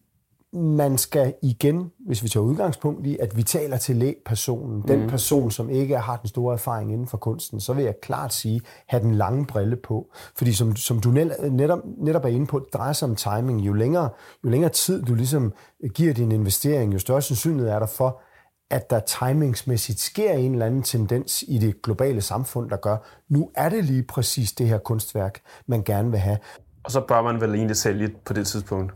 man 0.56 0.98
skal 0.98 1.34
igen, 1.42 1.92
hvis 2.08 2.24
vi 2.24 2.30
tager 2.30 2.44
udgangspunkt 2.44 3.08
i, 3.08 3.18
at 3.18 3.38
vi 3.38 3.44
taler 3.44 3.78
til 3.78 3.96
lægpersonen, 3.96 4.82
den 4.88 5.02
mm. 5.02 5.10
person, 5.10 5.52
som 5.52 5.70
ikke 5.70 5.98
har 5.98 6.18
den 6.18 6.28
store 6.28 6.54
erfaring 6.54 6.92
inden 6.92 7.08
for 7.08 7.18
kunsten, 7.18 7.60
så 7.60 7.74
vil 7.74 7.84
jeg 7.84 7.94
klart 8.02 8.34
sige, 8.34 8.62
have 8.88 9.04
den 9.04 9.16
lange 9.16 9.46
brille 9.46 9.76
på. 9.76 10.12
Fordi 10.38 10.54
som, 10.54 10.76
som 10.76 11.00
du 11.00 11.10
netop, 11.52 11.80
netop 11.98 12.26
er 12.26 12.30
inde 12.30 12.46
på, 12.46 12.60
det 12.60 12.74
drejer 12.74 12.94
sig 12.94 13.10
om 13.10 13.16
timing. 13.16 13.62
Jo 13.62 13.74
længere, 13.74 14.10
jo 14.44 14.50
længere 14.50 14.72
tid 14.72 15.04
du 15.04 15.16
ligesom 15.16 15.54
giver 15.94 16.14
din 16.14 16.32
investering, 16.32 16.94
jo 16.94 17.00
større 17.00 17.22
sandsynlighed 17.22 17.72
er 17.72 17.80
der 17.80 17.88
for, 17.88 18.22
at 18.70 18.90
der 18.90 19.00
timingsmæssigt 19.00 20.00
sker 20.00 20.34
en 20.34 20.52
eller 20.52 20.66
anden 20.66 20.84
tendens 20.84 21.44
i 21.48 21.58
det 21.58 21.82
globale 21.82 22.22
samfund, 22.22 22.70
der 22.70 22.78
gør, 22.78 22.98
nu 23.30 23.52
er 23.56 23.70
det 23.70 23.86
lige 23.86 24.04
præcis 24.04 24.52
det 24.52 24.68
her 24.68 24.78
kunstværk, 24.78 25.42
man 25.68 25.84
gerne 25.84 26.12
vil 26.12 26.20
have. 26.20 26.38
Og 26.84 26.92
så 26.92 27.02
bør 27.02 27.22
man 27.22 27.42
vel 27.42 27.56
egentlig 27.56 27.78
sælge 27.78 28.16
på 28.26 28.34
det 28.34 28.48
tidspunkt? 28.48 28.94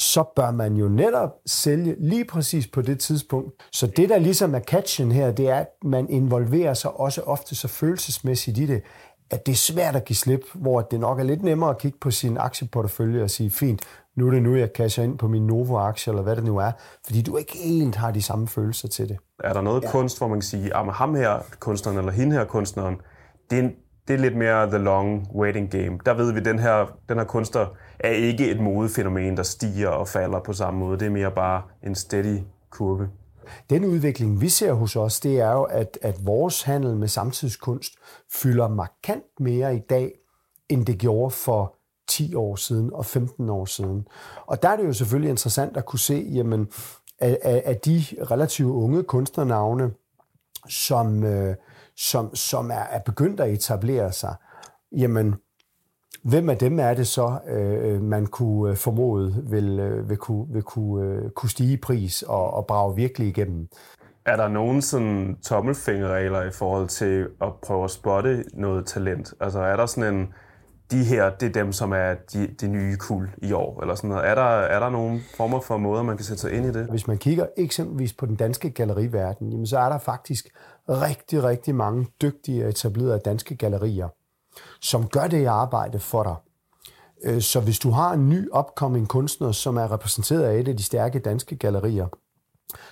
Så 0.00 0.24
bør 0.36 0.50
man 0.50 0.76
jo 0.76 0.88
netop 0.88 1.30
sælge 1.46 1.96
lige 1.98 2.24
præcis 2.24 2.66
på 2.66 2.82
det 2.82 2.98
tidspunkt. 2.98 3.52
Så 3.72 3.86
det, 3.86 4.08
der 4.08 4.18
ligesom 4.18 4.54
er 4.54 4.60
catchen 4.60 5.12
her, 5.12 5.32
det 5.32 5.48
er, 5.48 5.56
at 5.56 5.68
man 5.84 6.08
involverer 6.08 6.74
sig 6.74 6.90
også 7.00 7.20
ofte 7.20 7.54
så 7.54 7.68
følelsesmæssigt 7.68 8.58
i 8.58 8.66
det, 8.66 8.82
at 9.30 9.46
det 9.46 9.52
er 9.52 9.56
svært 9.56 9.96
at 9.96 10.04
give 10.04 10.16
slip, 10.16 10.40
hvor 10.54 10.80
det 10.80 11.00
nok 11.00 11.20
er 11.20 11.22
lidt 11.22 11.42
nemmere 11.42 11.70
at 11.70 11.78
kigge 11.78 11.98
på 12.00 12.10
sin 12.10 12.36
aktieportefølje 12.38 13.22
og 13.22 13.30
sige, 13.30 13.50
fint, 13.50 13.82
nu 14.16 14.26
er 14.26 14.30
det 14.30 14.42
nu, 14.42 14.56
jeg 14.56 14.68
casher 14.76 15.04
ind 15.04 15.18
på 15.18 15.28
min 15.28 15.46
Novo-aktie, 15.46 16.10
eller 16.10 16.22
hvad 16.22 16.36
det 16.36 16.44
nu 16.44 16.58
er, 16.58 16.72
fordi 17.06 17.22
du 17.22 17.36
ikke 17.36 17.56
helt 17.56 17.96
har 17.96 18.10
de 18.10 18.22
samme 18.22 18.48
følelser 18.48 18.88
til 18.88 19.08
det. 19.08 19.16
Er 19.44 19.52
der 19.52 19.60
noget 19.60 19.82
ja. 19.82 19.90
kunst, 19.90 20.18
hvor 20.18 20.28
man 20.28 20.36
kan 20.36 20.42
sige, 20.42 20.76
at 20.76 20.94
ham 20.94 21.14
her 21.14 21.38
kunstneren, 21.58 21.98
eller 21.98 22.12
hende 22.12 22.36
her 22.36 22.44
kunstneren, 22.44 23.00
det 23.50 23.58
er, 23.58 23.62
en, 23.62 23.72
det 24.08 24.14
er 24.14 24.18
lidt 24.18 24.36
mere 24.36 24.66
the 24.66 24.78
long 24.78 25.28
waiting 25.34 25.70
game. 25.70 25.98
Der 26.06 26.14
ved 26.14 26.32
vi, 26.32 26.38
at 26.38 26.44
den 26.44 26.58
her, 26.58 26.86
den 27.08 27.18
her 27.18 27.24
kunstner 27.24 27.66
er 28.04 28.10
ikke 28.10 28.50
et 28.50 28.60
modefænomen, 28.60 29.36
der 29.36 29.42
stiger 29.42 29.88
og 29.88 30.08
falder 30.08 30.40
på 30.40 30.52
samme 30.52 30.80
måde. 30.80 30.98
Det 30.98 31.06
er 31.06 31.10
mere 31.10 31.30
bare 31.30 31.62
en 31.82 31.94
steady 31.94 32.38
kurve. 32.70 33.08
Den 33.70 33.84
udvikling, 33.84 34.40
vi 34.40 34.48
ser 34.48 34.72
hos 34.72 34.96
os, 34.96 35.20
det 35.20 35.40
er 35.40 35.52
jo, 35.52 35.62
at, 35.62 35.98
at 36.02 36.26
vores 36.26 36.62
handel 36.62 36.96
med 36.96 37.08
samtidskunst 37.08 37.94
fylder 38.32 38.68
markant 38.68 39.40
mere 39.40 39.76
i 39.76 39.78
dag, 39.78 40.12
end 40.68 40.86
det 40.86 40.98
gjorde 40.98 41.30
for 41.30 41.76
10 42.08 42.34
år 42.34 42.56
siden 42.56 42.92
og 42.92 43.06
15 43.06 43.48
år 43.48 43.64
siden. 43.64 44.06
Og 44.46 44.62
der 44.62 44.68
er 44.68 44.76
det 44.76 44.86
jo 44.86 44.92
selvfølgelig 44.92 45.30
interessant 45.30 45.76
at 45.76 45.86
kunne 45.86 45.98
se, 45.98 46.26
jamen, 46.32 46.68
at, 47.18 47.38
at 47.42 47.84
de 47.84 48.04
relativt 48.30 48.70
unge 48.70 49.02
kunstnernavne, 49.02 49.90
som, 50.68 51.24
øh, 51.24 51.56
som, 51.96 52.34
som 52.34 52.70
er, 52.70 52.74
er 52.74 52.98
begyndt 52.98 53.40
at 53.40 53.50
etablere 53.50 54.12
sig, 54.12 54.34
jamen, 54.92 55.34
hvem 56.22 56.48
af 56.48 56.56
dem 56.56 56.80
er 56.80 56.94
det 56.94 57.06
så, 57.06 57.38
øh, 57.48 58.02
man 58.02 58.26
kunne 58.26 58.76
formode 58.76 59.44
vil, 59.46 59.78
øh, 59.80 60.08
vil, 60.08 60.16
kunne, 60.16 60.46
vil 60.52 60.62
kunne, 60.62 61.06
øh, 61.06 61.30
kunne 61.30 61.50
stige 61.50 61.72
i 61.72 61.76
pris 61.76 62.22
og, 62.22 62.54
og 62.54 62.66
brage 62.66 62.96
virkelig 62.96 63.28
igennem? 63.28 63.68
Er 64.26 64.36
der 64.36 64.48
nogen 64.48 64.82
sådan 64.82 65.36
tommelfingerregler 65.42 66.42
i 66.42 66.50
forhold 66.50 66.88
til 66.88 67.28
at 67.42 67.48
prøve 67.62 67.84
at 67.84 67.90
spotte 67.90 68.44
noget 68.54 68.86
talent? 68.86 69.34
Altså 69.40 69.60
er 69.60 69.76
der 69.76 69.86
sådan 69.86 70.14
en, 70.14 70.28
de 70.90 71.04
her, 71.04 71.30
det 71.30 71.48
er 71.48 71.62
dem, 71.62 71.72
som 71.72 71.92
er 71.92 72.14
de, 72.32 72.46
de 72.60 72.68
nye 72.68 72.96
kul 72.96 73.30
i 73.42 73.52
år, 73.52 73.80
eller 73.80 73.94
sådan 73.94 74.10
noget. 74.10 74.26
Er 74.26 74.34
der, 74.34 74.42
er 74.42 74.80
der 74.80 74.90
nogle 74.90 75.20
former 75.36 75.60
for 75.60 75.76
måder, 75.76 76.02
man 76.02 76.16
kan 76.16 76.24
sætte 76.24 76.40
sig 76.40 76.52
ind 76.52 76.66
i 76.66 76.72
det? 76.72 76.86
Hvis 76.90 77.06
man 77.06 77.18
kigger 77.18 77.46
eksempelvis 77.56 78.12
på 78.12 78.26
den 78.26 78.36
danske 78.36 78.70
galleriverden, 78.70 79.50
jamen 79.50 79.66
så 79.66 79.78
er 79.78 79.88
der 79.88 79.98
faktisk 79.98 80.48
rigtig, 80.88 81.44
rigtig 81.44 81.74
mange 81.74 82.06
dygtige 82.22 82.68
etablerede 82.68 83.20
danske 83.24 83.56
gallerier, 83.56 84.08
som 84.82 85.08
gør 85.08 85.26
det 85.26 85.46
arbejde 85.46 85.98
for 85.98 86.22
dig. 86.22 86.36
Øh, 87.24 87.40
så 87.40 87.60
hvis 87.60 87.78
du 87.78 87.90
har 87.90 88.12
en 88.12 88.28
ny 88.28 88.48
upcoming 88.58 89.08
kunstner, 89.08 89.52
som 89.52 89.76
er 89.76 89.92
repræsenteret 89.92 90.42
af 90.42 90.60
et 90.60 90.68
af 90.68 90.76
de 90.76 90.82
stærke 90.82 91.18
danske 91.18 91.56
gallerier, 91.56 92.06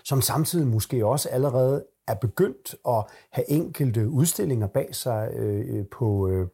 som 0.05 0.21
samtidig 0.21 0.67
måske 0.67 1.07
også 1.07 1.29
allerede 1.29 1.85
er 2.09 2.15
begyndt 2.15 2.75
at 2.89 3.05
have 3.33 3.51
enkelte 3.51 4.09
udstillinger 4.09 4.67
bag 4.67 4.95
sig 4.95 5.31
øh, 5.35 5.79
øh 5.79 5.85
på, 5.87 6.29
øh, 6.29 6.49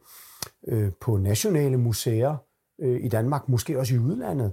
øh, 0.67 0.91
på 1.01 1.17
nationale 1.17 1.77
museer 1.77 2.35
øh, 2.81 3.05
i 3.05 3.07
Danmark, 3.07 3.49
måske 3.49 3.79
også 3.79 3.95
i 3.95 3.99
udlandet. 3.99 4.51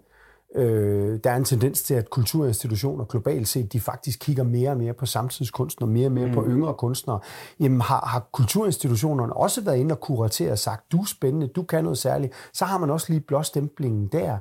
Øh, 0.54 1.20
der 1.24 1.30
er 1.30 1.36
en 1.36 1.44
tendens 1.44 1.82
til, 1.82 1.94
at 1.94 2.10
kulturinstitutioner 2.10 3.04
globalt 3.04 3.48
set, 3.48 3.72
de 3.72 3.80
faktisk 3.80 4.18
kigger 4.20 4.42
mere 4.42 4.70
og 4.70 4.76
mere 4.76 4.92
på 4.92 5.06
samtidskunstnere, 5.06 5.90
mere 5.90 6.06
og 6.06 6.12
mere 6.12 6.26
mm. 6.26 6.34
på 6.34 6.44
yngre 6.46 6.74
kunstnere. 6.74 7.20
Jamen 7.60 7.80
har, 7.80 8.06
har 8.06 8.28
kulturinstitutionerne 8.32 9.32
også 9.32 9.60
været 9.60 9.76
inde 9.76 9.92
og 9.92 10.00
kuratere 10.00 10.52
og 10.52 10.58
sagt, 10.58 10.92
du 10.92 11.00
er 11.00 11.06
spændende, 11.06 11.46
du 11.46 11.62
kan 11.62 11.84
noget 11.84 11.98
særligt, 11.98 12.32
så 12.52 12.64
har 12.64 12.78
man 12.78 12.90
også 12.90 13.06
lige 13.08 13.20
blåstemplingen 13.20 14.08
der. 14.12 14.38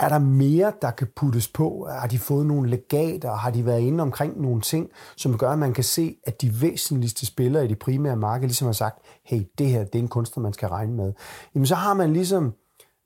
Er 0.00 0.08
der 0.08 0.18
mere, 0.18 0.72
der 0.82 0.90
kan 0.90 1.08
puttes 1.16 1.48
på? 1.48 1.88
Har 1.90 2.06
de 2.06 2.18
fået 2.18 2.46
nogle 2.46 2.70
legater? 2.70 3.34
Har 3.34 3.50
de 3.50 3.66
været 3.66 3.80
inde 3.80 4.02
omkring 4.02 4.40
nogle 4.40 4.60
ting, 4.60 4.88
som 5.16 5.38
gør, 5.38 5.50
at 5.50 5.58
man 5.58 5.72
kan 5.72 5.84
se, 5.84 6.16
at 6.26 6.42
de 6.42 6.62
væsentligste 6.62 7.26
spillere 7.26 7.64
i 7.64 7.68
det 7.68 7.78
primære 7.78 8.16
marked 8.16 8.48
ligesom 8.48 8.66
har 8.66 8.72
sagt, 8.72 8.98
hey, 9.24 9.42
det 9.58 9.66
her 9.66 9.84
det 9.84 9.94
er 9.94 9.98
en 9.98 10.08
kunstner, 10.08 10.42
man 10.42 10.52
skal 10.52 10.68
regne 10.68 10.92
med. 10.92 11.12
Jamen 11.54 11.66
så 11.66 11.74
har 11.74 11.94
man 11.94 12.12
ligesom 12.12 12.52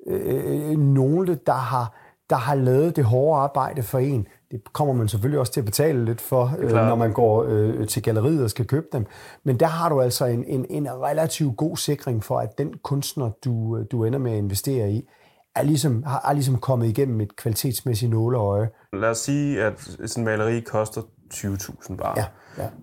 øh, 0.06 0.70
øh 0.70 0.78
nogle, 0.78 1.38
der 1.46 1.52
har, 1.52 2.05
der 2.30 2.36
har 2.36 2.54
lavet 2.54 2.96
det 2.96 3.04
hårde 3.04 3.40
arbejde 3.40 3.82
for 3.82 3.98
en. 3.98 4.26
Det 4.50 4.72
kommer 4.72 4.94
man 4.94 5.08
selvfølgelig 5.08 5.40
også 5.40 5.52
til 5.52 5.60
at 5.60 5.64
betale 5.64 6.04
lidt 6.04 6.20
for, 6.20 6.52
øh, 6.58 6.70
når 6.70 6.94
man 6.94 7.12
går 7.12 7.44
øh, 7.48 7.86
til 7.86 8.02
galleriet 8.02 8.44
og 8.44 8.50
skal 8.50 8.66
købe 8.66 8.86
dem. 8.92 9.06
Men 9.44 9.60
der 9.60 9.66
har 9.66 9.88
du 9.88 10.00
altså 10.00 10.24
en, 10.24 10.44
en, 10.44 10.66
en 10.70 10.88
relativt 10.90 11.56
god 11.56 11.76
sikring 11.76 12.24
for, 12.24 12.38
at 12.38 12.58
den 12.58 12.74
kunstner, 12.84 13.30
du, 13.44 13.82
du 13.92 14.04
ender 14.04 14.18
med 14.18 14.32
at 14.32 14.38
investere 14.38 14.90
i, 14.90 15.08
er 15.56 15.62
ligesom, 15.62 16.02
har, 16.02 16.28
er 16.28 16.32
ligesom 16.32 16.58
kommet 16.58 16.86
igennem 16.86 17.20
et 17.20 17.36
kvalitetsmæssigt 17.36 18.10
nåleøje. 18.10 18.68
Lad 18.92 19.10
os 19.10 19.18
sige, 19.18 19.62
at 19.62 19.80
sådan 19.80 20.08
en 20.16 20.24
maleri 20.24 20.60
koster 20.60 21.00
20.000 21.34 21.96
bare. 21.96 22.14
Ja, 22.18 22.26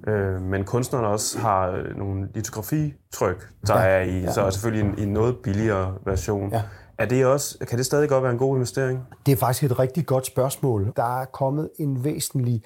ja. 0.05 0.11
Øh, 0.11 0.41
men 0.41 0.63
kunstneren 0.63 1.05
også 1.05 1.39
har 1.39 1.69
øh, 1.69 1.97
nogle 1.97 2.27
litografitryk, 2.35 3.49
der 3.67 3.79
ja, 3.79 3.85
er 3.85 4.01
i, 4.01 4.19
ja. 4.19 4.31
så 4.31 4.41
er 4.41 4.49
selvfølgelig 4.49 4.89
en, 4.89 5.07
en 5.07 5.13
noget 5.13 5.37
billigere 5.43 5.97
version. 6.05 6.51
Ja. 6.51 6.61
Er 6.97 7.05
det 7.05 7.25
også, 7.25 7.57
kan 7.69 7.77
det 7.77 7.85
stadig 7.85 8.09
godt 8.09 8.23
være 8.23 8.31
en 8.31 8.37
god 8.37 8.55
investering? 8.55 9.03
Det 9.25 9.31
er 9.31 9.35
faktisk 9.35 9.71
et 9.71 9.79
rigtig 9.79 10.05
godt 10.05 10.25
spørgsmål. 10.25 10.93
Der 10.95 11.21
er 11.21 11.25
kommet 11.25 11.69
en 11.79 12.03
væsentlig 12.03 12.63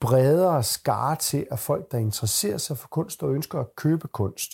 bredere 0.00 0.62
skare 0.62 1.16
til 1.16 1.46
af 1.50 1.58
folk, 1.58 1.92
der 1.92 1.98
interesserer 1.98 2.58
sig 2.58 2.78
for 2.78 2.88
kunst 2.88 3.22
og 3.22 3.34
ønsker 3.34 3.60
at 3.60 3.66
købe 3.76 4.08
kunst. 4.08 4.50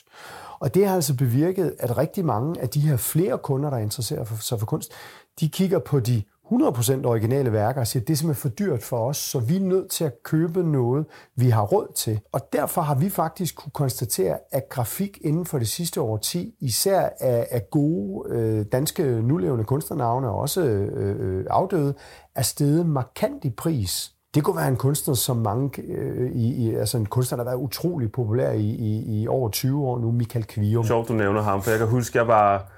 Og 0.58 0.74
det 0.74 0.86
har 0.86 0.94
altså 0.94 1.16
bevirket, 1.16 1.76
at 1.78 1.98
rigtig 1.98 2.24
mange 2.24 2.60
af 2.60 2.68
de 2.68 2.80
her 2.80 2.96
flere 2.96 3.38
kunder, 3.38 3.70
der 3.70 3.78
interesserer 3.78 4.24
sig 4.40 4.58
for 4.58 4.66
kunst, 4.66 4.92
de 5.40 5.48
kigger 5.48 5.78
på 5.78 6.00
de 6.00 6.22
100% 6.52 7.06
originale 7.06 7.52
værker 7.52 7.80
og 7.80 7.86
siger, 7.86 8.04
det 8.04 8.12
er 8.12 8.16
simpelthen 8.16 8.50
for 8.50 8.56
dyrt 8.56 8.82
for 8.82 9.08
os, 9.08 9.16
så 9.16 9.38
vi 9.38 9.56
er 9.56 9.60
nødt 9.60 9.90
til 9.90 10.04
at 10.04 10.12
købe 10.22 10.62
noget, 10.62 11.06
vi 11.36 11.50
har 11.50 11.62
råd 11.62 11.92
til. 11.96 12.20
Og 12.32 12.40
derfor 12.52 12.80
har 12.80 12.94
vi 12.94 13.10
faktisk 13.10 13.56
kunne 13.56 13.72
konstatere, 13.74 14.38
at 14.52 14.68
grafik 14.68 15.18
inden 15.20 15.46
for 15.46 15.58
det 15.58 15.68
sidste 15.68 16.00
år 16.00 16.16
10, 16.16 16.54
især 16.60 17.08
af, 17.20 17.46
af 17.50 17.70
gode 17.70 18.34
øh, 18.34 18.64
danske 18.72 19.02
nulevende 19.22 19.64
kunstnernavne, 19.64 20.30
også 20.30 20.60
øh, 20.60 21.38
øh, 21.38 21.44
afdøde, 21.50 21.94
er 22.34 22.42
steget 22.42 22.86
markant 22.86 23.44
i 23.44 23.50
pris. 23.50 24.10
Det 24.34 24.44
kunne 24.44 24.56
være 24.56 24.68
en 24.68 24.76
kunstner, 24.76 25.14
som 25.14 25.36
mange, 25.36 25.82
øh, 25.82 26.30
i, 26.32 26.54
i, 26.54 26.74
altså 26.74 26.98
en 26.98 27.06
kunstner, 27.06 27.36
der 27.36 27.44
har 27.44 27.50
været 27.50 27.62
utrolig 27.64 28.12
populær 28.12 28.50
i, 28.50 28.66
i, 28.66 29.22
i 29.22 29.28
over 29.28 29.48
20 29.48 29.86
år 29.86 29.98
nu, 29.98 30.10
Michael 30.10 30.44
Kvium. 30.44 30.84
Sjovt, 30.84 31.08
du 31.08 31.12
nævner 31.12 31.42
ham, 31.42 31.62
for 31.62 31.70
jeg 31.70 31.78
kan 31.78 31.88
huske, 31.88 32.18
jeg 32.18 32.28
var, 32.28 32.72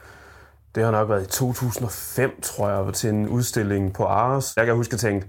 det 0.77 0.85
har 0.85 0.91
nok 0.91 1.09
været 1.09 1.23
i 1.23 1.27
2005, 1.27 2.41
tror 2.43 2.69
jeg, 2.69 2.95
til 2.95 3.11
en 3.11 3.29
udstilling 3.29 3.95
på 3.95 4.05
Aros. 4.05 4.57
Jeg 4.57 4.67
kan 4.67 4.75
huske, 4.75 4.95
at 4.95 5.05
jeg 5.05 5.11
tænkte, 5.11 5.29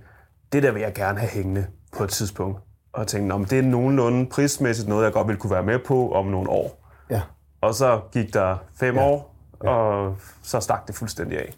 det 0.51 0.63
der 0.63 0.71
vil 0.71 0.81
jeg 0.81 0.93
gerne 0.93 1.19
have 1.19 1.29
hængende 1.29 1.67
på 1.97 2.03
et 2.03 2.10
tidspunkt. 2.10 2.60
Og 2.93 2.99
jeg 2.99 3.07
tænkte, 3.07 3.55
det 3.55 3.65
er 3.65 3.69
nogenlunde 3.69 4.29
prismæssigt 4.29 4.89
noget, 4.89 5.03
jeg 5.05 5.13
godt 5.13 5.27
ville 5.27 5.39
kunne 5.39 5.51
være 5.51 5.63
med 5.63 5.79
på 5.79 6.12
om 6.12 6.25
nogle 6.25 6.49
år. 6.49 6.88
Ja. 7.10 7.21
Og 7.62 7.73
så 7.73 8.01
gik 8.12 8.33
der 8.33 8.57
fem 8.79 8.95
ja. 8.95 9.03
år, 9.03 9.36
ja. 9.63 9.69
og 9.69 10.15
så 10.43 10.60
stak 10.60 10.88
det 10.88 10.95
fuldstændig 10.95 11.39
af. 11.39 11.53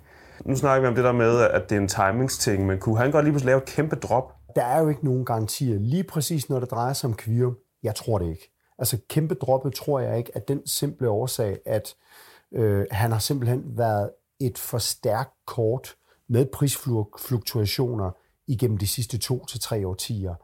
Nu 0.45 0.55
snakker 0.55 0.81
vi 0.81 0.87
om 0.87 0.95
det 0.95 1.03
der 1.03 1.11
med, 1.11 1.41
at 1.41 1.69
det 1.69 1.75
er 1.75 1.81
en 1.81 1.87
timingsting, 1.87 2.65
men 2.65 2.79
kunne 2.79 2.97
han 2.97 3.11
godt 3.11 3.25
lige 3.25 3.31
pludselig 3.31 3.51
lave 3.51 3.57
et 3.57 3.65
kæmpe 3.65 3.95
drop? 3.95 4.33
Der 4.55 4.63
er 4.63 4.79
jo 4.79 4.89
ikke 4.89 5.05
nogen 5.05 5.25
garantier. 5.25 5.79
Lige 5.79 6.03
præcis 6.03 6.49
når 6.49 6.59
det 6.59 6.71
drejer 6.71 6.93
sig 6.93 7.07
om 7.07 7.13
kvier, 7.13 7.51
jeg 7.83 7.95
tror 7.95 8.19
det 8.19 8.29
ikke. 8.29 8.55
Altså 8.79 8.97
kæmpe 9.09 9.35
droppet 9.35 9.73
tror 9.73 9.99
jeg 9.99 10.17
ikke, 10.17 10.31
at 10.35 10.47
den 10.47 10.67
simple 10.67 11.09
årsag, 11.09 11.59
at 11.65 11.95
øh, 12.51 12.85
han 12.91 13.11
har 13.11 13.19
simpelthen 13.19 13.63
været 13.77 14.11
et 14.39 14.57
for 14.57 14.77
stærkt 14.77 15.33
kort 15.45 15.95
med 16.27 16.45
prisfluktuationer 16.53 18.11
igennem 18.47 18.77
de 18.77 18.87
sidste 18.87 19.17
to 19.17 19.45
til 19.45 19.59
tre 19.59 19.87
årtier. 19.87 20.35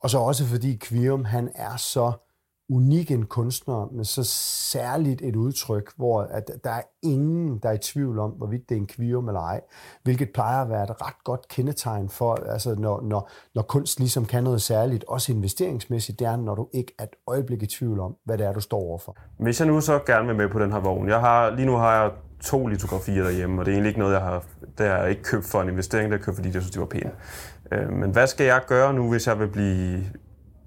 Og 0.00 0.10
så 0.10 0.18
også 0.18 0.44
fordi 0.44 0.78
Quirum, 0.82 1.24
han 1.24 1.52
er 1.54 1.76
så 1.76 2.12
unik 2.68 3.10
en 3.10 3.26
kunstner 3.26 3.88
men 3.92 4.04
så 4.04 4.24
særligt 4.24 5.22
et 5.22 5.36
udtryk, 5.36 5.92
hvor 5.96 6.22
at 6.22 6.50
der 6.64 6.70
er 6.70 6.82
ingen, 7.02 7.58
der 7.58 7.68
er 7.68 7.72
i 7.72 7.78
tvivl 7.78 8.18
om, 8.18 8.30
hvorvidt 8.30 8.68
det 8.68 8.74
er 8.74 8.80
en 8.80 8.86
kvium 8.86 9.28
eller 9.28 9.40
ej, 9.40 9.60
hvilket 10.02 10.30
plejer 10.34 10.62
at 10.62 10.68
være 10.68 10.82
et 10.82 11.02
ret 11.02 11.24
godt 11.24 11.48
kendetegn 11.48 12.08
for, 12.08 12.34
altså 12.34 12.74
når, 12.74 13.00
når, 13.00 13.30
når 13.54 13.62
kunst 13.62 13.98
ligesom 13.98 14.24
kan 14.24 14.44
noget 14.44 14.62
særligt, 14.62 15.04
også 15.08 15.32
investeringsmæssigt, 15.32 16.18
det 16.18 16.26
er, 16.26 16.36
når 16.36 16.54
du 16.54 16.68
ikke 16.72 16.94
er 16.98 17.02
et 17.02 17.16
øjeblik 17.26 17.62
i 17.62 17.66
tvivl 17.66 18.00
om, 18.00 18.16
hvad 18.24 18.38
det 18.38 18.46
er, 18.46 18.52
du 18.52 18.60
står 18.60 18.78
overfor. 18.78 19.16
Hvis 19.38 19.60
jeg 19.60 19.68
nu 19.68 19.80
så 19.80 19.98
gerne 20.06 20.26
vil 20.26 20.36
med 20.36 20.48
på 20.48 20.58
den 20.58 20.72
her 20.72 20.80
vogn, 20.80 21.08
jeg 21.08 21.20
har, 21.20 21.50
lige 21.50 21.66
nu 21.66 21.76
har 21.76 22.02
jeg 22.02 22.12
to 22.40 22.66
litografier 22.66 23.22
derhjemme, 23.22 23.60
og 23.60 23.66
det 23.66 23.70
er 23.70 23.74
egentlig 23.74 23.88
ikke 23.88 24.00
noget, 24.00 24.12
jeg 24.12 24.22
har, 24.22 24.44
det 24.78 24.86
har 24.86 24.98
jeg 24.98 25.10
ikke 25.10 25.22
købt 25.22 25.46
for 25.46 25.62
en 25.62 25.68
investering, 25.68 26.12
det 26.12 26.20
har 26.20 26.24
købt, 26.24 26.36
fordi 26.36 26.48
jeg 26.48 26.62
synes, 26.62 26.70
det 26.70 26.80
var 26.80 26.86
pænt. 26.86 27.12
Øh, 27.72 27.92
men 27.92 28.10
hvad 28.10 28.26
skal 28.26 28.46
jeg 28.46 28.62
gøre 28.66 28.94
nu, 28.94 29.10
hvis 29.10 29.26
jeg 29.26 29.38
vil 29.38 29.48
blive, 29.48 30.04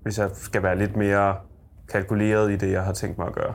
hvis 0.04 0.20
jeg 0.20 0.30
skal 0.34 0.64
være 0.64 0.78
lidt 0.78 0.96
mere 0.96 1.36
kalkuleret 1.90 2.52
i 2.52 2.56
det, 2.56 2.72
jeg 2.72 2.84
har 2.84 2.94
tænkt 2.94 3.18
mig 3.18 3.28
at 3.28 3.34
gøre? 3.34 3.54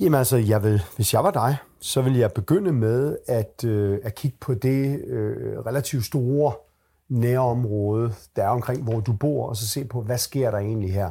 Jamen 0.00 0.18
altså, 0.18 0.36
jeg 0.36 0.62
vil, 0.62 0.82
hvis 0.96 1.14
jeg 1.14 1.24
var 1.24 1.30
dig, 1.30 1.56
så 1.80 2.02
vil 2.02 2.16
jeg 2.16 2.32
begynde 2.32 2.72
med 2.72 3.16
at, 3.26 3.64
øh, 3.64 3.98
at 4.02 4.14
kigge 4.14 4.36
på 4.40 4.54
det 4.54 5.04
øh, 5.04 5.58
relativt 5.58 6.04
store 6.04 6.52
nærområde, 7.08 8.14
der 8.36 8.44
er 8.44 8.48
omkring, 8.48 8.82
hvor 8.82 9.00
du 9.00 9.12
bor, 9.12 9.48
og 9.48 9.56
så 9.56 9.68
se 9.68 9.84
på, 9.84 10.02
hvad 10.02 10.18
sker 10.18 10.50
der 10.50 10.58
egentlig 10.58 10.92
her? 10.92 11.10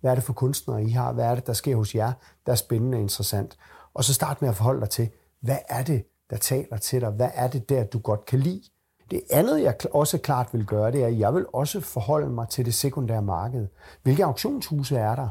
Hvad 0.00 0.10
er 0.10 0.14
det 0.14 0.24
for 0.24 0.32
kunstnere, 0.32 0.84
I 0.84 0.90
har? 0.90 1.12
Hvad 1.12 1.24
er 1.24 1.34
det, 1.34 1.46
der 1.46 1.52
sker 1.52 1.76
hos 1.76 1.94
jer, 1.94 2.12
der 2.46 2.52
er 2.52 2.56
spændende 2.56 2.96
og 2.96 3.02
interessant? 3.02 3.56
Og 3.94 4.04
så 4.04 4.14
start 4.14 4.42
med 4.42 4.48
at 4.48 4.56
forholde 4.56 4.80
dig 4.80 4.90
til, 4.90 5.08
hvad 5.40 5.58
er 5.68 5.82
det, 5.82 6.04
der 6.30 6.36
taler 6.36 6.76
til 6.76 7.00
dig? 7.00 7.10
Hvad 7.10 7.30
er 7.34 7.48
det 7.48 7.68
der, 7.68 7.84
du 7.84 7.98
godt 7.98 8.26
kan 8.26 8.38
lide? 8.38 8.62
Det 9.10 9.22
andet, 9.30 9.62
jeg 9.62 9.74
også 9.92 10.18
klart 10.18 10.48
vil 10.52 10.66
gøre, 10.66 10.92
det 10.92 11.02
er, 11.02 11.06
at 11.06 11.18
jeg 11.18 11.34
vil 11.34 11.46
også 11.52 11.80
forholde 11.80 12.30
mig 12.30 12.48
til 12.48 12.64
det 12.64 12.74
sekundære 12.74 13.22
marked. 13.22 13.66
Hvilke 14.02 14.24
auktionshuse 14.24 14.96
er 14.96 15.14
der? 15.14 15.28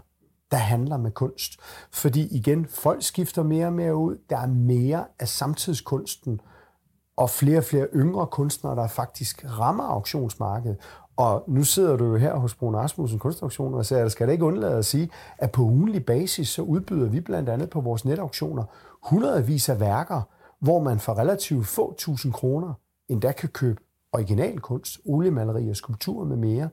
Der 0.54 0.60
handler 0.60 0.98
med 0.98 1.12
kunst. 1.12 1.60
Fordi 1.92 2.28
igen, 2.36 2.66
folk 2.66 3.04
skifter 3.04 3.44
mere 3.44 3.66
og 3.66 3.74
mere 3.74 3.96
ud. 3.96 4.18
Der 4.30 4.38
er 4.38 4.48
mere 4.48 5.06
af 5.20 5.28
samtidskunsten, 5.28 6.42
og 7.18 7.30
flere 7.30 7.58
og 7.58 7.64
flere 7.64 7.88
yngre 7.96 8.28
kunstnere, 8.28 8.76
der 8.76 8.88
faktisk 8.88 9.46
rammer 9.60 9.84
auktionsmarkedet. 9.84 10.78
Og 11.18 11.44
nu 11.48 11.64
sidder 11.64 11.98
du 11.98 12.06
jo 12.06 12.16
her 12.16 12.36
hos 12.36 12.56
Brun 12.56 12.76
Asmussen 12.76 13.20
Kunstauktioner 13.20 13.78
og 13.78 13.86
siger, 13.86 14.08
skal 14.08 14.28
det 14.28 14.34
ikke 14.34 14.46
undlade 14.46 14.78
at 14.78 14.86
sige, 14.86 15.10
at 15.38 15.52
på 15.52 15.62
ugenlig 15.62 16.06
basis, 16.06 16.50
så 16.50 16.62
udbyder 16.62 17.10
vi 17.10 17.20
blandt 17.20 17.50
andet 17.50 17.70
på 17.70 17.82
vores 17.82 18.06
netauktioner 18.06 18.64
hundredvis 19.04 19.70
af 19.70 19.80
værker, 19.80 20.22
hvor 20.60 20.80
man 20.80 21.00
for 21.00 21.18
relativt 21.18 21.68
få 21.68 21.96
tusind 21.98 22.34
kroner 22.34 22.74
endda 23.10 23.32
kan 23.32 23.50
købe 23.50 23.82
originalkunst, 24.14 25.00
oliemalerier, 25.06 25.74
skulpturer 25.74 26.26
med 26.26 26.38
mere. 26.38 26.70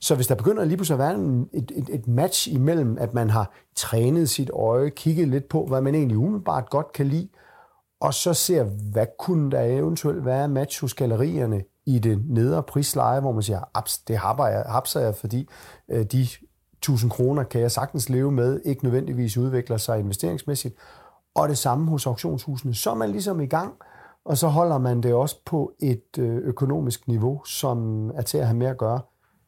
Så 0.00 0.14
hvis 0.14 0.26
der 0.26 0.34
begynder 0.34 0.64
lige 0.64 0.76
pludselig 0.76 0.94
at 0.94 0.98
være 0.98 1.44
et, 1.52 1.72
et, 1.74 1.88
et 1.92 2.08
match 2.08 2.54
imellem, 2.54 2.98
at 3.00 3.14
man 3.14 3.30
har 3.30 3.52
trænet 3.76 4.30
sit 4.30 4.50
øje, 4.50 4.90
kigget 4.90 5.28
lidt 5.28 5.48
på, 5.48 5.66
hvad 5.66 5.80
man 5.80 5.94
egentlig 5.94 6.18
umiddelbart 6.18 6.70
godt 6.70 6.92
kan 6.92 7.06
lide, 7.06 7.28
og 8.00 8.14
så 8.14 8.34
ser, 8.34 8.64
hvad 8.92 9.06
kunne 9.18 9.50
der 9.50 9.60
eventuelt 9.60 10.24
være 10.24 10.48
match 10.48 10.80
hos 10.80 10.94
gallerierne 10.94 11.62
i 11.86 11.98
det 11.98 12.22
nedre 12.28 12.62
prisleje, 12.62 13.20
hvor 13.20 13.32
man 13.32 13.42
siger, 13.42 13.60
Aps, 13.74 13.98
det 13.98 14.16
hapser 14.16 14.46
jeg, 14.46 14.64
hapser 14.68 15.00
jeg 15.00 15.14
fordi 15.14 15.48
øh, 15.90 16.04
de 16.04 16.26
1000 16.82 17.10
kroner 17.10 17.42
kan 17.42 17.60
jeg 17.60 17.70
sagtens 17.70 18.08
leve 18.08 18.32
med, 18.32 18.60
ikke 18.64 18.84
nødvendigvis 18.84 19.36
udvikler 19.36 19.76
sig 19.76 19.98
investeringsmæssigt. 19.98 20.74
Og 21.34 21.48
det 21.48 21.58
samme 21.58 21.90
hos 21.90 22.06
auktionshusene. 22.06 22.74
Så 22.74 22.90
er 22.90 22.94
man 22.94 23.10
ligesom 23.10 23.40
i 23.40 23.46
gang, 23.46 23.74
og 24.24 24.38
så 24.38 24.48
holder 24.48 24.78
man 24.78 25.02
det 25.02 25.14
også 25.14 25.36
på 25.44 25.72
et 25.80 26.18
øh, 26.18 26.36
økonomisk 26.36 27.08
niveau, 27.08 27.44
som 27.44 28.08
er 28.10 28.22
til 28.22 28.38
at 28.38 28.46
have 28.46 28.56
med 28.56 28.66
at 28.66 28.78
gøre. 28.78 29.00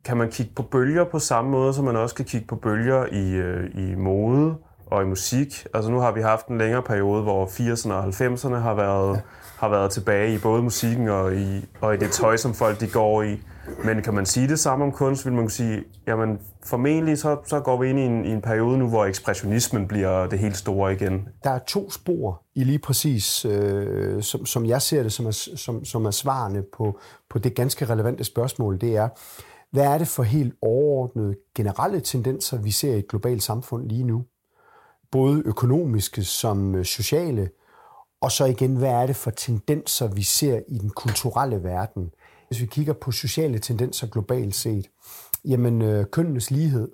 Kan 0.04 0.16
man 0.16 0.30
kigge 0.30 0.52
på 0.56 0.62
bølger 0.62 1.04
på 1.04 1.18
samme 1.18 1.50
måde, 1.50 1.74
som 1.74 1.84
man 1.84 1.96
også 1.96 2.14
kan 2.14 2.24
kigge 2.24 2.46
på 2.46 2.56
bølger 2.56 3.06
i, 3.06 3.30
øh, 3.32 3.90
i 3.90 3.94
mode 3.94 4.54
og 4.86 5.02
i 5.02 5.04
musik? 5.04 5.66
Altså 5.74 5.90
nu 5.90 5.98
har 5.98 6.12
vi 6.12 6.20
haft 6.20 6.46
en 6.46 6.58
længere 6.58 6.82
periode, 6.82 7.22
hvor 7.22 7.46
80'erne 7.46 7.92
og 7.92 8.04
90'erne 8.04 8.54
har 8.54 8.74
været, 8.74 9.16
ja 9.16 9.20
har 9.64 9.70
været 9.70 9.90
tilbage 9.90 10.34
i 10.34 10.38
både 10.38 10.62
musikken 10.62 11.08
og 11.08 11.36
i, 11.36 11.64
og 11.80 11.94
i 11.94 11.96
det 11.96 12.10
tøj, 12.10 12.36
som 12.36 12.54
folk 12.54 12.80
de 12.80 12.86
går 12.86 13.22
i. 13.22 13.40
Men 13.84 14.02
kan 14.02 14.14
man 14.14 14.26
sige 14.26 14.48
det 14.48 14.58
samme 14.58 14.84
om 14.84 14.92
kunst, 14.92 15.24
vil 15.24 15.32
man 15.32 15.42
kunne 15.42 15.50
sige, 15.50 15.84
jamen 16.06 16.38
formentlig 16.64 17.18
så, 17.18 17.36
så 17.46 17.60
går 17.60 17.80
vi 17.80 17.90
ind 17.90 17.98
i 17.98 18.02
en, 18.02 18.24
i 18.24 18.30
en 18.30 18.42
periode 18.42 18.78
nu, 18.78 18.88
hvor 18.88 19.04
ekspressionismen 19.04 19.88
bliver 19.88 20.26
det 20.26 20.38
helt 20.38 20.56
store 20.56 20.92
igen. 20.92 21.28
Der 21.44 21.50
er 21.50 21.58
to 21.58 21.90
spor 21.90 22.42
i 22.54 22.64
lige 22.64 22.78
præcis, 22.78 23.44
øh, 23.44 24.22
som, 24.22 24.46
som 24.46 24.66
jeg 24.66 24.82
ser 24.82 25.02
det, 25.02 25.12
som 25.12 25.26
er, 25.26 25.50
som, 25.56 25.84
som 25.84 26.04
er 26.04 26.10
svarende 26.10 26.64
på, 26.76 26.98
på 27.30 27.38
det 27.38 27.54
ganske 27.54 27.84
relevante 27.84 28.24
spørgsmål. 28.24 28.80
Det 28.80 28.96
er, 28.96 29.08
hvad 29.70 29.84
er 29.84 29.98
det 29.98 30.08
for 30.08 30.22
helt 30.22 30.54
overordnede 30.62 31.34
generelle 31.56 32.00
tendenser, 32.00 32.58
vi 32.58 32.70
ser 32.70 32.94
i 32.94 32.98
et 32.98 33.08
globalt 33.08 33.42
samfund 33.42 33.88
lige 33.88 34.04
nu? 34.04 34.24
Både 35.10 35.42
økonomiske 35.44 36.24
som 36.24 36.74
øh, 36.74 36.84
sociale, 36.84 37.48
og 38.24 38.32
så 38.32 38.44
igen, 38.44 38.76
hvad 38.76 38.90
er 38.90 39.06
det 39.06 39.16
for 39.16 39.30
tendenser, 39.30 40.06
vi 40.06 40.22
ser 40.22 40.60
i 40.68 40.78
den 40.78 40.90
kulturelle 40.90 41.64
verden? 41.64 42.10
Hvis 42.48 42.60
vi 42.60 42.66
kigger 42.66 42.92
på 42.92 43.12
sociale 43.12 43.58
tendenser 43.58 44.06
globalt 44.06 44.54
set, 44.54 44.90
jamen 45.44 45.82
øh, 45.82 46.06
kønnenes 46.06 46.50
lighed 46.50 46.88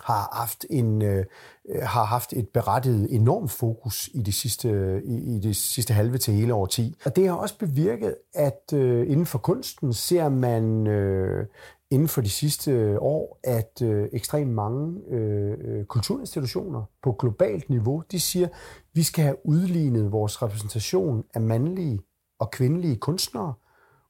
har 0.00 0.28
haft 0.32 0.66
en 0.70 1.02
øh, 1.02 1.24
har 1.82 2.04
haft 2.04 2.32
et 2.32 2.48
berettiget 2.48 3.14
enormt 3.14 3.50
fokus 3.50 4.10
i 4.14 4.22
det 4.22 4.34
sidste 4.34 4.68
i, 5.04 5.36
i 5.36 5.40
det 5.40 5.56
sidste 5.56 5.94
halve 5.94 6.18
til 6.18 6.34
hele 6.34 6.54
årti. 6.54 6.94
Og 7.04 7.16
det 7.16 7.28
har 7.28 7.34
også 7.34 7.58
bevirket, 7.58 8.14
at 8.34 8.72
øh, 8.74 9.10
inden 9.10 9.26
for 9.26 9.38
kunsten 9.38 9.92
ser 9.92 10.28
man 10.28 10.86
øh, 10.86 11.46
inden 11.90 12.08
for 12.08 12.20
de 12.20 12.30
sidste 12.30 12.70
øh, 12.70 12.96
år, 13.00 13.40
at 13.44 13.82
øh, 13.82 14.08
ekstremt 14.12 14.50
mange 14.50 15.00
øh, 15.10 15.56
øh, 15.60 15.84
kulturinstitutioner 15.84 16.84
på 17.02 17.12
globalt 17.12 17.70
niveau, 17.70 18.02
de 18.10 18.20
siger, 18.20 18.48
vi 18.92 19.02
skal 19.02 19.24
have 19.24 19.46
udlignet 19.46 20.12
vores 20.12 20.42
repræsentation 20.42 21.24
af 21.34 21.40
mandlige 21.40 22.00
og 22.38 22.50
kvindelige 22.50 22.96
kunstnere, 22.96 23.54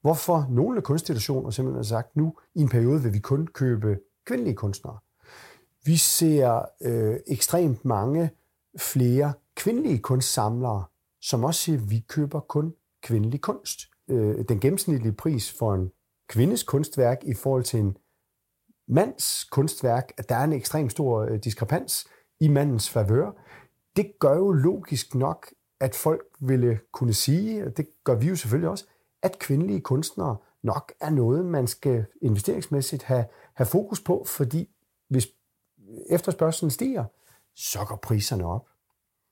Hvorfor 0.01 0.47
nogle 0.51 0.83
kunstinstitutioner 0.83 1.51
simpelthen 1.51 1.79
har 1.79 1.83
sagt, 1.83 2.17
nu 2.17 2.35
i 2.55 2.61
en 2.61 2.69
periode 2.69 3.03
vil 3.03 3.13
vi 3.13 3.19
kun 3.19 3.47
købe 3.47 3.99
kvindelige 4.27 4.55
kunstnere. 4.55 4.99
Vi 5.85 5.97
ser 5.97 6.65
øh, 6.83 7.17
ekstremt 7.27 7.85
mange 7.85 8.31
flere 8.79 9.33
kvindelige 9.57 9.99
kunstsamlere, 9.99 10.85
som 11.21 11.45
også 11.45 11.61
siger, 11.61 11.79
at 11.79 11.91
vi 11.91 12.05
køber 12.09 12.41
kun 12.41 12.75
kvindelig 13.03 13.41
kunst. 13.41 13.81
Øh, 14.11 14.45
den 14.49 14.61
gennemsnitlige 14.61 15.13
pris 15.13 15.53
for 15.59 15.75
en 15.75 15.91
kvindes 16.29 16.63
kunstværk 16.63 17.25
i 17.25 17.35
forhold 17.35 17.65
til 17.65 17.81
en 17.81 17.97
mands 18.89 19.45
kunstværk, 19.45 20.13
at 20.17 20.29
der 20.29 20.35
er 20.35 20.45
en 20.45 20.53
ekstrem 20.53 20.91
stor 20.91 21.21
øh, 21.21 21.39
diskrepans 21.45 22.07
i 22.41 22.49
mandens 22.49 22.91
favør. 22.91 23.31
Det 23.97 24.13
gør 24.21 24.37
jo 24.37 24.53
logisk 24.53 25.15
nok, 25.15 25.47
at 25.81 25.95
folk 25.95 26.23
ville 26.41 26.81
kunne 26.93 27.15
sige, 27.15 27.67
og 27.67 27.77
det 27.77 27.89
gør 28.05 28.15
vi 28.15 28.29
jo 28.29 28.37
selvfølgelig 28.37 28.71
også, 28.71 28.85
at 29.23 29.39
kvindelige 29.39 29.81
kunstnere 29.81 30.37
nok 30.63 30.93
er 31.01 31.11
noget, 31.11 31.47
man 31.47 31.67
skal 31.67 32.07
investeringsmæssigt 32.23 33.03
have, 33.03 33.25
have 33.55 33.67
fokus 33.67 34.01
på, 34.01 34.25
fordi 34.27 34.69
hvis 35.09 35.29
efterspørgselen 36.11 36.71
stiger, 36.71 37.05
så 37.55 37.85
går 37.89 37.97
priserne 37.97 38.47
op. 38.47 38.69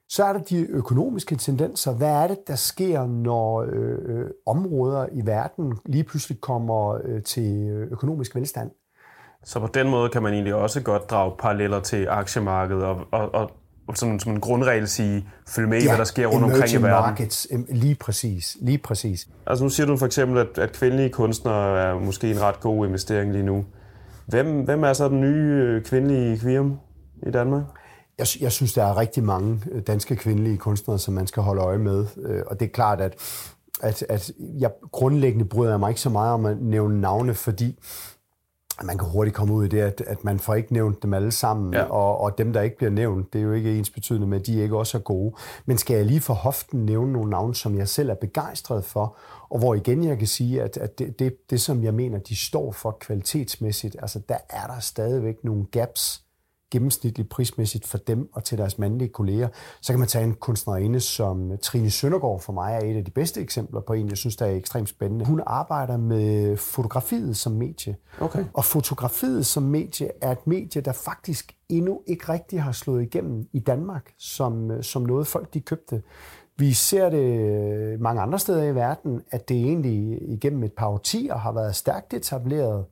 Så 0.09 0.25
er 0.25 0.33
der 0.33 0.41
de 0.41 0.67
økonomiske 0.71 1.37
tendenser. 1.37 1.95
Hvad 1.95 2.09
er 2.09 2.27
det, 2.27 2.39
der 2.49 2.55
sker, 2.55 3.07
når 3.07 3.63
øh, 3.63 3.99
øh 4.05 4.31
områder 4.47 5.07
i 5.13 5.27
verden 5.27 5.79
lige 5.87 6.05
pludselig 6.05 6.41
kommer 6.41 7.01
øh, 7.05 7.23
til 7.23 7.69
økonomisk 7.91 8.35
velstand? 8.35 8.71
Så 9.45 9.61
på 9.61 9.67
den 9.75 9.91
måde 9.91 10.09
kan 10.09 10.23
man 10.23 10.33
egentlig 10.33 10.55
også 10.55 10.81
godt 10.81 11.11
drage 11.11 11.33
paralleller 11.39 11.81
til 11.81 12.07
aktiemarkedet 12.09 12.83
og, 12.83 13.01
og, 13.13 13.31
og 13.33 13.51
som, 13.95 14.19
som 14.19 14.33
en 14.33 14.41
grundregel 14.41 14.89
sige, 14.89 15.29
følge 15.49 15.69
med 15.69 15.79
i, 15.79 15.85
ja, 15.85 15.91
hvad 15.91 15.99
der 15.99 16.05
sker 16.05 16.27
rundt 16.27 16.45
omkring 16.45 16.71
i 16.71 16.77
verden. 16.77 16.91
markets, 16.91 17.49
lige 17.69 17.95
præcis, 17.95 18.57
lige 18.61 18.79
præcis. 18.79 19.29
Altså 19.47 19.65
nu 19.65 19.71
siger 19.71 19.87
du 19.87 19.97
for 19.97 20.07
eksempel, 20.07 20.39
at, 20.39 20.59
at 20.59 20.73
kvindelige 20.73 21.11
kunstnere 21.11 21.81
er 21.81 21.99
måske 21.99 22.31
en 22.31 22.43
ret 22.43 22.61
god 22.61 22.87
investering 22.87 23.33
lige 23.33 23.45
nu. 23.45 23.65
Hvem, 24.27 24.65
hvem 24.65 24.85
er 24.85 24.93
så 24.93 25.09
den 25.09 25.21
nye 25.21 25.65
øh, 25.65 25.83
kvindelige 25.83 26.39
kvirm 26.39 26.79
i 27.27 27.31
Danmark? 27.31 27.65
Jeg, 28.19 28.27
jeg 28.41 28.53
synes, 28.53 28.73
der 28.73 28.85
er 28.85 28.97
rigtig 28.97 29.25
mange 29.25 29.63
øh, 29.71 29.83
danske 29.83 30.17
kvindelige 30.17 30.59
kunstnere, 30.59 30.99
som 30.99 31.15
man 31.15 31.27
skal 31.27 31.43
holde 31.43 31.63
øje 31.63 31.79
med. 31.79 32.07
Øh, 32.23 32.43
og 32.47 32.61
det 32.61 32.67
er 32.67 32.71
klart, 32.73 33.01
at, 33.01 33.15
at, 33.81 34.03
at 34.09 34.33
jeg 34.59 34.71
grundlæggende 34.93 35.45
bryder 35.45 35.73
jeg 35.73 35.81
mig 35.81 35.89
ikke 35.89 36.01
så 36.01 36.11
meget 36.11 36.35
om 36.35 36.47
at 36.47 36.61
nævne 36.61 37.01
navne, 37.01 37.35
fordi 37.35 37.79
man 38.85 38.99
kan 38.99 39.09
hurtigt 39.09 39.37
komme 39.37 39.55
ud 39.55 39.65
i 39.65 39.69
det, 39.69 39.81
at, 39.81 40.01
at 40.07 40.25
man 40.25 40.39
får 40.39 40.55
ikke 40.55 40.73
nævnt 40.73 41.03
dem 41.03 41.15
alle 41.15 41.33
sammen, 41.33 41.75
ja. 41.75 41.83
og, 41.83 42.21
og 42.21 42.39
dem, 42.39 42.53
der 42.53 42.63
ikke 42.63 42.77
bliver 42.77 42.91
nævnt, 42.91 43.33
det 43.33 43.39
er 43.39 43.43
jo 43.43 43.53
ikke 43.53 43.79
ens 43.79 43.91
betydende 43.91 44.27
med, 44.27 44.41
at 44.41 44.47
de 44.47 44.63
ikke 44.63 44.77
også 44.77 44.99
er 44.99 45.03
gode. 45.03 45.35
Men 45.67 45.79
skal 45.79 45.97
jeg 45.97 46.07
lige 46.07 46.21
for 46.21 46.35
hoften 46.35 46.87
nævne 46.87 47.13
nogle 47.13 47.31
navne, 47.31 47.55
som 47.55 47.79
jeg 47.79 47.89
selv 47.89 48.11
er 48.11 48.15
begejstret 48.15 48.85
for, 48.85 49.17
og 49.49 49.59
hvor 49.59 49.75
igen 49.75 50.05
jeg 50.05 50.19
kan 50.19 50.27
sige, 50.27 50.63
at, 50.63 50.77
at 50.77 50.99
det, 50.99 51.19
det, 51.19 51.51
det, 51.51 51.61
som 51.61 51.85
jeg 51.85 51.95
mener, 51.95 52.19
de 52.19 52.37
står 52.37 52.73
for 52.73 52.97
kvalitetsmæssigt, 53.01 53.97
altså 54.03 54.21
der 54.29 54.39
er 54.51 54.67
der 54.67 54.81
stadigvæk 54.81 55.45
nogle 55.45 55.65
gaps, 55.71 56.26
gennemsnitligt 56.71 57.29
prismæssigt 57.29 57.87
for 57.87 57.99
dem 57.99 58.29
og 58.33 58.45
til 58.45 58.59
deres 58.59 58.79
mandlige 58.79 59.09
kolleger. 59.09 59.49
Så 59.83 59.93
kan 59.93 59.99
man 59.99 60.09
tage 60.09 60.25
en 60.25 60.35
kunstnerinde 60.35 61.01
som 61.01 61.53
Trine 61.63 61.91
Søndergaard 61.91 62.41
for 62.41 62.53
mig 62.53 62.75
er 62.75 62.79
et 62.79 62.97
af 62.97 63.05
de 63.05 63.11
bedste 63.11 63.41
eksempler 63.41 63.81
på 63.81 63.93
en, 63.93 64.09
jeg 64.09 64.17
synes, 64.17 64.37
der 64.37 64.47
er 64.47 64.55
ekstremt 64.55 64.89
spændende. 64.89 65.25
Hun 65.25 65.43
arbejder 65.47 65.97
med 65.97 66.57
fotografiet 66.57 67.37
som 67.37 67.53
medie. 67.53 67.97
Okay. 68.21 68.45
Og 68.55 68.65
fotografiet 68.65 69.47
som 69.47 69.63
medie 69.63 70.11
er 70.23 70.33
et 70.33 70.47
medie, 70.47 70.83
der 70.83 70.93
faktisk 70.93 71.53
endnu 71.69 72.01
ikke 72.07 72.33
rigtig 72.33 72.63
har 72.63 72.73
slået 72.73 73.03
igennem 73.03 73.49
i 73.53 73.59
Danmark 73.59 74.13
som, 74.19 74.83
som 74.83 75.03
noget 75.03 75.27
folk 75.27 75.55
de 75.55 75.61
købte. 75.61 76.03
Vi 76.59 76.73
ser 76.73 77.11
det 77.11 78.01
mange 78.01 78.23
andre 78.23 78.39
steder 78.39 78.63
i 78.63 78.75
verden, 78.75 79.21
at 79.31 79.49
det 79.49 79.57
egentlig 79.57 80.19
igennem 80.33 80.63
et 80.63 80.73
par 80.73 80.87
årtier 80.87 81.37
har 81.37 81.53
været 81.53 81.75
stærkt 81.77 82.15
etableret 82.15 82.85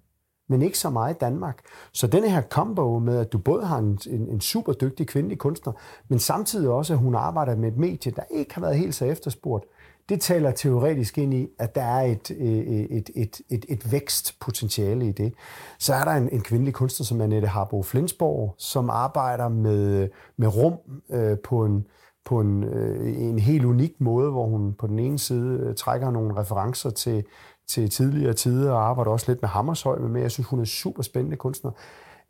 men 0.49 0.63
ikke 0.63 0.79
så 0.79 0.91
meget 0.91 1.15
i 1.15 1.19
Danmark. 1.21 1.59
Så 1.93 2.07
denne 2.07 2.31
her 2.31 2.43
combo 2.43 2.99
med, 2.99 3.19
at 3.19 3.33
du 3.33 3.39
både 3.39 3.65
har 3.65 3.79
en, 3.79 3.99
en, 4.07 4.29
en 4.29 4.41
super 4.41 4.73
dygtig 4.73 5.07
kvindelig 5.07 5.39
kunstner, 5.39 5.73
men 6.09 6.19
samtidig 6.19 6.71
også, 6.71 6.93
at 6.93 6.99
hun 6.99 7.15
arbejder 7.15 7.57
med 7.57 7.69
et 7.69 7.79
medie, 7.79 8.13
der 8.13 8.23
ikke 8.31 8.55
har 8.55 8.61
været 8.61 8.77
helt 8.77 8.95
så 8.95 9.05
efterspurgt, 9.05 9.65
det 10.09 10.21
taler 10.21 10.51
teoretisk 10.51 11.19
ind 11.19 11.35
i, 11.35 11.49
at 11.59 11.75
der 11.75 11.83
er 11.83 12.03
et, 12.03 12.31
øh, 12.31 12.59
øh, 12.59 12.67
et, 12.67 13.11
et, 13.17 13.41
et, 13.51 13.65
et 13.69 13.93
vækstpotentiale 13.93 15.09
i 15.09 15.13
det. 15.13 15.35
Så 15.79 15.95
er 15.95 16.05
der 16.05 16.11
en, 16.11 16.29
en 16.29 16.41
kvindelig 16.41 16.75
kunstner 16.75 17.05
som 17.05 17.21
Annette 17.21 17.49
Harbo 17.49 17.83
Flensborg, 17.83 18.55
som 18.59 18.91
arbejder 18.91 19.49
med, 19.49 20.09
med 20.37 20.57
rum 20.57 20.75
øh, 21.11 21.39
på 21.39 21.65
en, 21.65 21.87
på 22.25 22.41
en, 22.41 22.65
øh, 22.65 23.21
en 23.21 23.39
helt 23.39 23.65
unik 23.65 24.01
måde, 24.01 24.31
hvor 24.31 24.47
hun 24.47 24.75
på 24.75 24.87
den 24.87 24.99
ene 24.99 25.19
side 25.19 25.59
øh, 25.63 25.75
trækker 25.75 26.11
nogle 26.11 26.37
referencer 26.37 26.91
til, 26.91 27.25
til 27.69 27.91
tidligere 27.91 28.33
tider, 28.33 28.73
og 28.73 28.89
arbejder 28.89 29.11
også 29.11 29.31
lidt 29.33 29.43
med 29.43 29.49
Hammershøj 29.49 29.99
med. 29.99 30.21
Jeg 30.21 30.31
synes, 30.31 30.49
hun 30.49 30.59
er 30.59 30.63
en 30.63 30.67
super 30.67 31.03
spændende 31.03 31.37
kunstner. 31.37 31.71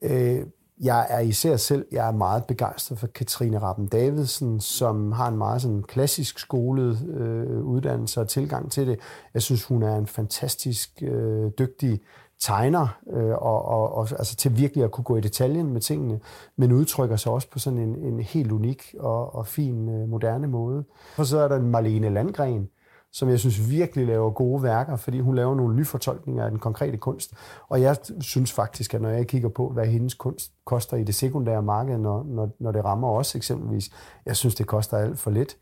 Øh, 0.03 0.43
jeg 0.81 1.07
er 1.11 1.21
især 1.21 1.57
selv, 1.57 1.87
jeg 1.93 2.09
er 2.09 2.13
meget 2.13 2.45
begejstret 2.45 2.99
for 2.99 3.07
Katrine 3.07 3.59
Rappen 3.59 3.87
Davidsen, 3.87 4.61
som 4.61 5.13
har 5.13 5.29
en 5.29 5.39
meget 5.39 5.63
sådan 5.63 5.83
klassisk 5.83 6.39
skolet 6.39 7.09
øh, 7.09 7.63
uddannelse 7.63 8.21
og 8.21 8.29
tilgang 8.29 8.73
til 8.73 8.87
det. 8.87 8.99
Jeg 9.35 9.43
synes, 9.43 9.65
hun 9.65 9.83
er 9.83 9.97
en 9.97 10.07
fantastisk 10.07 11.03
øh, 11.03 11.51
dygtig 11.59 12.01
tegner, 12.41 12.99
øh, 13.13 13.31
og, 13.31 13.65
og, 13.65 13.95
og 13.95 14.09
altså 14.11 14.37
til 14.37 14.57
virkelig 14.57 14.85
at 14.85 14.91
kunne 14.91 15.05
gå 15.05 15.17
i 15.17 15.21
detaljen 15.21 15.73
med 15.73 15.81
tingene, 15.81 16.21
men 16.57 16.73
udtrykker 16.73 17.17
sig 17.17 17.33
også 17.33 17.51
på 17.51 17.59
sådan 17.59 17.79
en, 17.79 17.95
en 17.97 18.21
helt 18.21 18.53
unik 18.53 18.95
og, 18.99 19.35
og 19.35 19.47
fin 19.47 19.89
øh, 19.89 20.09
moderne 20.09 20.47
måde. 20.47 20.85
Og 21.17 21.27
så 21.27 21.39
er 21.39 21.49
der 21.49 21.57
en 21.57 21.71
Marlene 21.71 22.11
Landgren, 22.11 22.69
som 23.15 23.29
jeg 23.29 23.39
synes 23.39 23.71
virkelig 23.71 24.07
laver 24.07 24.31
gode 24.31 24.63
værker, 24.63 24.97
fordi 24.97 25.21
hun 25.21 25.35
laver 25.35 25.55
nogle 25.55 25.77
nyfortolkninger 25.77 26.45
af 26.45 26.51
den 26.51 26.59
konkrete 26.59 26.97
kunst. 26.97 27.33
Og 27.69 27.81
jeg 27.81 27.97
synes 28.21 28.53
faktisk, 28.53 28.95
at 28.95 29.03
når 29.03 29.09
jeg 29.09 29.27
kigger 29.27 29.49
på, 29.49 29.69
hvad 29.69 29.87
hendes 29.87 30.15
kunst 30.15 30.53
koster 30.65 30.97
i 30.97 31.05
det 31.05 31.15
sekundære 31.15 31.63
marked, 31.63 31.99
når, 31.99 32.27
når, 32.29 32.51
når 32.61 32.73
det 32.73 32.85
rammer 32.85 33.09
os 33.09 33.35
eksempelvis, 33.35 33.91
jeg 34.27 34.37
synes, 34.37 34.55
det 34.55 34.67
koster 34.67 34.97
alt 34.97 35.19
for 35.19 35.31
lidt. 35.31 35.57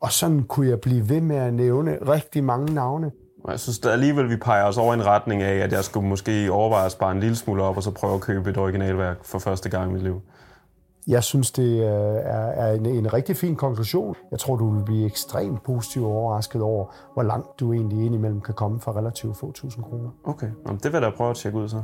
Og 0.00 0.12
sådan 0.12 0.42
kunne 0.42 0.68
jeg 0.68 0.80
blive 0.80 1.08
ved 1.08 1.20
med 1.20 1.36
at 1.36 1.54
nævne 1.54 1.98
rigtig 2.08 2.44
mange 2.44 2.74
navne. 2.74 3.12
Jeg 3.48 3.60
synes 3.60 3.78
at 3.78 3.92
alligevel, 3.92 4.30
vi 4.30 4.36
peger 4.36 4.64
os 4.64 4.78
over 4.78 4.94
en 4.94 5.06
retning 5.06 5.42
af, 5.42 5.56
at 5.56 5.72
jeg 5.72 5.84
skulle 5.84 6.08
måske 6.08 6.52
overveje 6.52 6.86
at 6.86 6.92
spare 6.92 7.12
en 7.12 7.20
lille 7.20 7.36
smule 7.36 7.62
op, 7.62 7.76
og 7.76 7.82
så 7.82 7.90
prøve 7.90 8.14
at 8.14 8.20
købe 8.20 8.50
et 8.50 8.58
originalværk 8.58 9.24
for 9.24 9.38
første 9.38 9.68
gang 9.68 9.90
i 9.90 9.92
mit 9.92 10.02
liv. 10.02 10.22
Jeg 11.06 11.24
synes, 11.24 11.50
det 11.50 11.86
er, 11.86 11.92
er 12.32 12.72
en, 12.72 12.86
en 12.86 13.12
rigtig 13.12 13.36
fin 13.36 13.56
konklusion. 13.56 14.14
Jeg 14.30 14.38
tror, 14.38 14.56
du 14.56 14.70
vil 14.70 14.84
blive 14.84 15.06
ekstremt 15.06 15.62
positivt 15.62 16.04
overrasket 16.04 16.62
over, 16.62 16.86
hvor 17.12 17.22
langt 17.22 17.60
du 17.60 17.72
egentlig 17.72 18.06
indimellem 18.06 18.40
kan 18.40 18.54
komme 18.54 18.80
for 18.80 18.96
relativt 18.96 19.36
få 19.36 19.52
tusind 19.52 19.84
kroner. 19.84 20.10
Okay, 20.24 20.50
Jamen, 20.66 20.80
det 20.82 20.92
vil 20.92 20.92
jeg 20.92 21.02
da 21.02 21.16
prøve 21.16 21.30
at 21.30 21.36
tjekke 21.36 21.58
ud 21.58 21.68
så. 21.68 21.82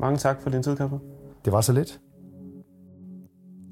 Mange 0.00 0.16
tak 0.16 0.42
for 0.42 0.50
din 0.50 0.62
tid, 0.62 0.76
Kasper. 0.76 0.98
Det 1.44 1.52
var 1.52 1.60
så 1.60 1.72
lidt. 1.72 2.00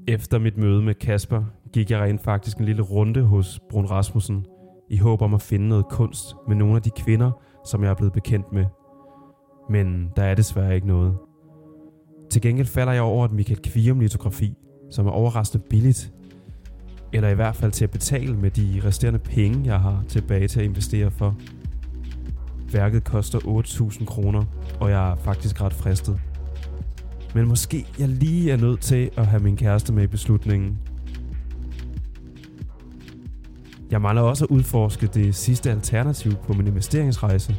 Efter 0.07 0.39
mit 0.39 0.57
møde 0.57 0.81
med 0.81 0.93
Kasper 0.95 1.43
gik 1.73 1.91
jeg 1.91 2.01
rent 2.01 2.21
faktisk 2.21 2.57
en 2.57 2.65
lille 2.65 2.81
runde 2.81 3.21
hos 3.21 3.59
Brun 3.69 3.85
Rasmussen 3.85 4.45
i 4.89 4.97
håb 4.97 5.21
om 5.21 5.33
at 5.33 5.41
finde 5.41 5.67
noget 5.67 5.85
kunst 5.89 6.35
med 6.47 6.55
nogle 6.55 6.75
af 6.75 6.81
de 6.81 6.89
kvinder, 6.89 7.31
som 7.65 7.83
jeg 7.83 7.89
er 7.89 7.95
blevet 7.95 8.13
bekendt 8.13 8.53
med. 8.53 8.65
Men 9.69 10.11
der 10.15 10.23
er 10.23 10.35
desværre 10.35 10.75
ikke 10.75 10.87
noget. 10.87 11.17
Til 12.31 12.41
gengæld 12.41 12.67
falder 12.67 12.93
jeg 12.93 13.01
over 13.01 13.25
et 13.25 13.31
Michael 13.31 13.61
Kvium 13.61 13.99
litografi, 13.99 14.57
som 14.91 15.07
er 15.07 15.11
overraskende 15.11 15.65
billigt. 15.69 16.11
Eller 17.13 17.29
i 17.29 17.35
hvert 17.35 17.55
fald 17.55 17.71
til 17.71 17.83
at 17.83 17.91
betale 17.91 18.37
med 18.37 18.51
de 18.51 18.81
resterende 18.85 19.19
penge, 19.19 19.65
jeg 19.65 19.79
har 19.79 20.03
tilbage 20.07 20.47
til 20.47 20.59
at 20.59 20.65
investere 20.65 21.11
for. 21.11 21.35
Værket 22.71 23.03
koster 23.03 23.39
8.000 23.39 24.05
kroner, 24.05 24.43
og 24.79 24.89
jeg 24.89 25.11
er 25.11 25.15
faktisk 25.15 25.61
ret 25.61 25.73
fristet. 25.73 26.19
Men 27.35 27.47
måske 27.47 27.85
jeg 27.99 28.09
lige 28.09 28.51
er 28.51 28.57
nødt 28.57 28.81
til 28.81 29.09
at 29.17 29.27
have 29.27 29.43
min 29.43 29.57
kæreste 29.57 29.93
med 29.93 30.03
i 30.03 30.07
beslutningen. 30.07 30.77
Jeg 33.91 34.01
mangler 34.01 34.21
også 34.21 34.45
at 34.45 34.51
udforske 34.51 35.07
det 35.07 35.35
sidste 35.35 35.71
alternativ 35.71 36.31
på 36.35 36.53
min 36.53 36.67
investeringsrejse. 36.67 37.55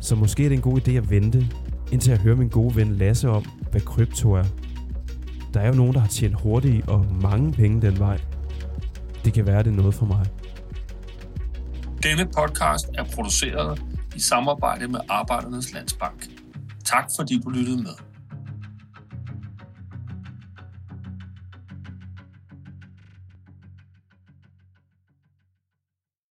Så 0.00 0.16
måske 0.16 0.44
er 0.44 0.48
det 0.48 0.56
en 0.56 0.62
god 0.62 0.88
idé 0.88 0.90
at 0.90 1.10
vente, 1.10 1.46
indtil 1.92 2.10
jeg 2.10 2.20
hører 2.20 2.36
min 2.36 2.48
gode 2.48 2.76
ven 2.76 2.94
Lasse 2.94 3.28
om, 3.28 3.44
hvad 3.70 3.80
krypto 3.80 4.32
er. 4.32 4.44
Der 5.54 5.60
er 5.60 5.68
jo 5.68 5.74
nogen, 5.74 5.94
der 5.94 6.00
har 6.00 6.08
tjent 6.08 6.40
hurtigt 6.40 6.88
og 6.88 7.06
mange 7.22 7.52
penge 7.52 7.82
den 7.82 7.98
vej. 7.98 8.20
Det 9.24 9.34
kan 9.34 9.46
være, 9.46 9.62
det 9.62 9.72
er 9.72 9.76
noget 9.76 9.94
for 9.94 10.06
mig. 10.06 10.26
Denne 12.02 12.24
podcast 12.24 12.88
er 12.94 13.04
produceret 13.14 13.82
i 14.16 14.20
samarbejde 14.20 14.88
med 14.88 15.00
Arbejdernes 15.08 15.72
Landsbank. 15.72 16.28
Tak 16.84 17.08
fordi 17.18 17.40
du 17.44 17.50
lyttede 17.50 17.76
med. 17.76 18.11